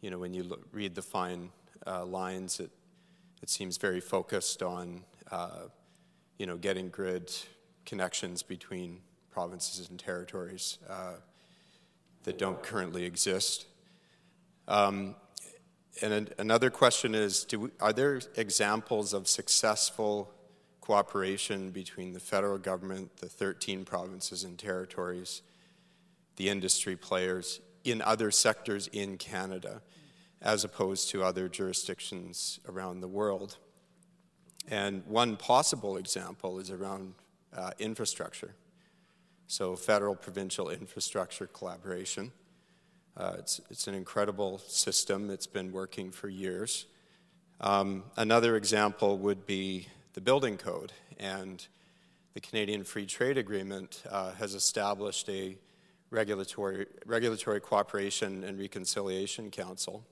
you 0.01 0.11
know, 0.11 0.19
when 0.19 0.33
you 0.33 0.45
look, 0.45 0.69
read 0.73 0.95
the 0.95 1.03
fine 1.03 1.51
uh, 1.87 2.05
lines, 2.05 2.61
it, 2.61 2.71
it 3.43 3.51
seems 3.51 3.77
very 3.77 4.01
focused 4.01 4.63
on, 4.63 5.03
uh, 5.33 5.63
you 6.39 6.47
know, 6.47 6.57
getting 6.57 6.89
grid 6.89 7.35
connections 7.85 8.45
between 8.45 9.01
provinces 9.31 9.89
and 9.91 9.99
territories 9.99 10.79
uh, 10.89 11.15
that 12.23 12.39
don't 12.39 12.63
currently 12.63 13.05
exist. 13.05 13.67
Um, 14.69 15.17
and 16.01 16.13
an, 16.13 16.29
another 16.39 16.71
question 16.71 17.17
is, 17.17 17.47
we, 17.57 17.71
are 17.81 17.93
there 17.93 18.21
examples 18.37 19.13
of 19.13 19.27
successful 19.27 20.33
cooperation 20.89 21.71
between 21.71 22.15
the 22.15 22.19
federal 22.19 22.57
government, 22.57 23.15
the 23.19 23.29
13 23.29 23.85
provinces 23.85 24.43
and 24.43 24.59
territories, 24.59 25.43
the 26.37 26.49
industry 26.49 26.97
players 26.97 27.61
in 27.85 28.01
other 28.01 28.31
sectors 28.31 28.87
in 28.87 29.19
Canada 29.19 29.83
as 30.41 30.65
opposed 30.65 31.11
to 31.11 31.23
other 31.23 31.47
jurisdictions 31.47 32.59
around 32.67 33.03
the 33.03 33.09
world. 33.09 33.59
And 34.67 35.05
one 35.05 35.37
possible 35.37 35.99
example 35.99 36.59
is 36.59 36.71
around 36.71 37.13
uh, 37.55 37.73
infrastructure. 37.79 38.55
So, 39.47 39.77
federal 39.77 40.15
provincial 40.15 40.71
infrastructure 40.71 41.49
collaboration. 41.49 42.33
Uh, 43.15 43.35
it's, 43.41 43.61
it's 43.69 43.89
an 43.89 43.95
incredible 43.95 44.57
system, 44.57 45.29
it's 45.29 45.47
been 45.47 45.71
working 45.71 46.11
for 46.11 46.31
years. 46.31 46.87
Um, 47.61 48.05
another 48.17 48.57
example 48.57 49.19
would 49.19 49.45
be 49.45 49.89
the 50.15 50.21
building 50.21 50.57
code, 50.57 50.93
and 51.19 51.67
the 52.35 52.41
Canadian 52.41 52.85
Free 52.85 53.07
Trade 53.07 53.39
Agreement 53.39 54.03
uh, 54.11 54.33
has 54.33 54.55
established 54.55 55.29
a 55.29 55.57
Regulatory, 56.11 56.87
Regulatory 57.05 57.61
Cooperation 57.61 58.45
and 58.45 58.59
Reconciliation 58.59 59.51
Council. 59.51 60.05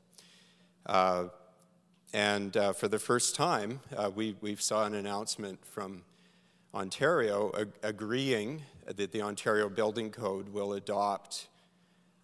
Uh, 0.85 1.25
and 2.13 2.57
uh, 2.57 2.73
for 2.73 2.89
the 2.89 2.99
first 2.99 3.35
time, 3.35 3.81
uh, 3.97 4.11
we, 4.15 4.37
we 4.41 4.57
saw 4.57 4.85
an 4.85 4.95
announcement 4.95 5.65
from 5.65 6.03
Ontario 6.75 7.51
ag- 7.59 7.73
agreeing 7.83 8.63
that 8.87 9.13
the 9.13 9.23
Ontario 9.23 9.69
Building 9.69 10.11
Code 10.11 10.51
will 10.51 10.75
adopt 10.75 11.49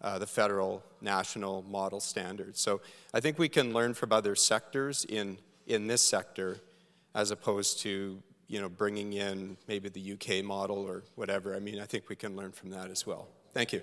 uh, 0.01 0.19
the 0.19 0.27
federal 0.27 0.83
national 1.01 1.63
model 1.63 1.99
standards. 1.99 2.59
So 2.59 2.81
I 3.13 3.19
think 3.19 3.39
we 3.39 3.49
can 3.49 3.73
learn 3.73 3.93
from 3.93 4.11
other 4.11 4.35
sectors 4.35 5.05
in, 5.05 5.37
in 5.65 5.87
this 5.87 6.01
sector 6.01 6.59
as 7.15 7.31
opposed 7.31 7.79
to 7.79 8.21
you 8.47 8.61
know, 8.61 8.69
bringing 8.69 9.13
in 9.13 9.57
maybe 9.67 9.89
the 9.89 10.13
UK 10.13 10.43
model 10.43 10.77
or 10.77 11.03
whatever. 11.15 11.55
I 11.55 11.59
mean, 11.59 11.79
I 11.79 11.85
think 11.85 12.09
we 12.09 12.15
can 12.15 12.35
learn 12.35 12.51
from 12.51 12.69
that 12.71 12.91
as 12.91 13.07
well. 13.07 13.27
Thank 13.53 13.73
you. 13.73 13.81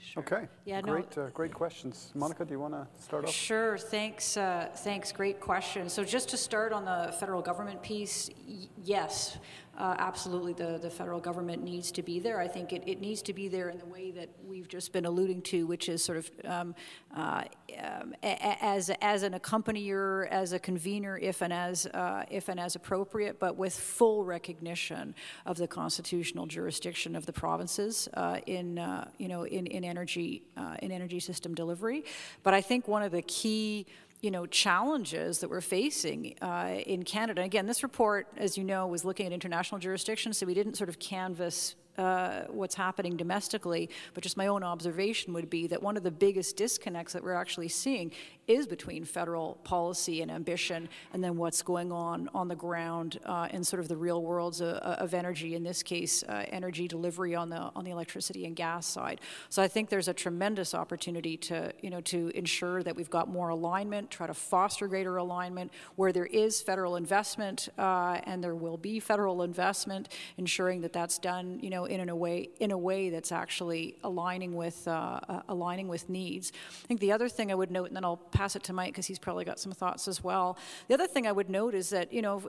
Sure. 0.00 0.22
Okay. 0.22 0.48
Yeah, 0.64 0.80
great, 0.80 1.16
no, 1.16 1.24
uh, 1.24 1.30
great 1.30 1.52
questions. 1.52 2.12
Monica, 2.14 2.44
do 2.44 2.52
you 2.52 2.60
want 2.60 2.74
to 2.74 2.86
start 3.02 3.24
off? 3.24 3.32
Sure. 3.32 3.76
Thanks. 3.76 4.36
Uh, 4.36 4.68
thanks. 4.76 5.10
Great 5.12 5.40
question. 5.40 5.88
So 5.88 6.04
just 6.04 6.28
to 6.30 6.36
start 6.36 6.72
on 6.72 6.84
the 6.84 7.12
federal 7.18 7.42
government 7.42 7.82
piece, 7.82 8.30
y- 8.46 8.68
yes, 8.84 9.38
uh, 9.78 9.94
absolutely 9.98 10.52
the, 10.52 10.78
the 10.82 10.90
federal 10.90 11.20
government 11.20 11.62
needs 11.62 11.92
to 11.92 12.02
be 12.02 12.18
there. 12.18 12.40
I 12.40 12.48
think 12.48 12.72
it, 12.72 12.82
it 12.86 13.00
needs 13.00 13.22
to 13.22 13.32
be 13.32 13.46
there 13.46 13.70
in 13.70 13.78
the 13.78 13.86
way 13.86 14.10
that 14.10 14.28
we've 14.44 14.68
just 14.68 14.92
been 14.92 15.06
alluding 15.06 15.42
to, 15.42 15.66
which 15.66 15.88
is 15.88 16.02
sort 16.02 16.18
of 16.18 16.30
um, 16.44 16.74
uh, 17.16 17.44
um, 17.78 18.14
as, 18.22 18.90
as 19.00 19.22
an 19.22 19.34
accompanier, 19.34 20.26
as 20.30 20.52
a 20.52 20.58
convener, 20.58 21.16
if 21.16 21.42
and 21.42 21.52
as, 21.52 21.86
uh, 21.86 22.24
if 22.28 22.48
and 22.48 22.58
as 22.58 22.74
appropriate, 22.74 23.38
but 23.38 23.56
with 23.56 23.72
full 23.72 24.24
recognition 24.24 25.14
of 25.46 25.56
the 25.56 25.68
constitutional 25.68 26.46
jurisdiction 26.46 27.14
of 27.14 27.24
the 27.24 27.32
provinces 27.32 28.08
uh, 28.14 28.40
in, 28.46 28.80
uh, 28.80 29.08
you 29.18 29.28
know, 29.28 29.44
in, 29.44 29.66
in, 29.68 29.84
energy, 29.84 30.42
uh, 30.56 30.76
in 30.82 30.90
energy 30.90 31.20
system 31.20 31.54
delivery. 31.54 32.04
But 32.42 32.52
I 32.52 32.60
think 32.60 32.88
one 32.88 33.04
of 33.04 33.12
the 33.12 33.22
key 33.22 33.86
you 34.20 34.30
know, 34.30 34.46
challenges 34.46 35.38
that 35.38 35.50
we're 35.50 35.60
facing 35.60 36.34
uh, 36.42 36.80
in 36.86 37.04
Canada. 37.04 37.42
Again, 37.42 37.66
this 37.66 37.82
report, 37.82 38.26
as 38.36 38.58
you 38.58 38.64
know, 38.64 38.86
was 38.86 39.04
looking 39.04 39.26
at 39.26 39.32
international 39.32 39.78
jurisdictions, 39.78 40.38
so 40.38 40.46
we 40.46 40.54
didn't 40.54 40.76
sort 40.76 40.88
of 40.88 40.98
canvass 40.98 41.76
uh, 41.98 42.44
what's 42.48 42.74
happening 42.74 43.16
domestically, 43.16 43.90
but 44.14 44.22
just 44.22 44.36
my 44.36 44.46
own 44.46 44.62
observation 44.62 45.32
would 45.34 45.50
be 45.50 45.66
that 45.66 45.82
one 45.82 45.96
of 45.96 46.02
the 46.02 46.10
biggest 46.10 46.56
disconnects 46.56 47.12
that 47.12 47.22
we're 47.22 47.34
actually 47.34 47.68
seeing 47.68 48.12
is 48.46 48.66
between 48.66 49.04
federal 49.04 49.58
policy 49.62 50.22
and 50.22 50.30
ambition 50.30 50.88
and 51.12 51.22
then 51.22 51.36
what's 51.36 51.62
going 51.62 51.92
on 51.92 52.30
on 52.34 52.48
the 52.48 52.56
ground 52.56 53.20
uh, 53.26 53.46
in 53.50 53.62
sort 53.62 53.80
of 53.80 53.88
the 53.88 53.96
real 53.96 54.22
worlds 54.22 54.60
of, 54.60 54.76
uh, 54.76 54.96
of 54.98 55.12
energy, 55.12 55.54
in 55.54 55.62
this 55.62 55.82
case, 55.82 56.22
uh, 56.24 56.44
energy 56.48 56.88
delivery 56.88 57.34
on 57.34 57.50
the, 57.50 57.70
on 57.76 57.84
the 57.84 57.90
electricity 57.90 58.46
and 58.46 58.56
gas 58.56 58.86
side. 58.86 59.20
So 59.50 59.62
I 59.62 59.68
think 59.68 59.90
there's 59.90 60.08
a 60.08 60.14
tremendous 60.14 60.74
opportunity 60.74 61.36
to, 61.36 61.72
you 61.82 61.90
know, 61.90 62.00
to 62.02 62.30
ensure 62.34 62.82
that 62.82 62.96
we've 62.96 63.10
got 63.10 63.28
more 63.28 63.50
alignment, 63.50 64.10
try 64.10 64.26
to 64.26 64.34
foster 64.34 64.88
greater 64.88 65.18
alignment 65.18 65.70
where 65.96 66.12
there 66.12 66.26
is 66.26 66.62
federal 66.62 66.96
investment, 66.96 67.68
uh, 67.78 68.20
and 68.24 68.42
there 68.42 68.54
will 68.54 68.78
be 68.78 68.98
federal 68.98 69.42
investment, 69.42 70.08
ensuring 70.38 70.80
that 70.80 70.92
that's 70.92 71.18
done, 71.18 71.58
you 71.60 71.68
know, 71.68 71.84
in 71.88 72.08
a 72.08 72.16
way 72.16 72.50
in 72.60 72.70
a 72.70 72.78
way 72.78 73.10
that's 73.10 73.32
actually 73.32 73.96
aligning 74.04 74.54
with 74.54 74.86
uh, 74.86 75.20
uh, 75.28 75.42
aligning 75.48 75.88
with 75.88 76.08
needs. 76.08 76.52
I 76.84 76.86
think 76.86 77.00
the 77.00 77.12
other 77.12 77.28
thing 77.28 77.50
I 77.50 77.54
would 77.54 77.70
note, 77.70 77.88
and 77.88 77.96
then 77.96 78.04
I'll 78.04 78.16
pass 78.16 78.56
it 78.56 78.62
to 78.64 78.72
Mike 78.72 78.92
because 78.92 79.06
he's 79.06 79.18
probably 79.18 79.44
got 79.44 79.58
some 79.58 79.72
thoughts 79.72 80.08
as 80.08 80.22
well. 80.22 80.58
The 80.88 80.94
other 80.94 81.06
thing 81.06 81.26
I 81.26 81.32
would 81.32 81.50
note 81.50 81.74
is 81.74 81.90
that 81.90 82.12
you 82.12 82.22
know, 82.22 82.42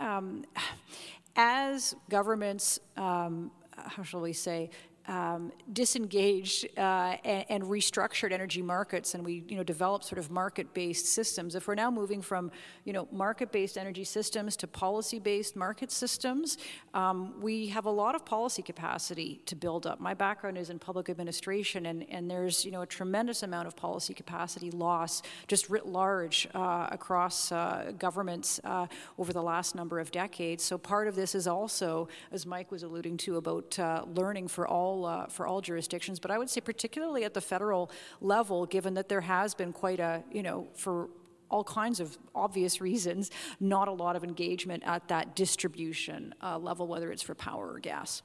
um, 0.00 0.44
as 1.36 1.94
governments. 2.08 2.78
Um, 2.96 3.50
how 3.76 4.02
shall 4.02 4.20
we 4.20 4.32
say, 4.32 4.70
um, 5.06 5.52
disengaged 5.72 6.66
uh, 6.78 7.16
and, 7.24 7.44
and, 7.48 7.64
restructured 7.64 8.32
energy 8.32 8.62
markets, 8.62 9.14
and 9.14 9.24
we 9.24 9.44
you 9.48 9.56
know 9.56 9.62
developed 9.62 10.06
sort 10.06 10.18
of 10.18 10.30
market-based 10.30 11.06
systems. 11.06 11.54
If 11.54 11.68
we're 11.68 11.74
now 11.74 11.90
moving 11.90 12.22
from 12.22 12.50
you 12.84 12.92
know 12.92 13.06
market-based 13.12 13.76
energy 13.76 14.04
systems 14.04 14.56
to 14.56 14.66
policy-based 14.66 15.56
market 15.56 15.92
systems, 15.92 16.56
um, 16.94 17.34
we 17.40 17.66
have 17.68 17.84
a 17.84 17.90
lot 17.90 18.14
of 18.14 18.24
policy 18.24 18.62
capacity 18.62 19.42
to 19.44 19.54
build 19.54 19.86
up. 19.86 20.00
My 20.00 20.14
background 20.14 20.56
is 20.56 20.70
in 20.70 20.78
public 20.78 21.10
administration, 21.10 21.86
and, 21.86 22.06
and 22.10 22.30
there's 22.30 22.64
you 22.64 22.70
know 22.70 22.82
a 22.82 22.86
tremendous 22.86 23.42
amount 23.42 23.66
of 23.66 23.76
policy 23.76 24.14
capacity 24.14 24.70
loss 24.70 25.22
just 25.48 25.68
writ 25.68 25.86
large 25.86 26.48
uh, 26.54 26.88
across 26.90 27.52
uh, 27.52 27.92
governments 27.98 28.58
uh, 28.64 28.86
over 29.18 29.32
the 29.32 29.42
last 29.42 29.74
number 29.74 29.98
of 29.98 30.10
decades. 30.10 30.64
So 30.64 30.78
part 30.78 31.08
of 31.08 31.14
this 31.14 31.34
is 31.34 31.46
also, 31.46 32.08
as 32.32 32.46
Mike 32.46 32.70
was 32.70 32.82
alluding 32.82 33.18
to, 33.18 33.36
about 33.36 33.78
uh, 33.78 34.04
learning 34.14 34.48
for 34.48 34.66
all 34.66 34.93
all 34.94 35.06
uh, 35.06 35.26
for 35.26 35.46
all 35.46 35.60
jurisdictions, 35.60 36.18
but 36.20 36.30
I 36.30 36.38
would 36.38 36.50
say 36.50 36.60
particularly 36.60 37.24
at 37.24 37.34
the 37.34 37.40
federal 37.40 37.90
level, 38.20 38.66
given 38.66 38.94
that 38.94 39.08
there 39.08 39.20
has 39.20 39.54
been 39.54 39.72
quite 39.72 40.00
a 40.00 40.22
you 40.32 40.42
know 40.42 40.68
for 40.74 41.08
all 41.50 41.64
kinds 41.64 42.00
of 42.00 42.16
obvious 42.34 42.80
reasons, 42.88 43.30
not 43.60 43.88
a 43.88 43.92
lot 43.92 44.16
of 44.16 44.24
engagement 44.24 44.82
at 44.86 45.08
that 45.08 45.36
distribution 45.36 46.34
uh, 46.42 46.58
level, 46.58 46.86
whether 46.86 47.10
it's 47.12 47.22
for 47.22 47.34
power 47.34 47.72
or 47.72 47.78
gas. 47.78 48.22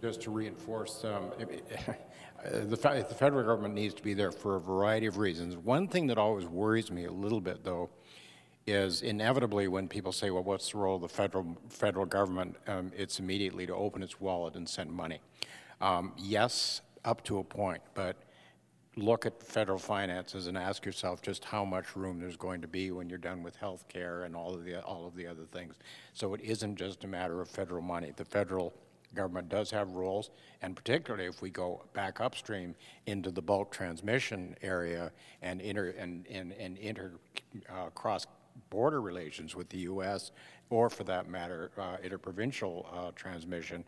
Just 0.00 0.20
to 0.22 0.30
reinforce, 0.30 1.04
um, 1.04 1.32
the, 2.44 2.76
the 2.76 3.14
federal 3.18 3.42
government 3.44 3.74
needs 3.74 3.94
to 3.94 4.02
be 4.02 4.12
there 4.12 4.30
for 4.30 4.56
a 4.56 4.60
variety 4.60 5.06
of 5.06 5.16
reasons. 5.16 5.56
One 5.56 5.88
thing 5.88 6.06
that 6.08 6.18
always 6.18 6.44
worries 6.44 6.90
me 6.90 7.06
a 7.06 7.10
little 7.10 7.40
bit, 7.40 7.64
though, 7.64 7.88
is 8.66 9.02
inevitably 9.02 9.68
when 9.68 9.88
people 9.88 10.12
say, 10.12 10.30
well, 10.30 10.42
what's 10.42 10.72
the 10.72 10.78
role 10.78 10.96
of 10.96 11.02
the 11.02 11.08
federal, 11.08 11.56
federal 11.68 12.04
government, 12.04 12.56
um, 12.66 12.90
it's 12.96 13.20
immediately 13.20 13.66
to 13.66 13.74
open 13.74 14.02
its 14.02 14.20
wallet 14.20 14.54
and 14.56 14.68
send 14.68 14.90
money. 14.90 15.20
Um, 15.80 16.12
yes, 16.16 16.80
up 17.04 17.22
to 17.24 17.38
a 17.38 17.44
point, 17.44 17.82
but 17.94 18.16
look 18.96 19.26
at 19.26 19.42
federal 19.42 19.78
finances 19.78 20.46
and 20.46 20.56
ask 20.56 20.86
yourself 20.86 21.20
just 21.20 21.44
how 21.44 21.64
much 21.64 21.94
room 21.96 22.18
there's 22.18 22.36
going 22.36 22.62
to 22.62 22.68
be 22.68 22.90
when 22.90 23.10
you're 23.10 23.18
done 23.18 23.42
with 23.42 23.54
health 23.56 23.86
care 23.88 24.24
and 24.24 24.34
all 24.34 24.54
of 24.54 24.64
the 24.64 24.82
all 24.82 25.06
of 25.06 25.14
the 25.14 25.26
other 25.26 25.44
things. 25.44 25.74
So 26.14 26.32
it 26.34 26.40
isn't 26.40 26.76
just 26.76 27.04
a 27.04 27.06
matter 27.06 27.40
of 27.40 27.48
federal 27.48 27.82
money. 27.82 28.12
The 28.16 28.24
federal 28.24 28.72
government 29.14 29.48
does 29.48 29.70
have 29.70 29.90
rules, 29.90 30.30
and 30.62 30.74
particularly 30.74 31.26
if 31.26 31.42
we 31.42 31.50
go 31.50 31.84
back 31.92 32.20
upstream 32.20 32.74
into 33.06 33.30
the 33.30 33.42
bulk 33.42 33.70
transmission 33.70 34.56
area 34.62 35.12
and 35.42 35.60
inter 35.60 35.94
and 35.98 36.26
and, 36.28 36.52
and 36.52 36.78
inter 36.78 37.12
uh, 37.68 37.90
cross 37.90 38.26
border 38.70 39.02
relations 39.02 39.54
with 39.54 39.68
the 39.68 39.78
U.S. 39.78 40.30
or 40.70 40.88
for 40.88 41.04
that 41.04 41.28
matter 41.28 41.70
uh, 41.76 41.98
interprovincial 42.02 42.86
uh, 42.94 43.10
transmission 43.14 43.84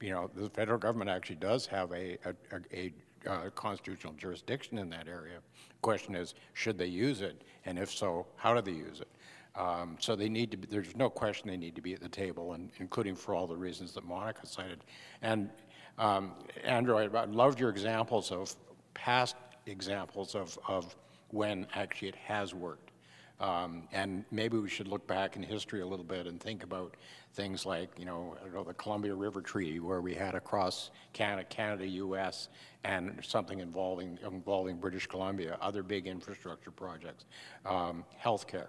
you 0.00 0.10
know, 0.10 0.30
the 0.34 0.48
federal 0.50 0.78
government 0.78 1.10
actually 1.10 1.36
does 1.36 1.66
have 1.66 1.90
a, 1.92 2.18
a, 2.24 2.34
a, 2.52 2.92
a 3.26 3.30
uh, 3.30 3.50
constitutional 3.50 4.12
jurisdiction 4.14 4.78
in 4.78 4.88
that 4.90 5.08
area. 5.08 5.38
The 5.68 5.80
question 5.82 6.14
is, 6.14 6.34
should 6.54 6.78
they 6.78 6.86
use 6.86 7.20
it? 7.20 7.42
And 7.66 7.78
if 7.78 7.90
so, 7.90 8.26
how 8.36 8.54
do 8.54 8.60
they 8.60 8.76
use 8.76 9.00
it? 9.00 9.08
Um, 9.56 9.96
so 9.98 10.14
they 10.14 10.28
need 10.28 10.50
to 10.52 10.56
be, 10.56 10.68
there's 10.68 10.94
no 10.96 11.10
question 11.10 11.48
they 11.48 11.56
need 11.56 11.74
to 11.74 11.82
be 11.82 11.92
at 11.92 12.00
the 12.00 12.08
table, 12.08 12.52
and 12.52 12.70
including 12.78 13.16
for 13.16 13.34
all 13.34 13.46
the 13.46 13.56
reasons 13.56 13.92
that 13.94 14.04
Monica 14.04 14.46
cited. 14.46 14.84
And 15.20 15.50
um, 15.98 16.34
Andrew, 16.62 16.96
I, 16.96 17.04
I 17.06 17.24
loved 17.24 17.58
your 17.58 17.70
examples 17.70 18.30
of 18.30 18.54
past 18.94 19.34
examples 19.66 20.34
of, 20.34 20.56
of 20.68 20.94
when 21.30 21.66
actually 21.74 22.08
it 22.08 22.16
has 22.16 22.54
worked. 22.54 22.92
Um, 23.40 23.84
and 23.92 24.24
maybe 24.30 24.58
we 24.58 24.68
should 24.68 24.88
look 24.88 25.06
back 25.06 25.36
in 25.36 25.42
history 25.42 25.80
a 25.80 25.86
little 25.86 26.04
bit 26.04 26.26
and 26.26 26.40
think 26.40 26.64
about 26.64 26.96
things 27.38 27.64
like, 27.64 27.88
you 27.96 28.04
know, 28.04 28.36
know, 28.52 28.64
the 28.64 28.74
Columbia 28.74 29.14
River 29.14 29.40
Treaty, 29.40 29.78
where 29.78 30.00
we 30.00 30.12
had 30.12 30.34
across 30.34 30.90
Canada, 31.12 31.46
Canada, 31.48 31.86
U.S., 31.86 32.48
and 32.82 33.20
something 33.22 33.60
involving 33.60 34.18
involving 34.24 34.76
British 34.76 35.06
Columbia, 35.06 35.56
other 35.60 35.84
big 35.84 36.08
infrastructure 36.08 36.72
projects, 36.72 37.26
um, 37.64 38.04
healthcare. 38.22 38.66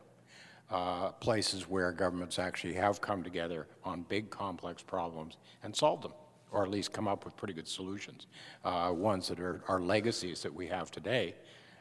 Uh, 0.70 1.12
places 1.14 1.68
where 1.68 1.92
governments 1.92 2.38
actually 2.38 2.76
have 2.76 3.02
come 3.02 3.24
together 3.24 3.66
on 3.84 4.04
big 4.04 4.30
complex 4.30 4.84
problems 4.84 5.38
and 5.64 5.76
solved 5.76 6.04
them, 6.04 6.14
or 6.52 6.62
at 6.62 6.70
least 6.70 6.94
come 6.94 7.08
up 7.08 7.26
with 7.26 7.36
pretty 7.36 7.56
good 7.56 7.68
solutions. 7.68 8.28
Uh, 8.64 8.92
ones 8.94 9.28
that 9.28 9.40
are, 9.40 9.64
are 9.68 9.82
legacies 9.82 10.44
that 10.44 10.54
we 10.54 10.68
have 10.68 10.92
today 10.92 11.34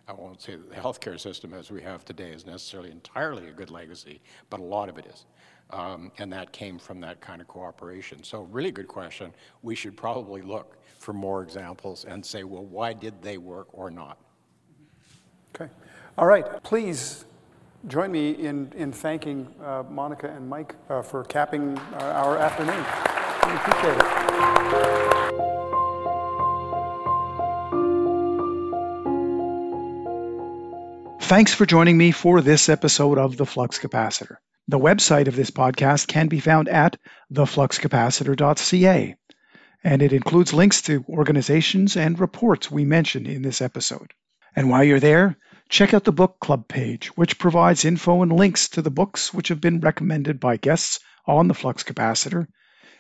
I 0.09 0.13
won't 0.15 0.41
say 0.41 0.57
that 0.57 0.71
the 0.71 0.75
healthcare 0.75 1.21
system 1.21 1.53
as 1.53 1.71
we 1.71 1.83
have 1.83 2.03
today 2.03 2.31
is 2.31 2.47
necessarily 2.47 2.91
entirely 2.91 3.49
a 3.49 3.53
good 3.53 3.71
legacy, 3.71 4.23
but 4.49 4.59
a 4.59 4.63
lot 4.63 4.89
of 4.89 4.97
it 4.97 5.05
is. 5.05 5.27
Um, 5.71 6.11
and 6.19 6.33
that 6.33 6.53
came 6.53 6.79
from 6.79 7.01
that 7.01 7.21
kind 7.21 7.41
of 7.41 7.49
cooperation. 7.49 8.23
So 8.23 8.43
really 8.51 8.71
good 8.71 8.89
question. 8.89 9.35
We 9.63 9.75
should 9.75 9.97
probably 9.97 10.41
look 10.41 10.79
for 10.99 11.13
more 11.13 11.43
examples 11.43 12.05
and 12.05 12.25
say, 12.25 12.45
well, 12.45 12.65
why 12.65 12.93
did 12.93 13.21
they 13.23 13.39
work 13.39 13.69
or 13.73 13.91
not? 13.91 14.19
Okay. 15.55 15.71
All 16.17 16.27
right. 16.27 16.63
Please 16.63 17.27
join 17.87 18.11
me 18.11 18.31
in, 18.31 18.73
in 18.77 18.93
thanking 18.93 19.47
uh, 19.63 19.85
Monica 19.91 20.29
and 20.29 20.49
Mike 20.49 20.75
uh, 20.89 21.03
for 21.03 21.25
capping 21.25 21.79
uh, 21.79 22.23
our 22.25 22.39
afternoon. 22.39 22.85
We 23.47 23.55
appreciate 23.57 23.97
it. 23.97 24.29
Thanks 31.23 31.53
for 31.53 31.67
joining 31.67 31.99
me 31.99 32.11
for 32.11 32.41
this 32.41 32.71
episode 32.71 33.19
of 33.19 33.37
The 33.37 33.45
Flux 33.45 33.79
Capacitor. 33.79 34.37
The 34.71 34.79
website 34.79 35.29
of 35.29 35.35
this 35.35 35.51
podcast 35.51 36.09
can 36.09 36.29
be 36.29 36.41
found 36.41 36.69
at 36.69 36.99
thefluxcapacitor.ca, 37.33 39.15
and 39.83 40.03
it 40.03 40.13
includes 40.13 40.53
links 40.53 40.83
to 40.83 41.07
organizations 41.09 41.97
and 41.97 42.21
reports 42.21 42.71
we 42.71 42.85
mentioned 42.85 43.29
in 43.29 43.41
this 43.41 43.63
episode. 43.63 44.13
And 44.55 44.69
while 44.69 44.85
you're 44.85 45.01
there, 45.01 45.39
check 45.71 45.95
out 45.95 46.05
the 46.05 46.13
book 46.13 46.39
club 46.39 46.69
page, 46.69 47.07
which 47.17 47.39
provides 47.39 47.87
info 47.87 48.21
and 48.21 48.31
links 48.31 48.69
to 48.71 48.83
the 48.83 48.91
books 48.91 49.33
which 49.33 49.49
have 49.49 49.63
been 49.63 49.81
recommended 49.81 50.39
by 50.39 50.59
guests 50.59 51.01
on 51.27 51.49
the 51.49 51.55
Flux 51.55 51.83
Capacitor, 51.83 52.47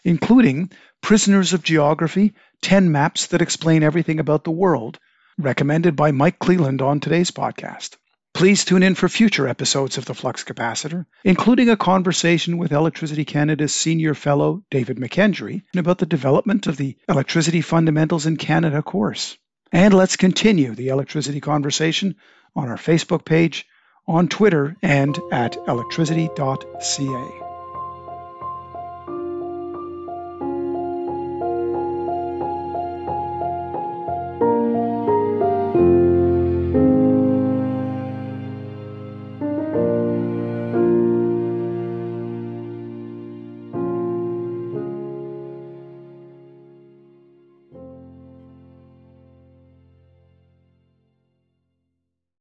including 0.04 0.72
Prisoners 1.02 1.52
of 1.52 1.62
Geography 1.62 2.32
10 2.62 2.90
Maps 2.90 3.26
That 3.26 3.42
Explain 3.42 3.82
Everything 3.82 4.20
About 4.20 4.44
the 4.44 4.50
World, 4.50 4.98
recommended 5.36 5.96
by 5.96 6.12
Mike 6.12 6.38
Cleland 6.38 6.80
on 6.80 6.98
today's 6.98 7.30
podcast. 7.30 7.98
Please 8.39 8.64
tune 8.64 8.84
in 8.84 8.95
for 8.95 9.09
future 9.09 9.49
episodes 9.49 9.99
of 9.99 10.05
the 10.05 10.14
Flux 10.14 10.45
Capacitor, 10.45 11.07
including 11.24 11.70
a 11.70 11.76
conversation 11.76 12.57
with 12.57 12.70
Electricity 12.70 13.24
Canada's 13.24 13.74
Senior 13.74 14.14
Fellow 14.14 14.62
David 14.70 14.97
McKendry 14.97 15.62
about 15.76 15.99
the 15.99 16.07
development 16.07 16.68
of 16.68 16.76
the 16.76 16.97
Electricity 17.09 17.62
Fundamentals 17.62 18.26
in 18.26 18.36
Canada 18.36 18.80
course. 18.80 19.36
And 19.72 19.93
let's 19.93 20.14
continue 20.14 20.76
the 20.76 20.91
electricity 20.91 21.41
conversation 21.41 22.14
on 22.55 22.68
our 22.68 22.76
Facebook 22.76 23.24
page, 23.24 23.66
on 24.07 24.28
Twitter, 24.28 24.76
and 24.82 25.18
at 25.32 25.57
electricity.ca. 25.66 27.47